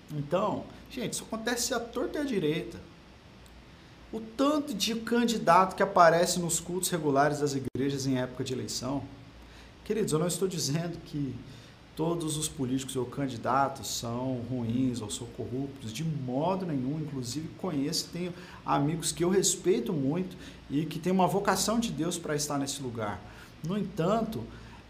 Então, 0.10 0.64
gente, 0.90 1.14
isso 1.14 1.24
acontece 1.24 1.74
à 1.74 1.80
torta 1.80 2.20
e 2.20 2.22
à 2.22 2.24
direita. 2.24 2.80
O 4.14 4.22
tanto 4.22 4.74
de 4.74 4.96
candidato 4.96 5.76
que 5.76 5.84
aparece 5.84 6.40
nos 6.40 6.60
cultos 6.60 6.90
regulares 6.90 7.40
das 7.40 7.54
igrejas 7.54 8.08
em 8.08 8.18
época 8.18 8.46
de 8.46 8.54
eleição. 8.54 9.04
Queridos, 9.84 10.14
eu 10.14 10.20
não 10.20 10.28
estou 10.28 10.48
dizendo 10.48 10.98
que 11.06 11.36
todos 12.00 12.38
os 12.38 12.48
políticos 12.48 12.96
ou 12.96 13.06
candidatos 13.06 13.90
são 13.90 14.40
ruins 14.50 15.02
ou 15.02 15.10
são 15.12 15.28
corruptos, 15.36 15.92
de 15.92 16.02
modo 16.02 16.66
nenhum. 16.66 16.98
Inclusive, 16.98 17.50
conheço, 17.58 18.08
tenho 18.14 18.34
amigos 18.66 19.12
que 19.12 19.22
eu 19.22 19.30
respeito 19.30 19.92
muito 19.92 20.38
e 20.70 20.86
que 20.86 20.98
têm 20.98 21.12
uma 21.12 21.28
vocação 21.28 21.78
de 21.78 21.92
Deus 21.92 22.18
para 22.18 22.38
estar 22.38 22.58
nesse 22.58 22.82
lugar. 22.82 23.20
No 23.62 23.78
entanto, 23.78 24.46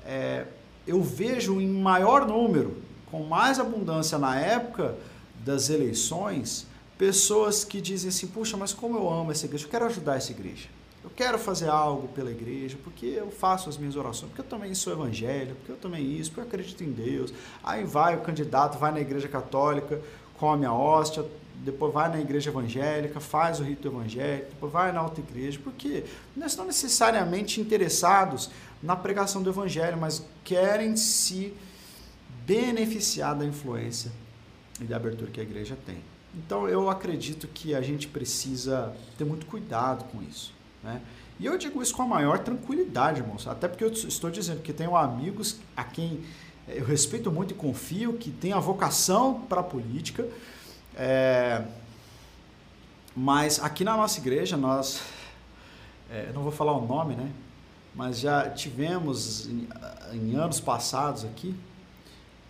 é, 0.06 0.46
eu 0.86 1.02
vejo 1.02 1.60
em 1.60 1.68
maior 1.68 2.28
número, 2.28 2.78
com 3.10 3.24
mais 3.24 3.60
abundância 3.60 4.20
na 4.20 4.40
época 4.40 4.96
das 5.44 5.72
eleições, 5.72 6.68
pessoas 6.96 7.64
que 7.64 7.82
dizem 7.82 8.10
assim: 8.10 8.28
puxa, 8.28 8.56
mas 8.56 8.72
como 8.72 8.96
eu 8.96 9.12
amo 9.12 9.32
essa 9.32 9.48
igreja, 9.48 9.66
eu 9.66 9.70
quero 9.72 9.86
ajudar 9.86 10.18
essa 10.18 10.32
igreja. 10.32 10.70
Eu 11.04 11.10
quero 11.10 11.40
fazer 11.40 11.70
algo 11.70 12.10
pela 12.10 12.30
igreja, 12.30 12.78
porque 12.84 13.06
eu 13.06 13.32
faço 13.32 13.70
as 13.70 13.78
minhas 13.78 13.96
orações, 13.96 14.30
porque 14.30 14.42
eu 14.42 14.46
também 14.46 14.74
sou 14.74 14.92
evangélico, 14.92 15.56
porque 15.56 15.72
eu 15.72 15.78
também 15.78 16.18
isso, 16.18 16.30
porque 16.32 16.42
eu 16.42 16.46
acredito 16.46 16.84
em 16.84 16.92
Deus. 16.92 17.34
Aí 17.64 17.86
vai 17.86 18.18
o 18.18 18.22
candidato, 18.22 18.78
vai 18.78 18.92
na 18.92 19.00
igreja 19.00 19.28
católica, 19.28 20.02
come 20.38 20.66
a 20.66 20.74
hóstia, 20.74 21.26
depois 21.64 21.94
vai 21.94 22.10
na 22.10 22.20
igreja 22.20 22.50
evangélica, 22.50 23.20
faz 23.20 23.60
o 23.60 23.64
rito 23.64 23.88
evangélico, 23.88 24.50
depois 24.50 24.72
vai 24.72 24.92
na 24.92 25.02
outra 25.02 25.22
igreja, 25.22 25.60
porque 25.64 26.04
não 26.36 26.48
estão 26.48 26.66
necessariamente 26.66 27.60
interessados 27.62 28.50
na 28.82 28.96
pregação 28.96 29.42
do 29.42 29.50
evangelho, 29.50 29.98
mas 29.98 30.26
querem 30.44 30.96
se 30.96 31.54
beneficiar 32.46 33.36
da 33.36 33.46
influência 33.46 34.12
e 34.80 34.84
da 34.84 34.96
abertura 34.96 35.32
que 35.32 35.40
a 35.40 35.44
igreja 35.44 35.78
tem. 35.86 35.98
Então 36.36 36.68
eu 36.68 36.90
acredito 36.90 37.48
que 37.48 37.76
a 37.76 37.82
gente 37.82 38.08
precisa 38.08 38.96
ter 39.18 39.26
muito 39.26 39.46
cuidado 39.46 40.06
com 40.06 40.22
isso. 40.22 40.54
Né? 40.84 41.02
E 41.40 41.46
eu 41.46 41.58
digo 41.58 41.82
isso 41.82 41.96
com 41.96 42.04
a 42.04 42.08
maior 42.08 42.40
tranquilidade, 42.40 43.22
irmãos, 43.22 43.48
até 43.48 43.68
porque 43.68 43.84
eu 43.84 43.92
estou 43.92 44.30
dizendo 44.30 44.62
que 44.62 44.74
tenho 44.74 44.96
amigos 44.96 45.58
a 45.76 45.84
quem 45.84 46.22
eu 46.68 46.86
respeito 46.86 47.32
muito 47.32 47.52
e 47.52 47.56
confio, 47.56 48.14
que 48.14 48.30
têm 48.30 48.54
a 48.54 48.60
vocação 48.60 49.42
para 49.42 49.62
a 49.62 49.64
política, 49.64 50.28
é, 50.96 51.64
mas 53.16 53.60
aqui 53.60 53.84
na 53.84 53.98
nossa 53.98 54.20
igreja, 54.20 54.56
nós, 54.56 55.02
é, 56.12 56.32
não 56.34 56.44
vou 56.44 56.52
falar 56.52 56.74
o 56.74 56.86
nome, 56.86 57.16
né? 57.16 57.32
Mas 57.96 58.20
já 58.20 58.50
tivemos 58.50 59.48
em, 59.48 59.68
em 60.14 60.36
anos 60.36 60.60
passados 60.60 61.26
aqui, 61.26 61.56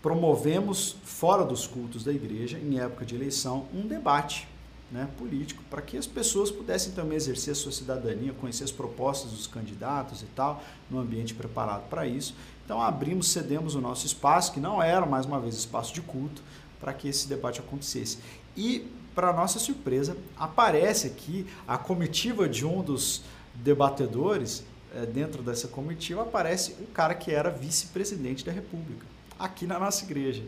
promovemos 0.02 0.98
fora 1.04 1.46
dos 1.46 1.66
cultos 1.66 2.04
da 2.04 2.12
igreja, 2.12 2.58
em 2.58 2.80
época 2.80 3.06
de 3.06 3.16
eleição, 3.16 3.68
um 3.74 3.88
debate 3.88 4.48
né, 4.92 5.08
político, 5.18 5.64
para 5.70 5.82
que 5.82 5.98
as 5.98 6.08
pessoas 6.08 6.50
pudessem 6.50 6.94
também 6.94 7.16
exercer 7.16 7.52
a 7.52 7.56
sua 7.56 7.72
cidadania, 7.72 8.34
conhecer 8.34 8.64
as 8.64 8.72
propostas 8.72 9.32
dos 9.32 9.46
candidatos 9.46 10.22
e 10.22 10.26
tal, 10.36 10.64
no 10.90 11.00
ambiente 11.00 11.34
preparado 11.34 11.88
para 11.90 12.08
isso. 12.08 12.36
Então 12.66 12.82
abrimos, 12.82 13.32
cedemos 13.32 13.76
o 13.76 13.82
nosso 13.82 14.06
espaço, 14.06 14.52
que 14.52 14.60
não 14.60 14.82
era 14.82 15.06
mais 15.06 15.26
uma 15.26 15.40
vez 15.40 15.56
espaço 15.56 15.94
de 15.94 16.02
culto, 16.02 16.42
para 16.80 16.94
que 16.94 17.08
esse 17.08 17.28
debate 17.28 17.60
acontecesse. 17.60 18.18
E, 18.56 18.88
para 19.14 19.34
nossa 19.34 19.60
surpresa, 19.60 20.18
aparece 20.38 21.08
aqui 21.08 21.46
a 21.68 21.78
comitiva 21.78 22.48
de 22.48 22.66
um 22.66 22.82
dos 22.82 23.22
debatedores, 23.56 24.64
é, 24.96 25.06
dentro 25.06 25.44
dessa 25.44 25.68
comitiva, 25.68 26.24
aparece 26.24 26.76
o 26.80 26.88
cara 26.88 27.14
que 27.14 27.32
era 27.32 27.50
vice-presidente 27.50 28.44
da 28.46 28.52
República, 28.52 29.06
aqui 29.38 29.68
na 29.68 29.78
nossa 29.78 30.04
igreja. 30.04 30.44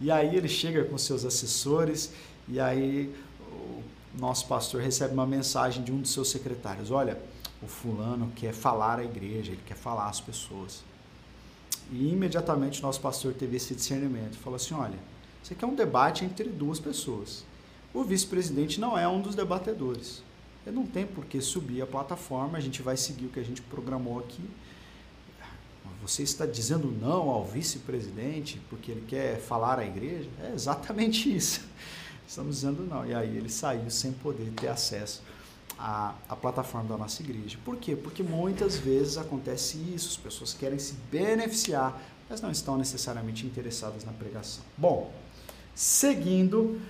E 0.00 0.10
aí 0.10 0.36
ele 0.36 0.48
chega 0.48 0.84
com 0.84 0.96
seus 0.96 1.24
assessores, 1.24 2.12
e 2.48 2.60
aí 2.60 3.12
o 3.56 4.18
nosso 4.18 4.46
pastor 4.46 4.80
recebe 4.80 5.14
uma 5.14 5.26
mensagem 5.26 5.82
de 5.82 5.92
um 5.92 6.00
dos 6.00 6.12
seus 6.12 6.30
secretários: 6.30 6.90
Olha, 6.90 7.20
o 7.62 7.66
fulano 7.66 8.32
quer 8.36 8.52
falar 8.52 8.98
à 8.98 9.04
igreja, 9.04 9.52
ele 9.52 9.62
quer 9.66 9.76
falar 9.76 10.08
às 10.08 10.20
pessoas. 10.20 10.84
E 11.90 12.12
imediatamente 12.12 12.80
o 12.80 12.82
nosso 12.82 13.00
pastor 13.00 13.34
teve 13.34 13.56
esse 13.56 13.74
discernimento, 13.74 14.36
falou 14.38 14.56
assim: 14.56 14.74
Olha 14.74 14.98
isso 15.46 15.52
aqui 15.52 15.64
é 15.64 15.68
um 15.68 15.76
debate 15.76 16.24
entre 16.24 16.48
duas 16.48 16.80
pessoas. 16.80 17.44
O 17.94 18.02
vice-presidente 18.02 18.80
não 18.80 18.98
é 18.98 19.06
um 19.06 19.20
dos 19.20 19.36
debatedores. 19.36 20.20
Ele 20.66 20.74
não 20.74 20.84
tem 20.84 21.06
por 21.06 21.24
que 21.24 21.40
subir 21.40 21.80
a 21.80 21.86
plataforma, 21.86 22.58
a 22.58 22.60
gente 22.60 22.82
vai 22.82 22.96
seguir 22.96 23.26
o 23.26 23.28
que 23.28 23.38
a 23.38 23.44
gente 23.44 23.62
programou 23.62 24.18
aqui. 24.18 24.42
Você 26.02 26.24
está 26.24 26.44
dizendo 26.46 26.90
não 26.90 27.30
ao 27.30 27.44
vice-presidente 27.44 28.60
porque 28.68 28.90
ele 28.90 29.04
quer 29.06 29.38
falar 29.38 29.78
à 29.78 29.86
igreja? 29.86 30.28
É 30.42 30.52
exatamente 30.52 31.32
isso. 31.32 31.64
Estamos 32.26 32.56
dizendo 32.56 32.82
não. 32.82 33.06
E 33.06 33.14
aí 33.14 33.36
ele 33.36 33.48
saiu 33.48 33.88
sem 33.90 34.12
poder 34.12 34.50
ter 34.52 34.68
acesso 34.68 35.22
à, 35.78 36.14
à 36.28 36.36
plataforma 36.36 36.88
da 36.88 36.96
nossa 36.96 37.22
igreja. 37.22 37.58
Por 37.64 37.76
quê? 37.76 37.94
Porque 37.94 38.22
muitas 38.22 38.76
vezes 38.76 39.16
acontece 39.16 39.78
isso, 39.94 40.08
as 40.08 40.16
pessoas 40.16 40.54
querem 40.54 40.78
se 40.78 40.94
beneficiar, 41.10 42.00
mas 42.28 42.40
não 42.40 42.50
estão 42.50 42.76
necessariamente 42.76 43.46
interessadas 43.46 44.04
na 44.04 44.12
pregação. 44.12 44.64
Bom, 44.76 45.12
Seguindo, 45.76 46.80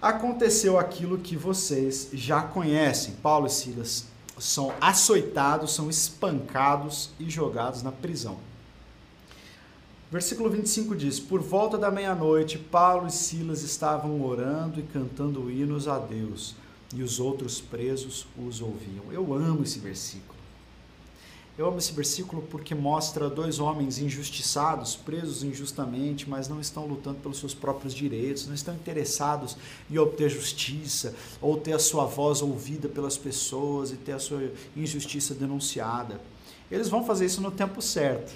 aconteceu 0.00 0.78
aquilo 0.78 1.18
que 1.18 1.36
vocês 1.36 2.10
já 2.12 2.40
conhecem. 2.40 3.14
Paulo 3.14 3.48
e 3.48 3.50
Silas 3.50 4.04
são 4.38 4.72
açoitados, 4.80 5.74
são 5.74 5.90
espancados 5.90 7.10
e 7.18 7.28
jogados 7.28 7.82
na 7.82 7.90
prisão. 7.90 8.38
Versículo 10.10 10.50
25 10.50 10.96
diz: 10.96 11.20
Por 11.20 11.40
volta 11.40 11.78
da 11.78 11.88
meia-noite, 11.88 12.58
Paulo 12.58 13.06
e 13.06 13.12
Silas 13.12 13.62
estavam 13.62 14.20
orando 14.24 14.80
e 14.80 14.82
cantando 14.82 15.48
hinos 15.48 15.86
a 15.86 16.00
Deus, 16.00 16.56
e 16.92 17.00
os 17.00 17.20
outros 17.20 17.60
presos 17.60 18.26
os 18.36 18.60
ouviam. 18.60 19.04
Eu 19.12 19.32
amo 19.32 19.62
esse 19.62 19.78
versículo. 19.78 20.40
Eu 21.56 21.68
amo 21.68 21.78
esse 21.78 21.92
versículo 21.92 22.42
porque 22.50 22.74
mostra 22.74 23.28
dois 23.30 23.60
homens 23.60 23.98
injustiçados, 23.98 24.96
presos 24.96 25.44
injustamente, 25.44 26.28
mas 26.28 26.48
não 26.48 26.60
estão 26.60 26.86
lutando 26.86 27.18
pelos 27.20 27.38
seus 27.38 27.54
próprios 27.54 27.94
direitos, 27.94 28.48
não 28.48 28.54
estão 28.54 28.74
interessados 28.74 29.56
em 29.88 29.96
obter 29.98 30.28
justiça 30.28 31.14
ou 31.40 31.56
ter 31.56 31.74
a 31.74 31.78
sua 31.78 32.06
voz 32.06 32.42
ouvida 32.42 32.88
pelas 32.88 33.16
pessoas 33.16 33.92
e 33.92 33.96
ter 33.96 34.12
a 34.12 34.18
sua 34.18 34.50
injustiça 34.76 35.34
denunciada. 35.34 36.20
Eles 36.68 36.88
vão 36.88 37.04
fazer 37.04 37.26
isso 37.26 37.40
no 37.40 37.50
tempo 37.50 37.82
certo, 37.82 38.32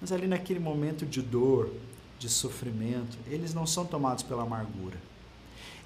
mas 0.00 0.12
ali 0.12 0.26
naquele 0.26 0.60
momento 0.60 1.04
de 1.04 1.22
dor, 1.22 1.72
de 2.18 2.28
sofrimento, 2.28 3.16
eles 3.26 3.54
não 3.54 3.66
são 3.66 3.84
tomados 3.84 4.22
pela 4.22 4.42
amargura. 4.42 4.96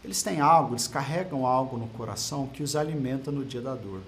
Eles 0.05 0.23
têm 0.23 0.41
algo, 0.41 0.73
eles 0.73 0.89
carregam 0.89 1.47
algo 1.47 1.77
no 1.77 1.87
coração 1.89 2.47
que 2.47 2.63
os 2.63 2.75
alimenta 2.75 3.31
no 3.31 3.45
dia 3.45 3.61
da 3.61 3.75
dor 3.75 4.01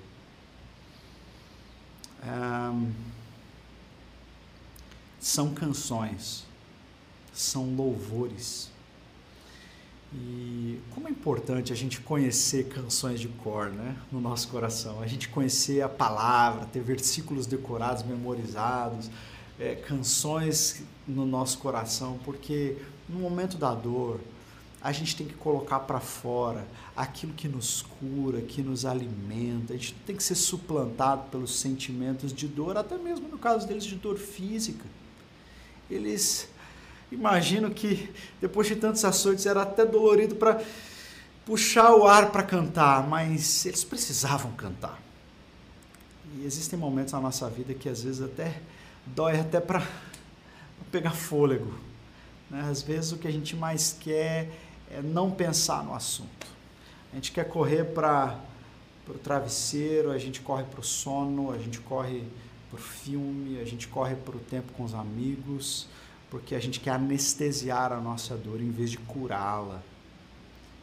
são 5.21 5.53
canções, 5.55 6.45
são 7.33 7.75
louvores. 7.75 8.71
E 10.13 10.79
como 10.91 11.09
é 11.09 11.11
importante 11.11 11.73
a 11.73 11.77
gente 11.77 12.01
conhecer 12.01 12.69
canções 12.69 13.21
de 13.21 13.29
cor 13.29 13.71
né, 13.71 13.97
no 14.13 14.21
nosso 14.21 14.49
coração, 14.49 15.01
a 15.01 15.07
gente 15.07 15.29
conhecer 15.29 15.83
a 15.83 15.89
palavra, 15.89 16.67
ter 16.67 16.83
versículos 16.83 17.47
decorados, 17.47 18.05
memorizados, 18.05 19.11
é, 19.59 19.75
canções 19.75 20.83
no 21.07 21.25
nosso 21.27 21.59
coração, 21.59 22.19
porque 22.25 22.77
no 23.09 23.19
momento 23.19 23.57
da 23.57 23.75
dor, 23.75 24.21
a 24.81 24.93
gente 24.93 25.17
tem 25.17 25.27
que 25.27 25.35
colocar 25.35 25.81
para 25.81 25.99
fora 25.99 26.67
aquilo 26.95 27.33
que 27.33 27.49
nos 27.49 27.83
cura, 27.83 28.43
que 28.43 28.63
nos 28.63 28.85
alimenta. 28.85 29.73
A 29.73 29.77
gente 29.77 29.95
tem 30.07 30.15
que 30.15 30.23
ser 30.23 30.35
suplantado 30.35 31.31
pelos 31.31 31.59
sentimentos 31.59 32.33
de 32.33 32.47
dor, 32.47 32.77
até 32.77 32.99
mesmo 32.99 33.29
no 33.29 33.39
caso 33.39 33.67
deles 33.67 33.85
de 33.85 33.97
dor 33.97 34.19
física. 34.19 34.85
Eles 35.91 36.49
imagino 37.11 37.71
que 37.71 38.13
depois 38.41 38.67
de 38.67 38.77
tantos 38.77 39.05
açoites 39.05 39.47
era 39.47 39.63
até 39.63 39.87
dolorido 39.87 40.35
para 40.35 40.63
puxar 41.47 41.95
o 41.95 42.07
ar 42.07 42.31
para 42.31 42.43
cantar, 42.43 43.07
mas 43.09 43.65
eles 43.65 43.85
precisavam 43.85 44.53
cantar. 44.53 45.01
E 46.37 46.45
existem 46.45 46.79
momentos 46.79 47.13
na 47.13 47.21
nossa 47.21 47.49
vida 47.49 47.73
que 47.73 47.89
às 47.89 48.03
vezes 48.03 48.21
até 48.21 48.61
dói 49.07 49.39
até 49.39 49.61
para 49.61 49.87
pegar 50.91 51.11
fôlego. 51.11 51.73
Né? 52.51 52.67
Às 52.71 52.83
vezes 52.83 53.13
o 53.13 53.19
que 53.19 53.29
a 53.29 53.33
gente 53.33 53.57
mais 53.57 53.97
quer 53.99 54.51
é 54.91 55.03
não 55.03 55.31
pensar 55.31 55.83
no 55.85 55.95
assunto. 55.95 56.47
A 57.13 57.17
gente 57.17 57.33
quer 57.33 57.49
correr 57.49 57.85
para 57.85 58.39
o 59.09 59.15
travesseiro, 59.15 60.11
a 60.11 60.19
gente 60.19 60.41
corre 60.41 60.65
para 60.65 60.81
o 60.81 60.85
sono, 60.85 61.53
a 61.53 61.59
gente 61.59 61.81
corre 61.81 62.25
para 62.71 62.79
o 62.79 62.83
filme, 62.83 63.61
a 63.61 63.65
gente 63.65 63.87
corre 63.89 64.17
para 64.17 64.37
o 64.37 64.41
tempo 64.41 64.73
com 64.73 64.85
os 64.85 64.95
amigos, 64.95 65.87
porque 66.31 66.55
a 66.55 66.61
gente 66.61 66.81
quer 66.81 66.91
anestesiar 66.91 67.93
a 67.93 68.01
nossa 68.01 68.37
dor 68.37 68.61
em 68.61 68.71
vez 68.71 68.91
de 68.91 68.99
curá-la. 68.99 69.81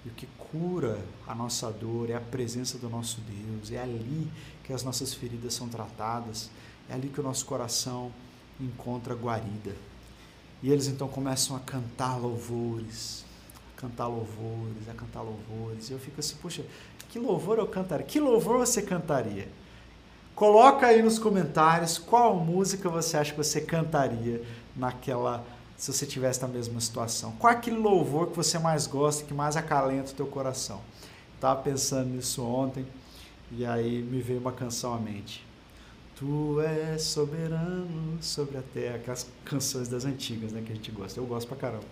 E 0.05 0.09
o 0.09 0.11
que 0.13 0.27
cura 0.37 0.99
a 1.27 1.35
nossa 1.35 1.71
dor 1.71 2.09
é 2.09 2.15
a 2.15 2.21
presença 2.21 2.77
do 2.77 2.89
nosso 2.89 3.21
Deus, 3.21 3.71
é 3.71 3.81
ali 3.81 4.31
que 4.63 4.73
as 4.73 4.83
nossas 4.83 5.13
feridas 5.13 5.53
são 5.53 5.67
tratadas, 5.67 6.49
é 6.91 6.93
ali 6.93 7.07
que 7.07 7.21
o 7.21 7.23
nosso 7.23 7.45
coração 7.45 8.11
encontra 8.59 9.15
guarida. 9.15 9.73
E 10.61 10.69
eles 10.69 10.87
então 10.87 11.07
começam 11.07 11.55
a 11.55 11.59
cantar 11.59 12.17
louvores, 12.17 13.23
cantar 13.77 14.07
louvores, 14.07 14.89
a 14.89 14.93
cantar 14.93 15.21
louvores. 15.21 15.89
E 15.89 15.93
eu 15.93 15.99
fico 15.99 16.19
assim, 16.19 16.35
puxa, 16.35 16.65
que 17.09 17.17
louvor 17.17 17.57
eu 17.57 17.67
cantaria? 17.67 18.05
Que 18.05 18.19
louvor 18.19 18.59
você 18.59 18.81
cantaria? 18.81 19.47
Coloca 20.35 20.85
aí 20.85 21.01
nos 21.01 21.17
comentários 21.17 21.97
qual 21.97 22.35
música 22.35 22.89
você 22.89 23.17
acha 23.17 23.31
que 23.31 23.37
você 23.37 23.61
cantaria 23.61 24.43
naquela 24.75 25.45
se 25.77 25.91
você 25.91 26.05
tivesse 26.05 26.41
na 26.41 26.47
mesma 26.47 26.79
situação. 26.79 27.31
Qual 27.39 27.51
é 27.51 27.55
aquele 27.55 27.77
louvor 27.77 28.27
que 28.27 28.35
você 28.35 28.59
mais 28.59 28.85
gosta, 28.85 29.25
que 29.25 29.33
mais 29.33 29.55
acalenta 29.57 30.11
o 30.11 30.15
teu 30.15 30.27
coração? 30.27 30.79
Estava 31.35 31.59
pensando 31.61 32.09
nisso 32.09 32.43
ontem 32.43 32.85
e 33.49 33.65
aí 33.65 34.01
me 34.03 34.21
veio 34.21 34.39
uma 34.39 34.51
canção 34.51 34.93
à 34.93 34.99
mente. 34.99 35.50
Tu 36.21 36.61
és 36.61 37.01
soberano 37.01 38.21
sobre 38.21 38.55
a 38.55 38.61
terra, 38.61 38.97
aquelas 38.97 39.27
canções 39.43 39.87
das 39.87 40.05
antigas, 40.05 40.51
né, 40.51 40.61
que 40.63 40.71
a 40.71 40.75
gente 40.75 40.91
gosta. 40.91 41.19
Eu 41.19 41.25
gosto 41.25 41.47
pra 41.47 41.57
caramba. 41.57 41.83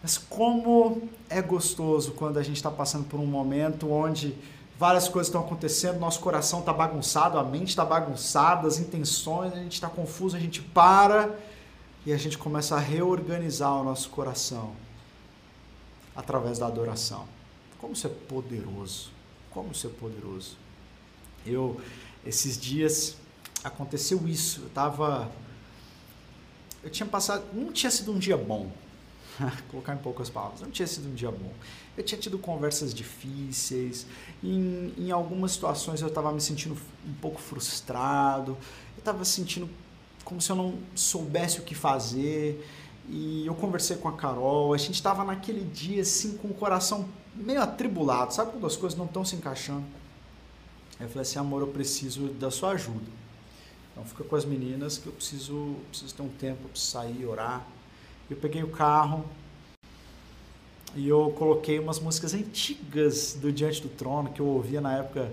Mas 0.00 0.16
como 0.16 1.02
é 1.28 1.42
gostoso 1.42 2.12
quando 2.12 2.38
a 2.38 2.42
gente 2.44 2.54
está 2.54 2.70
passando 2.70 3.02
por 3.08 3.18
um 3.18 3.26
momento 3.26 3.90
onde 3.90 4.32
várias 4.78 5.08
coisas 5.08 5.26
estão 5.26 5.40
acontecendo, 5.40 5.98
nosso 5.98 6.20
coração 6.20 6.60
está 6.60 6.72
bagunçado, 6.72 7.36
a 7.36 7.42
mente 7.42 7.70
está 7.70 7.84
bagunçada, 7.84 8.68
as 8.68 8.78
intenções, 8.78 9.52
a 9.54 9.56
gente 9.56 9.72
está 9.72 9.88
confuso, 9.88 10.36
a 10.36 10.38
gente 10.38 10.62
para 10.62 11.36
e 12.06 12.12
a 12.12 12.16
gente 12.16 12.38
começa 12.38 12.76
a 12.76 12.78
reorganizar 12.78 13.74
o 13.74 13.82
nosso 13.82 14.08
coração 14.10 14.72
através 16.14 16.60
da 16.60 16.68
adoração. 16.68 17.26
Como 17.80 17.92
isso 17.92 18.06
é 18.06 18.10
poderoso! 18.10 19.10
Como 19.50 19.72
isso 19.72 19.88
é 19.88 19.90
poderoso! 19.90 20.56
Eu, 21.44 21.80
esses 22.26 22.58
dias, 22.58 23.16
aconteceu 23.62 24.26
isso. 24.26 24.62
Eu 24.62 24.68
tava. 24.70 25.30
Eu 26.82 26.90
tinha 26.90 27.06
passado. 27.06 27.44
Não 27.52 27.72
tinha 27.72 27.90
sido 27.90 28.12
um 28.12 28.18
dia 28.18 28.36
bom. 28.36 28.70
Colocar 29.70 29.94
em 29.94 29.98
poucas 29.98 30.30
palavras. 30.30 30.60
Não 30.60 30.70
tinha 30.70 30.86
sido 30.86 31.08
um 31.08 31.14
dia 31.14 31.30
bom. 31.30 31.52
Eu 31.96 32.04
tinha 32.04 32.20
tido 32.20 32.38
conversas 32.38 32.92
difíceis. 32.92 34.06
Em, 34.42 34.92
em 34.98 35.10
algumas 35.10 35.52
situações 35.52 36.00
eu 36.00 36.08
estava 36.08 36.32
me 36.32 36.40
sentindo 36.40 36.76
um 37.06 37.14
pouco 37.14 37.40
frustrado. 37.40 38.52
Eu 38.96 38.98
estava 38.98 39.24
sentindo 39.24 39.68
como 40.24 40.40
se 40.40 40.50
eu 40.50 40.56
não 40.56 40.78
soubesse 40.94 41.60
o 41.60 41.62
que 41.62 41.74
fazer. 41.74 42.66
E 43.08 43.46
eu 43.46 43.54
conversei 43.54 43.96
com 43.96 44.08
a 44.08 44.12
Carol. 44.12 44.74
A 44.74 44.78
gente 44.78 44.94
estava 44.94 45.24
naquele 45.24 45.64
dia 45.64 46.02
assim 46.02 46.36
com 46.36 46.48
o 46.48 46.54
coração 46.54 47.08
meio 47.34 47.60
atribulado. 47.60 48.34
Sabe 48.34 48.52
quando 48.52 48.66
as 48.66 48.76
coisas 48.76 48.98
não 48.98 49.06
estão 49.06 49.24
se 49.24 49.36
encaixando? 49.36 49.84
Eu 50.98 51.08
falei 51.08 51.22
assim, 51.22 51.38
amor, 51.38 51.60
eu 51.60 51.68
preciso 51.68 52.28
da 52.28 52.50
sua 52.50 52.70
ajuda. 52.70 53.04
Então 53.92 54.04
fica 54.04 54.24
com 54.24 54.36
as 54.36 54.44
meninas 54.44 54.98
que 54.98 55.06
eu 55.06 55.12
preciso, 55.12 55.76
preciso 55.90 56.14
ter 56.14 56.22
um 56.22 56.28
tempo, 56.28 56.68
preciso 56.68 56.92
sair, 56.92 57.24
orar. 57.26 57.66
Eu 58.30 58.36
peguei 58.36 58.62
o 58.62 58.68
carro 58.68 59.24
e 60.94 61.08
eu 61.08 61.30
coloquei 61.36 61.78
umas 61.78 62.00
músicas 62.00 62.32
antigas 62.32 63.34
do 63.34 63.52
Diante 63.52 63.82
do 63.82 63.88
Trono 63.88 64.30
que 64.30 64.40
eu 64.40 64.46
ouvia 64.46 64.80
na 64.80 64.98
época 64.98 65.30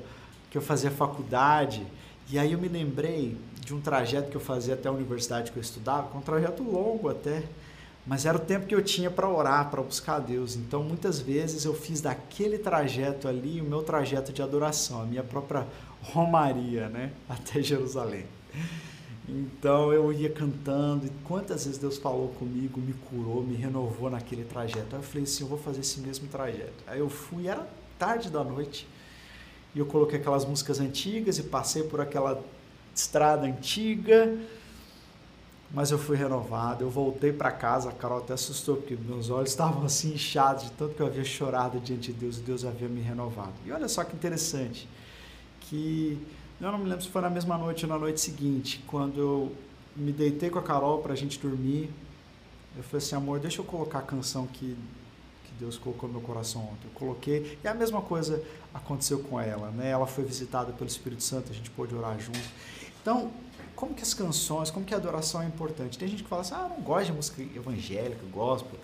que 0.52 0.58
eu 0.58 0.62
fazia 0.62 0.92
faculdade. 0.92 1.86
E 2.30 2.38
aí 2.38 2.52
eu 2.52 2.60
me 2.60 2.68
lembrei 2.68 3.38
de 3.60 3.74
um 3.74 3.82
trajeto 3.82 4.30
que 4.30 4.36
eu 4.36 4.42
fazia 4.42 4.74
até 4.74 4.90
a 4.90 4.92
universidade 4.92 5.52
que 5.52 5.58
eu 5.58 5.62
estudava, 5.62 6.10
que 6.10 6.16
é 6.16 6.20
um 6.20 6.22
trajeto 6.22 6.64
longo 6.64 7.10
até. 7.10 7.44
Mas 8.06 8.26
era 8.26 8.38
o 8.38 8.42
tempo 8.42 8.66
que 8.66 8.76
eu 8.76 8.84
tinha 8.84 9.10
para 9.10 9.30
orar, 9.30 9.70
para 9.70 9.82
buscar 9.82 10.16
a 10.16 10.20
Deus. 10.20 10.56
Então, 10.56 10.84
muitas 10.84 11.20
vezes 11.20 11.64
eu 11.64 11.74
fiz 11.74 12.02
daquele 12.02 12.58
trajeto 12.58 13.28
ali 13.28 13.62
o 13.62 13.64
meu 13.64 13.82
trajeto 13.82 14.34
de 14.34 14.42
adoração, 14.42 15.02
a 15.02 15.06
minha 15.06 15.24
própria 15.24 15.66
romaria, 16.02 16.90
né, 16.90 17.12
até 17.30 17.62
Jerusalém. 17.62 18.26
Então 19.28 19.94
eu 19.94 20.12
ia 20.12 20.30
cantando 20.30 21.06
e 21.06 21.10
quantas 21.24 21.64
vezes 21.66 21.80
Deus 21.80 21.98
falou 21.98 22.30
comigo, 22.30 22.80
me 22.80 22.94
curou, 22.94 23.42
me 23.42 23.56
renovou 23.56 24.10
naquele 24.10 24.44
trajeto. 24.44 24.96
Aí 24.96 25.02
eu 25.02 25.04
falei 25.04 25.24
assim, 25.24 25.44
eu 25.44 25.48
vou 25.48 25.58
fazer 25.58 25.80
esse 25.80 26.02
mesmo 26.02 26.28
trajeto. 26.28 26.84
Aí 26.86 27.00
eu 27.00 27.10
fui, 27.10 27.48
era 27.48 27.66
tarde 27.98 28.30
da 28.30 28.44
noite, 28.44 28.86
e 29.74 29.80
eu 29.80 29.86
coloquei 29.86 30.20
aquelas 30.20 30.46
músicas 30.46 30.80
antigas 30.80 31.38
e 31.38 31.44
passei 31.44 31.84
por 31.84 32.02
aquela 32.02 32.44
estrada 32.94 33.48
antiga 33.48 34.38
mas 35.74 35.90
eu 35.90 35.98
fui 35.98 36.16
renovado. 36.16 36.84
Eu 36.84 36.90
voltei 36.90 37.34
para 37.34 37.52
casa, 37.52 37.90
a 37.90 37.92
Carol 37.92 38.20
até 38.20 38.34
assustou, 38.34 38.78
porque 38.78 38.96
meus 38.96 39.32
olhos 39.32 39.50
estavam 39.50 39.84
assim 39.84 40.14
inchados 40.14 40.66
de 40.66 40.72
tanto 40.74 40.94
que 40.94 41.02
eu 41.02 41.08
havia 41.08 41.24
chorado 41.24 41.80
diante 41.80 42.14
de 42.14 42.20
Deus 42.20 42.38
e 42.38 42.42
Deus 42.42 42.64
havia 42.64 42.88
me 42.88 43.02
renovado. 43.02 43.54
E 43.66 43.72
olha 43.72 43.90
só 43.90 44.04
que 44.04 44.16
interessante, 44.16 44.88
que 45.62 46.22
eu 46.62 46.72
não 46.72 46.78
me 46.78 46.86
lembro 46.86 47.04
se 47.04 47.10
foi 47.10 47.22
na 47.24 47.30
mesma 47.30 47.58
noite 47.58 47.86
ou 47.86 47.90
na 47.90 47.98
noite 47.98 48.22
seguinte, 48.22 48.84
quando 48.86 49.20
eu 49.20 49.52
me 49.96 50.12
deitei 50.12 50.52
com 50.52 50.60
a 50.60 50.64
Carol 50.64 51.00
para 51.00 51.14
a 51.14 51.16
gente 51.16 51.40
dormir, 51.40 51.90
eu 52.78 52.84
falei 52.84 53.06
assim, 53.06 53.16
amor, 53.16 53.40
deixa 53.40 53.60
eu 53.60 53.66
colocar 53.66 54.00
a 54.00 54.04
canção 54.04 54.46
que, 54.46 54.76
que 55.46 55.54
Deus 55.60 55.78
colocou 55.78 56.08
no 56.08 56.20
meu 56.20 56.24
coração 56.24 56.62
ontem. 56.62 56.86
Eu 56.86 56.92
coloquei, 56.94 57.58
e 57.64 57.68
a 57.68 57.74
mesma 57.74 58.02
coisa 58.02 58.44
aconteceu 58.74 59.20
com 59.20 59.40
ela, 59.40 59.70
né? 59.72 59.90
Ela 59.90 60.08
foi 60.08 60.24
visitada 60.24 60.72
pelo 60.72 60.88
Espírito 60.88 61.24
Santo, 61.24 61.52
a 61.52 61.54
gente 61.54 61.70
pôde 61.72 61.94
orar 61.96 62.20
junto. 62.20 62.40
Então, 63.02 63.32
como 63.84 63.94
que 63.94 64.02
as 64.02 64.14
canções, 64.14 64.72
como 64.72 64.86
que 64.86 64.94
a 64.94 64.98
adoração 64.98 65.42
é 65.42 65.46
importante. 65.46 65.98
Tem 65.98 66.08
gente 66.08 66.24
que 66.24 66.30
fala 66.30 66.42
assim, 66.42 66.54
ah, 66.54 66.70
não 66.70 66.82
gosto 66.82 67.08
de 67.08 67.12
música 67.12 67.42
evangélica, 67.42 68.26
gospel. 68.32 68.80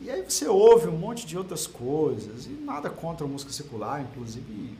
E 0.00 0.10
aí 0.10 0.22
você 0.22 0.48
ouve 0.48 0.88
um 0.88 0.96
monte 0.96 1.26
de 1.26 1.36
outras 1.36 1.66
coisas, 1.66 2.46
e 2.46 2.50
nada 2.50 2.88
contra 2.88 3.26
a 3.26 3.28
música 3.28 3.52
secular, 3.52 4.00
inclusive 4.00 4.74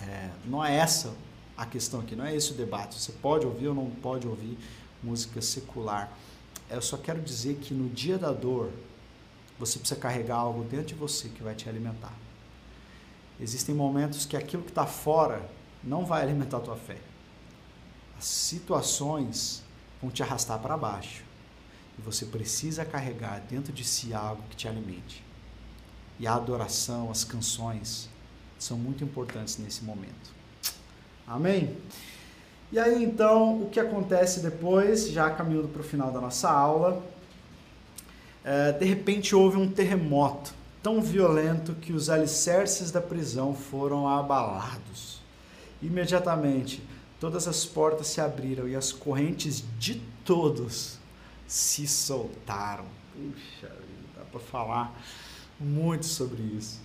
é, 0.00 0.30
não 0.44 0.64
é 0.64 0.74
essa 0.74 1.14
a 1.56 1.64
questão 1.64 2.00
aqui, 2.00 2.16
não 2.16 2.24
é 2.24 2.34
esse 2.34 2.50
o 2.50 2.54
debate. 2.54 3.00
Você 3.00 3.12
pode 3.12 3.46
ouvir 3.46 3.68
ou 3.68 3.74
não 3.74 3.88
pode 3.88 4.26
ouvir 4.26 4.58
música 5.00 5.40
secular. 5.40 6.12
Eu 6.68 6.82
só 6.82 6.96
quero 6.96 7.20
dizer 7.20 7.58
que 7.58 7.72
no 7.72 7.88
dia 7.88 8.18
da 8.18 8.32
dor, 8.32 8.70
você 9.60 9.78
precisa 9.78 10.00
carregar 10.00 10.38
algo 10.38 10.64
dentro 10.64 10.86
de 10.86 10.94
você 10.94 11.28
que 11.28 11.40
vai 11.40 11.54
te 11.54 11.68
alimentar. 11.68 12.14
Existem 13.40 13.76
momentos 13.76 14.26
que 14.26 14.36
aquilo 14.36 14.64
que 14.64 14.70
está 14.70 14.86
fora 14.86 15.48
não 15.84 16.04
vai 16.04 16.22
alimentar 16.22 16.56
a 16.56 16.60
tua 16.60 16.76
fé 16.76 17.11
situações 18.24 19.62
vão 20.00 20.10
te 20.10 20.22
arrastar 20.22 20.58
para 20.58 20.76
baixo. 20.76 21.24
E 21.98 22.02
você 22.02 22.24
precisa 22.26 22.84
carregar 22.84 23.40
dentro 23.48 23.72
de 23.72 23.84
si 23.84 24.14
algo 24.14 24.42
que 24.50 24.56
te 24.56 24.68
alimente. 24.68 25.22
E 26.18 26.26
a 26.26 26.34
adoração, 26.34 27.10
as 27.10 27.24
canções 27.24 28.08
são 28.58 28.78
muito 28.78 29.02
importantes 29.02 29.58
nesse 29.58 29.84
momento. 29.84 30.32
Amém? 31.26 31.76
E 32.70 32.78
aí 32.78 33.04
então, 33.04 33.62
o 33.62 33.68
que 33.68 33.78
acontece 33.78 34.40
depois, 34.40 35.08
já 35.08 35.30
caminhando 35.30 35.68
para 35.68 35.80
o 35.80 35.84
final 35.84 36.10
da 36.10 36.20
nossa 36.20 36.50
aula, 36.50 37.02
é, 38.44 38.72
de 38.72 38.84
repente 38.84 39.34
houve 39.34 39.56
um 39.56 39.70
terremoto 39.70 40.54
tão 40.82 41.00
violento 41.00 41.74
que 41.74 41.92
os 41.92 42.10
alicerces 42.10 42.90
da 42.90 43.00
prisão 43.00 43.54
foram 43.54 44.08
abalados. 44.08 45.20
Imediatamente, 45.80 46.82
todas 47.22 47.46
as 47.46 47.64
portas 47.64 48.08
se 48.08 48.20
abriram 48.20 48.66
e 48.66 48.74
as 48.74 48.90
correntes 48.90 49.62
de 49.78 50.02
todos 50.24 50.98
se 51.46 51.86
soltaram. 51.86 52.84
Puxa, 53.14 53.72
dá 54.16 54.24
para 54.24 54.40
falar 54.40 55.00
muito 55.60 56.04
sobre 56.04 56.42
isso. 56.42 56.80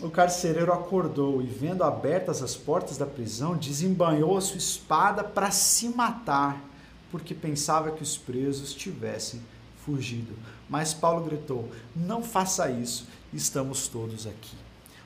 O 0.00 0.08
carcereiro 0.08 0.72
acordou 0.72 1.42
e, 1.42 1.46
vendo 1.46 1.82
abertas 1.82 2.40
as 2.40 2.54
portas 2.54 2.96
da 2.96 3.04
prisão, 3.04 3.56
desembanhou 3.56 4.36
a 4.36 4.40
sua 4.40 4.58
espada 4.58 5.24
para 5.24 5.50
se 5.50 5.88
matar, 5.88 6.62
porque 7.10 7.34
pensava 7.34 7.90
que 7.90 8.02
os 8.02 8.16
presos 8.16 8.72
tivessem 8.72 9.42
fugido. 9.84 10.34
Mas 10.70 10.94
Paulo 10.94 11.24
gritou: 11.24 11.68
Não 11.96 12.22
faça 12.22 12.70
isso, 12.70 13.08
estamos 13.32 13.88
todos 13.88 14.24
aqui. 14.24 14.54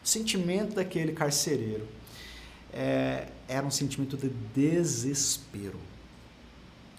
O 0.05 0.07
sentimento 0.07 0.75
daquele 0.75 1.13
carcereiro 1.13 1.89
é, 2.73 3.29
era 3.47 3.67
um 3.67 3.71
sentimento 3.71 4.17
de 4.17 4.29
desespero. 4.55 5.81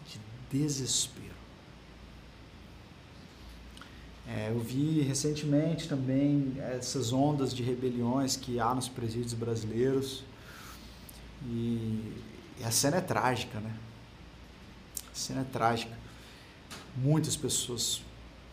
De 0.08 0.20
desespero. 0.50 1.30
É, 4.28 4.52
eu 4.52 4.60
vi 4.60 5.02
recentemente 5.02 5.88
também 5.88 6.54
essas 6.60 7.12
ondas 7.12 7.54
de 7.54 7.64
rebeliões 7.64 8.36
que 8.36 8.60
há 8.60 8.76
nos 8.76 8.88
presídios 8.88 9.34
brasileiros. 9.34 10.24
E, 11.48 12.14
e 12.60 12.64
a 12.64 12.70
cena 12.70 12.98
é 12.98 13.02
trágica, 13.02 13.60
né? 13.60 13.76
A 15.12 15.16
cena 15.16 15.42
é 15.42 15.46
trágica. 15.46 15.98
Muitas 16.96 17.36
pessoas 17.36 18.04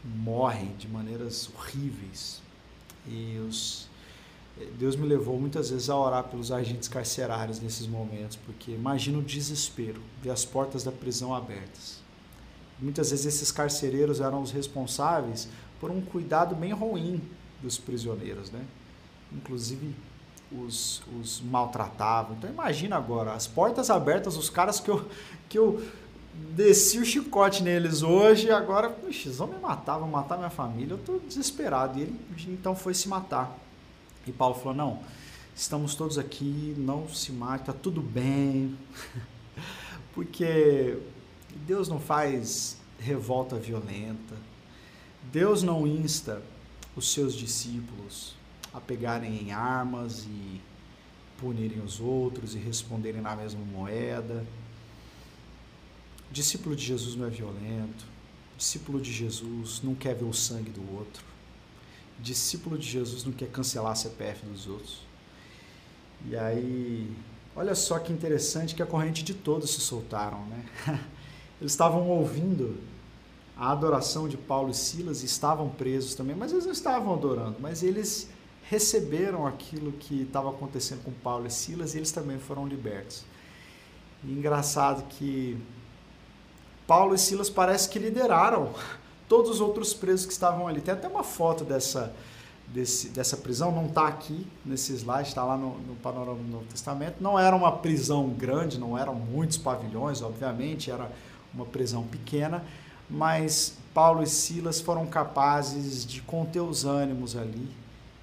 morrem 0.03 0.75
de 0.77 0.89
maneiras 0.89 1.51
horríveis. 1.55 2.41
E 3.07 3.39
os 3.47 3.89
Deus 4.79 4.97
me 4.97 5.07
levou 5.07 5.39
muitas 5.39 5.69
vezes 5.69 5.91
a 5.91 5.97
orar 5.97 6.25
pelos 6.25 6.51
agentes 6.51 6.89
carcerários 6.89 7.61
nesses 7.61 7.87
momentos, 7.87 8.37
porque 8.37 8.71
imagina 8.71 9.19
o 9.19 9.23
desespero, 9.23 10.01
ver 10.23 10.31
as 10.31 10.45
portas 10.45 10.83
da 10.83 10.91
prisão 10.91 11.35
abertas. 11.35 12.01
Muitas 12.79 13.11
vezes 13.11 13.27
esses 13.27 13.53
carcereiros 13.53 14.21
eram 14.21 14.41
os 14.41 14.51
responsáveis 14.51 15.49
por 15.79 15.91
um 15.91 16.01
cuidado 16.01 16.55
bem 16.55 16.73
ruim 16.73 17.21
dos 17.63 17.77
prisioneiros, 17.79 18.51
né? 18.51 18.65
Inclusive 19.33 19.95
os, 20.51 21.03
os 21.21 21.41
maltratavam. 21.41 22.37
Então 22.37 22.49
imagina 22.49 22.97
agora, 22.97 23.33
as 23.33 23.47
portas 23.47 23.91
abertas, 23.91 24.37
os 24.37 24.49
caras 24.49 24.81
que 24.81 24.91
eu, 24.91 25.07
que 25.49 25.59
eu 25.59 25.83
desci 26.55 26.99
o 26.99 27.05
chicote 27.05 27.63
neles 27.63 28.03
hoje, 28.03 28.51
agora, 28.51 28.89
puxa, 28.89 29.29
eles 29.29 29.37
vão 29.37 29.49
me 29.49 29.59
matar, 29.59 29.99
vão 29.99 30.09
matar 30.09 30.39
minha 30.39 30.51
família, 30.51 30.95
eu 30.95 30.99
estou 30.99 31.19
desesperado. 31.21 31.99
E 31.99 32.03
ele 32.03 32.21
então 32.49 32.75
foi 32.75 32.95
se 32.95 33.09
matar. 33.09 33.66
E 34.27 34.33
Paulo 34.33 34.55
falou: 34.55 34.75
não, 34.75 35.03
estamos 35.55 35.95
todos 35.95 36.19
aqui, 36.19 36.75
não 36.77 37.09
se 37.09 37.33
mate, 37.33 37.63
está 37.63 37.73
tudo 37.73 38.03
bem. 38.03 38.77
Porque 40.15 40.99
Deus 41.67 41.89
não 41.89 42.01
faz 42.01 42.77
revolta 42.99 43.57
violenta. 43.57 44.35
Deus 45.31 45.63
não 45.63 45.87
insta 45.87 46.43
os 46.95 47.13
seus 47.13 47.35
discípulos 47.35 48.35
a 48.73 48.81
pegarem 48.81 49.43
em 49.43 49.53
armas 49.53 50.25
e 50.25 50.61
punirem 51.39 51.81
os 51.81 52.01
outros 52.01 52.55
e 52.55 52.59
responderem 52.59 53.21
na 53.21 53.37
mesma 53.37 53.61
moeda. 53.65 54.47
Discípulo 56.31 56.75
de 56.75 56.85
Jesus 56.85 57.15
não 57.15 57.27
é 57.27 57.31
violento. 57.31 58.07
Discípulo 58.57 59.01
de 59.01 59.13
Jesus 59.13 59.83
não 59.83 59.95
quer 59.95 60.15
ver 60.15 60.25
o 60.25 60.33
sangue 60.33 60.71
do 60.71 60.97
outro 60.97 61.36
discípulo 62.19 62.79
de 62.79 62.89
Jesus 62.89 63.25
não 63.25 63.33
quer 63.33 63.49
cancelar 63.49 63.93
a 63.93 63.95
CPF 63.95 64.45
dos 64.47 64.67
outros. 64.67 65.01
E 66.29 66.37
aí, 66.37 67.11
olha 67.55 67.75
só 67.75 67.99
que 67.99 68.13
interessante 68.13 68.75
que 68.75 68.83
a 68.83 68.87
corrente 68.87 69.23
de 69.23 69.35
todos 69.35 69.71
se 69.71 69.81
soltaram, 69.81 70.45
né? 70.47 70.65
Eles 71.61 71.73
estavam 71.73 72.09
ouvindo 72.09 72.79
a 73.57 73.73
adoração 73.73 74.29
de 74.29 74.37
Paulo 74.37 74.71
e 74.71 74.75
Silas 74.75 75.23
e 75.23 75.27
estavam 75.27 75.69
presos 75.71 76.15
também, 76.15 76.37
mas 76.37 76.53
eles 76.53 76.67
não 76.67 76.73
estavam 76.73 77.15
adorando, 77.15 77.57
mas 77.59 77.83
eles 77.83 78.29
receberam 78.69 79.47
aquilo 79.47 79.93
que 79.93 80.23
estava 80.23 80.51
acontecendo 80.51 81.03
com 81.03 81.11
Paulo 81.11 81.47
e 81.47 81.51
Silas 81.51 81.95
e 81.95 81.99
eles 81.99 82.13
também 82.13 82.39
foram 82.39 82.67
libertos. 82.67 83.25
E 84.23 84.31
engraçado 84.31 85.09
que 85.09 85.57
Paulo 86.87 87.15
e 87.15 87.19
Silas 87.19 87.49
parece 87.49 87.89
que 87.89 87.99
lideraram 87.99 88.75
todos 89.29 89.51
os 89.51 89.61
outros 89.61 89.93
presos 89.95 90.27
que 90.27 90.33
estavam 90.33 90.67
ali. 90.67 90.81
Tem 90.81 90.95
até 90.95 91.09
uma 91.09 91.23
foto 91.25 91.65
dessa, 91.65 92.13
desse, 92.69 93.09
dessa 93.09 93.37
prisão, 93.37 93.73
não 93.73 93.87
está 93.87 94.09
aqui 94.09 94.47
nesse 94.65 94.93
slide, 94.93 95.29
está 95.29 95.45
lá 95.45 95.57
no, 95.57 95.79
no 95.81 95.95
panorama 95.97 96.39
do 96.39 96.49
Novo 96.49 96.67
Testamento. 96.67 97.17
Não 97.21 97.39
era 97.39 97.55
uma 97.55 97.73
prisão 97.73 98.29
grande, 98.29 98.79
não 98.79 98.97
eram 98.97 99.15
muitos 99.15 99.59
pavilhões, 99.59 100.23
obviamente, 100.23 100.91
era 100.91 101.11
uma 101.55 101.65
prisão 101.65 102.05
pequena, 102.05 102.63
mas 103.09 103.77
Paulo 103.95 104.23
e 104.23 104.27
Silas 104.27 104.81
foram 104.81 105.07
capazes 105.07 106.05
de 106.05 106.21
conter 106.21 106.61
os 106.61 106.85
ânimos 106.85 107.37
ali. 107.37 107.69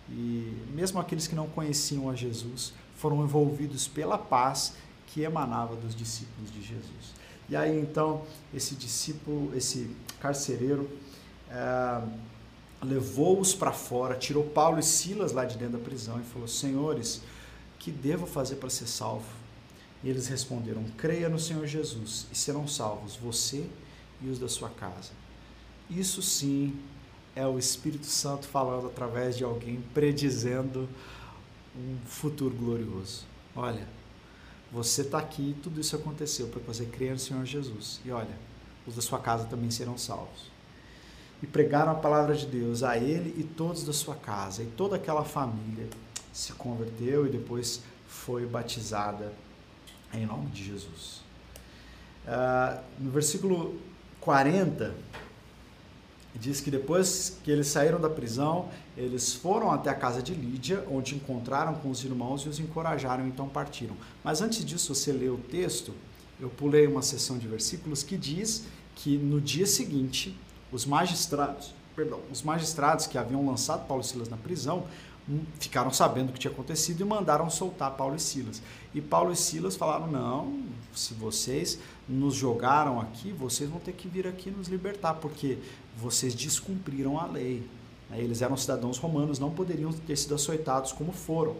E 0.09 0.55
mesmo 0.73 0.99
aqueles 0.99 1.25
que 1.25 1.33
não 1.33 1.47
conheciam 1.47 2.09
a 2.09 2.15
Jesus 2.15 2.73
foram 2.97 3.23
envolvidos 3.23 3.87
pela 3.87 4.17
paz 4.17 4.73
que 5.07 5.21
emanava 5.21 5.75
dos 5.75 5.95
discípulos 5.95 6.51
de 6.51 6.61
Jesus. 6.61 7.13
E 7.49 7.55
aí 7.55 7.79
então 7.79 8.21
esse 8.53 8.75
discípulo, 8.75 9.51
esse 9.55 9.89
carcereiro, 10.23 10.89
é, 11.49 12.01
levou-os 12.81 13.53
para 13.53 13.73
fora, 13.73 14.15
tirou 14.15 14.45
Paulo 14.45 14.79
e 14.79 14.83
Silas 14.83 15.33
lá 15.33 15.43
de 15.43 15.57
dentro 15.57 15.77
da 15.77 15.83
prisão 15.83 16.17
e 16.17 16.23
falou: 16.23 16.47
Senhores, 16.47 17.21
que 17.77 17.91
devo 17.91 18.25
fazer 18.25 18.55
para 18.55 18.69
ser 18.69 18.87
salvo? 18.87 19.27
E 20.01 20.09
eles 20.09 20.27
responderam: 20.27 20.85
Creia 20.97 21.27
no 21.27 21.37
Senhor 21.37 21.67
Jesus 21.67 22.25
e 22.31 22.35
serão 22.35 22.65
salvos 22.65 23.17
você 23.17 23.65
e 24.21 24.29
os 24.29 24.39
da 24.39 24.47
sua 24.47 24.69
casa. 24.69 25.11
Isso 25.89 26.21
sim 26.21 26.73
é 27.35 27.45
o 27.45 27.59
Espírito 27.59 28.05
Santo 28.05 28.47
falando 28.47 28.87
através 28.87 29.35
de 29.35 29.43
alguém 29.43 29.83
predizendo 29.93 30.87
um 31.75 31.97
futuro 32.05 32.55
glorioso. 32.55 33.25
Olha, 33.53 33.85
você 34.71 35.01
está 35.01 35.17
aqui, 35.17 35.55
tudo 35.61 35.81
isso 35.81 35.95
aconteceu 35.97 36.47
para 36.47 36.61
você 36.61 36.85
crer 36.85 37.11
no 37.11 37.19
Senhor 37.19 37.43
Jesus. 37.45 37.99
E 38.05 38.11
olha, 38.11 38.52
os 38.87 38.95
da 38.95 39.01
sua 39.01 39.19
casa 39.19 39.45
também 39.45 39.71
serão 39.71 39.97
salvos. 39.97 40.51
E 41.41 41.47
pregaram 41.47 41.91
a 41.91 41.95
palavra 41.95 42.35
de 42.35 42.45
Deus 42.45 42.83
a 42.83 42.97
ele 42.97 43.33
e 43.37 43.43
todos 43.43 43.83
da 43.83 43.93
sua 43.93 44.15
casa. 44.15 44.63
E 44.63 44.65
toda 44.65 44.95
aquela 44.95 45.23
família 45.23 45.89
se 46.31 46.53
converteu 46.53 47.27
e 47.27 47.29
depois 47.29 47.81
foi 48.07 48.45
batizada 48.45 49.33
em 50.13 50.25
nome 50.25 50.49
de 50.49 50.63
Jesus. 50.63 51.21
Uh, 52.25 52.81
no 52.99 53.11
versículo 53.11 53.77
40, 54.21 54.95
diz 56.35 56.61
que 56.61 56.71
depois 56.71 57.37
que 57.43 57.51
eles 57.51 57.67
saíram 57.67 57.99
da 57.99 58.09
prisão, 58.09 58.69
eles 58.97 59.33
foram 59.33 59.71
até 59.71 59.89
a 59.89 59.95
casa 59.95 60.21
de 60.21 60.33
Lídia, 60.33 60.85
onde 60.89 61.15
encontraram 61.15 61.75
com 61.75 61.89
os 61.89 62.03
irmãos 62.03 62.41
e 62.43 62.49
os 62.49 62.59
encorajaram, 62.59 63.27
então 63.27 63.47
partiram. 63.47 63.95
Mas 64.23 64.41
antes 64.41 64.63
disso, 64.63 64.95
você 64.95 65.11
lê 65.11 65.29
o 65.29 65.37
texto, 65.37 65.93
eu 66.43 66.49
pulei 66.49 66.85
uma 66.85 67.01
seção 67.01 67.37
de 67.37 67.47
versículos 67.47 68.03
que 68.03 68.17
diz 68.17 68.65
que 68.95 69.17
no 69.17 69.39
dia 69.39 69.65
seguinte, 69.65 70.37
os 70.73 70.85
magistrados, 70.85 71.73
perdão, 71.95 72.19
os 72.29 72.41
magistrados 72.41 73.07
que 73.07 73.17
haviam 73.17 73.45
lançado 73.45 73.87
Paulo 73.87 74.03
e 74.03 74.05
Silas 74.05 74.27
na 74.27 74.35
prisão, 74.35 74.85
hum, 75.27 75.39
ficaram 75.57 75.91
sabendo 75.91 76.29
o 76.29 76.33
que 76.33 76.39
tinha 76.39 76.51
acontecido 76.51 76.99
e 76.99 77.05
mandaram 77.05 77.49
soltar 77.49 77.91
Paulo 77.91 78.17
e 78.17 78.19
Silas. 78.19 78.61
E 78.93 78.99
Paulo 78.99 79.31
e 79.31 79.37
Silas 79.37 79.77
falaram: 79.77 80.11
"Não, 80.11 80.63
se 80.93 81.13
vocês 81.13 81.79
nos 82.09 82.35
jogaram 82.35 82.99
aqui, 82.99 83.31
vocês 83.31 83.69
vão 83.69 83.79
ter 83.79 83.93
que 83.93 84.09
vir 84.09 84.27
aqui 84.27 84.51
nos 84.51 84.67
libertar, 84.67 85.13
porque 85.13 85.57
vocês 85.97 86.35
descumpriram 86.35 87.17
a 87.17 87.25
lei. 87.25 87.65
Eles 88.11 88.41
eram 88.41 88.57
cidadãos 88.57 88.97
romanos, 88.97 89.39
não 89.39 89.49
poderiam 89.49 89.93
ter 89.93 90.17
sido 90.17 90.35
açoitados 90.35 90.91
como 90.91 91.13
foram. 91.13 91.55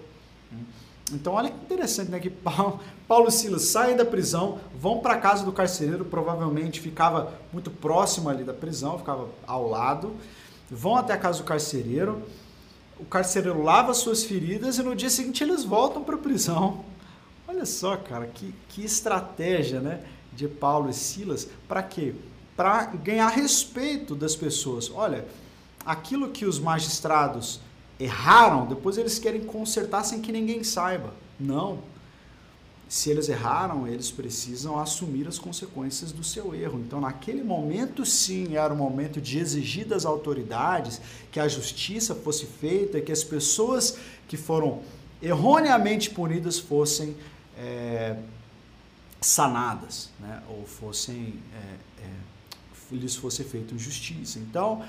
Então, 1.11 1.33
olha 1.33 1.49
que 1.49 1.57
interessante, 1.57 2.09
né? 2.09 2.19
Que 2.19 2.29
Paulo 2.29 2.79
e 3.27 3.31
Silas 3.31 3.63
saem 3.63 3.95
da 3.95 4.05
prisão, 4.05 4.59
vão 4.79 4.99
para 4.99 5.15
a 5.15 5.19
casa 5.19 5.43
do 5.43 5.51
carcereiro, 5.51 6.05
provavelmente 6.05 6.79
ficava 6.79 7.33
muito 7.51 7.69
próximo 7.69 8.29
ali 8.29 8.43
da 8.43 8.53
prisão, 8.53 8.97
ficava 8.97 9.27
ao 9.45 9.69
lado, 9.69 10.15
vão 10.69 10.95
até 10.95 11.13
a 11.13 11.17
casa 11.17 11.39
do 11.39 11.43
carcereiro, 11.43 12.23
o 12.99 13.05
carcereiro 13.05 13.61
lava 13.61 13.93
suas 13.93 14.23
feridas 14.23 14.77
e 14.77 14.83
no 14.83 14.95
dia 14.95 15.09
seguinte 15.09 15.43
eles 15.43 15.63
voltam 15.63 16.03
para 16.03 16.15
a 16.15 16.19
prisão. 16.19 16.85
Olha 17.47 17.65
só, 17.65 17.97
cara, 17.97 18.25
que, 18.27 18.53
que 18.69 18.83
estratégia, 18.83 19.79
né? 19.79 20.01
De 20.31 20.47
Paulo 20.47 20.89
e 20.89 20.93
Silas, 20.93 21.47
para 21.67 21.83
quê? 21.83 22.15
Para 22.55 22.85
ganhar 22.85 23.27
respeito 23.27 24.15
das 24.15 24.35
pessoas. 24.35 24.89
Olha, 24.89 25.25
aquilo 25.85 26.29
que 26.29 26.45
os 26.45 26.59
magistrados 26.59 27.59
erraram, 27.99 28.65
depois 28.65 28.97
eles 28.97 29.19
querem 29.19 29.41
consertar 29.41 30.03
sem 30.03 30.21
que 30.21 30.31
ninguém 30.31 30.63
saiba. 30.63 31.13
Não. 31.39 31.79
Se 32.87 33.09
eles 33.09 33.27
erraram, 33.27 33.87
eles 33.87 34.11
precisam 34.11 34.77
assumir 34.77 35.27
as 35.27 35.39
consequências 35.39 36.11
do 36.11 36.23
seu 36.23 36.53
erro. 36.53 36.79
Então, 36.79 37.01
naquele 37.01 37.43
momento, 37.43 38.05
sim, 38.05 38.55
era 38.55 38.71
o 38.71 38.77
momento 38.77 39.19
de 39.19 39.39
exigir 39.39 39.85
das 39.87 40.05
autoridades 40.05 41.01
que 41.31 41.39
a 41.39 41.47
justiça 41.47 42.13
fosse 42.13 42.45
feita, 42.45 43.01
que 43.01 43.11
as 43.11 43.23
pessoas 43.23 43.97
que 44.27 44.37
foram 44.37 44.81
erroneamente 45.21 46.11
punidas 46.11 46.59
fossem 46.59 47.15
é, 47.57 48.15
sanadas, 49.21 50.09
né? 50.19 50.43
ou 50.49 50.65
fossem 50.65 51.39
é, 51.53 52.03
é, 52.03 52.95
lhes 52.95 53.15
fosse 53.15 53.43
feita 53.43 53.77
justiça. 53.77 54.37
Então, 54.39 54.83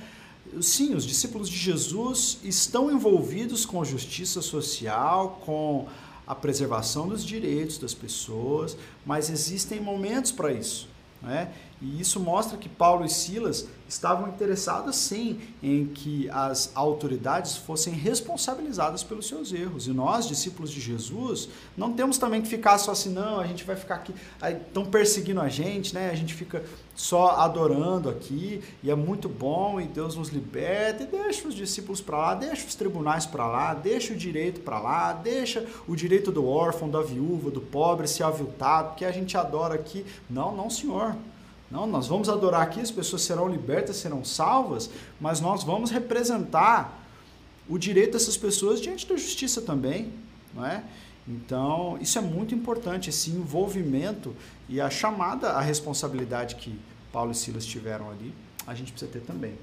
sim, 0.61 0.95
os 0.95 1.05
discípulos 1.05 1.49
de 1.49 1.57
Jesus 1.57 2.39
estão 2.45 2.91
envolvidos 2.91 3.65
com 3.67 3.85
justiça 3.85 4.41
social, 4.43 5.41
com 5.45 5.87
a 6.27 6.35
preservação 6.35 7.09
dos 7.09 7.25
direitos 7.25 7.79
das 7.79 7.93
pessoas, 7.93 8.77
mas 9.05 9.29
existem 9.29 9.81
momentos 9.81 10.33
para 10.33 10.53
isso. 10.53 10.89
Né? 11.23 11.53
E 11.85 12.01
isso 12.01 12.19
mostra 12.19 12.57
que 12.57 12.67
Paulo 12.67 13.05
e 13.05 13.11
Silas 13.11 13.69
estavam 13.87 14.29
interessados 14.29 14.97
sim 14.97 15.39
em 15.63 15.87
que 15.87 16.31
as 16.31 16.73
autoridades 16.75 17.59
fossem 17.59 17.93
responsabilizadas 17.93 19.03
pelos 19.05 19.29
seus 19.29 19.53
erros. 19.53 19.87
E 19.87 19.91
nós, 19.91 20.27
discípulos 20.27 20.71
de 20.71 20.81
Jesus, 20.81 21.51
não 21.77 21.93
temos 21.93 22.17
também 22.17 22.41
que 22.41 22.49
ficar 22.49 22.79
só 22.79 22.93
assim, 22.93 23.11
não, 23.11 23.39
a 23.39 23.47
gente 23.47 23.65
vai 23.65 23.77
ficar 23.77 23.97
aqui, 23.97 24.15
estão 24.43 24.87
perseguindo 24.87 25.43
a 25.43 25.49
gente, 25.51 25.95
né? 25.95 26.09
A 26.11 26.15
gente 26.15 26.33
fica 26.33 26.65
só 26.95 27.33
adorando 27.33 28.09
aqui 28.09 28.63
e 28.83 28.91
é 28.91 28.95
muito 28.95 29.29
bom 29.29 29.79
e 29.79 29.85
Deus 29.85 30.17
nos 30.17 30.31
liberta 30.31 31.03
e 31.03 31.07
deixa 31.07 31.47
os 31.47 31.55
discípulos 31.55 32.01
para 32.01 32.17
lá, 32.17 32.35
deixa 32.35 32.67
os 32.67 32.75
tribunais 32.75 33.27
para 33.27 33.47
lá, 33.47 33.75
deixa 33.75 34.15
o 34.15 34.17
direito 34.17 34.61
para 34.61 34.81
lá, 34.81 35.13
deixa 35.13 35.67
o 35.87 35.95
direito 35.95 36.33
do 36.33 36.49
órfão, 36.49 36.89
da 36.89 37.03
viúva, 37.03 37.51
do 37.51 37.61
pobre 37.61 38.09
ser 38.09 38.23
aviltado, 38.23 38.95
que 38.95 39.05
a 39.05 39.13
gente 39.13 39.37
adora 39.37 39.75
aqui. 39.75 40.07
Não, 40.31 40.57
não, 40.57 40.71
senhor. 40.71 41.15
Não, 41.71 41.87
nós 41.87 42.07
vamos 42.07 42.29
adorar 42.29 42.63
aqui, 42.63 42.81
as 42.81 42.91
pessoas 42.91 43.23
serão 43.23 43.49
libertas, 43.49 43.97
serão 43.97 44.25
salvas, 44.25 44.91
mas 45.21 45.41
nós 45.41 45.65
vamos 45.65 45.91
representar 45.91 47.03
o 47.69 47.79
direito 47.79 48.13
dessas 48.13 48.37
pessoas 48.37 48.81
diante 48.81 49.07
da 49.07 49.17
justiça 49.17 49.63
também, 49.63 50.13
não 50.55 50.65
é? 50.65 50.85
Então, 51.27 51.99
isso 52.01 52.19
é 52.19 52.21
muito 52.21 52.55
importante, 52.55 53.09
esse 53.09 53.31
envolvimento 53.31 54.37
e 54.69 54.81
a 54.81 54.91
chamada 54.91 55.53
à 55.53 55.61
responsabilidade 55.61 56.57
que 56.57 56.79
Paulo 57.11 57.33
e 57.33 57.35
Silas 57.35 57.65
tiveram 57.65 58.11
ali, 58.11 58.35
a 58.67 58.75
gente 58.75 58.93
precisa 58.93 59.11
ter 59.11 59.21
também. 59.21 59.55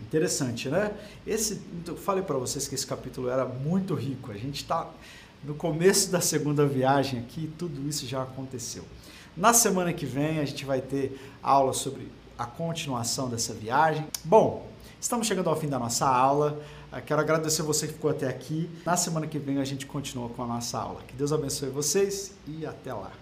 Interessante, 0.00 0.68
né? 0.68 0.92
Esse, 1.26 1.60
eu 1.86 1.96
falei 1.96 2.22
para 2.22 2.36
vocês 2.36 2.66
que 2.66 2.74
esse 2.74 2.86
capítulo 2.86 3.28
era 3.28 3.44
muito 3.44 3.94
rico. 3.94 4.30
A 4.30 4.36
gente 4.36 4.62
está 4.62 4.88
no 5.44 5.54
começo 5.54 6.10
da 6.10 6.20
segunda 6.20 6.66
viagem 6.66 7.20
aqui, 7.20 7.50
tudo 7.58 7.88
isso 7.88 8.06
já 8.06 8.22
aconteceu. 8.22 8.84
Na 9.38 9.52
semana 9.52 9.92
que 9.92 10.04
vem 10.04 10.40
a 10.40 10.44
gente 10.44 10.64
vai 10.64 10.80
ter 10.80 11.16
aula 11.40 11.72
sobre 11.72 12.10
a 12.36 12.44
continuação 12.44 13.28
dessa 13.28 13.54
viagem. 13.54 14.04
Bom, 14.24 14.66
estamos 15.00 15.28
chegando 15.28 15.48
ao 15.48 15.54
fim 15.54 15.68
da 15.68 15.78
nossa 15.78 16.08
aula. 16.08 16.60
Quero 17.06 17.20
agradecer 17.20 17.62
você 17.62 17.86
que 17.86 17.92
ficou 17.92 18.10
até 18.10 18.26
aqui. 18.26 18.68
Na 18.84 18.96
semana 18.96 19.28
que 19.28 19.38
vem 19.38 19.58
a 19.58 19.64
gente 19.64 19.86
continua 19.86 20.28
com 20.28 20.42
a 20.42 20.46
nossa 20.46 20.76
aula. 20.76 21.02
Que 21.06 21.14
Deus 21.14 21.32
abençoe 21.32 21.68
vocês 21.68 22.34
e 22.48 22.66
até 22.66 22.92
lá. 22.92 23.12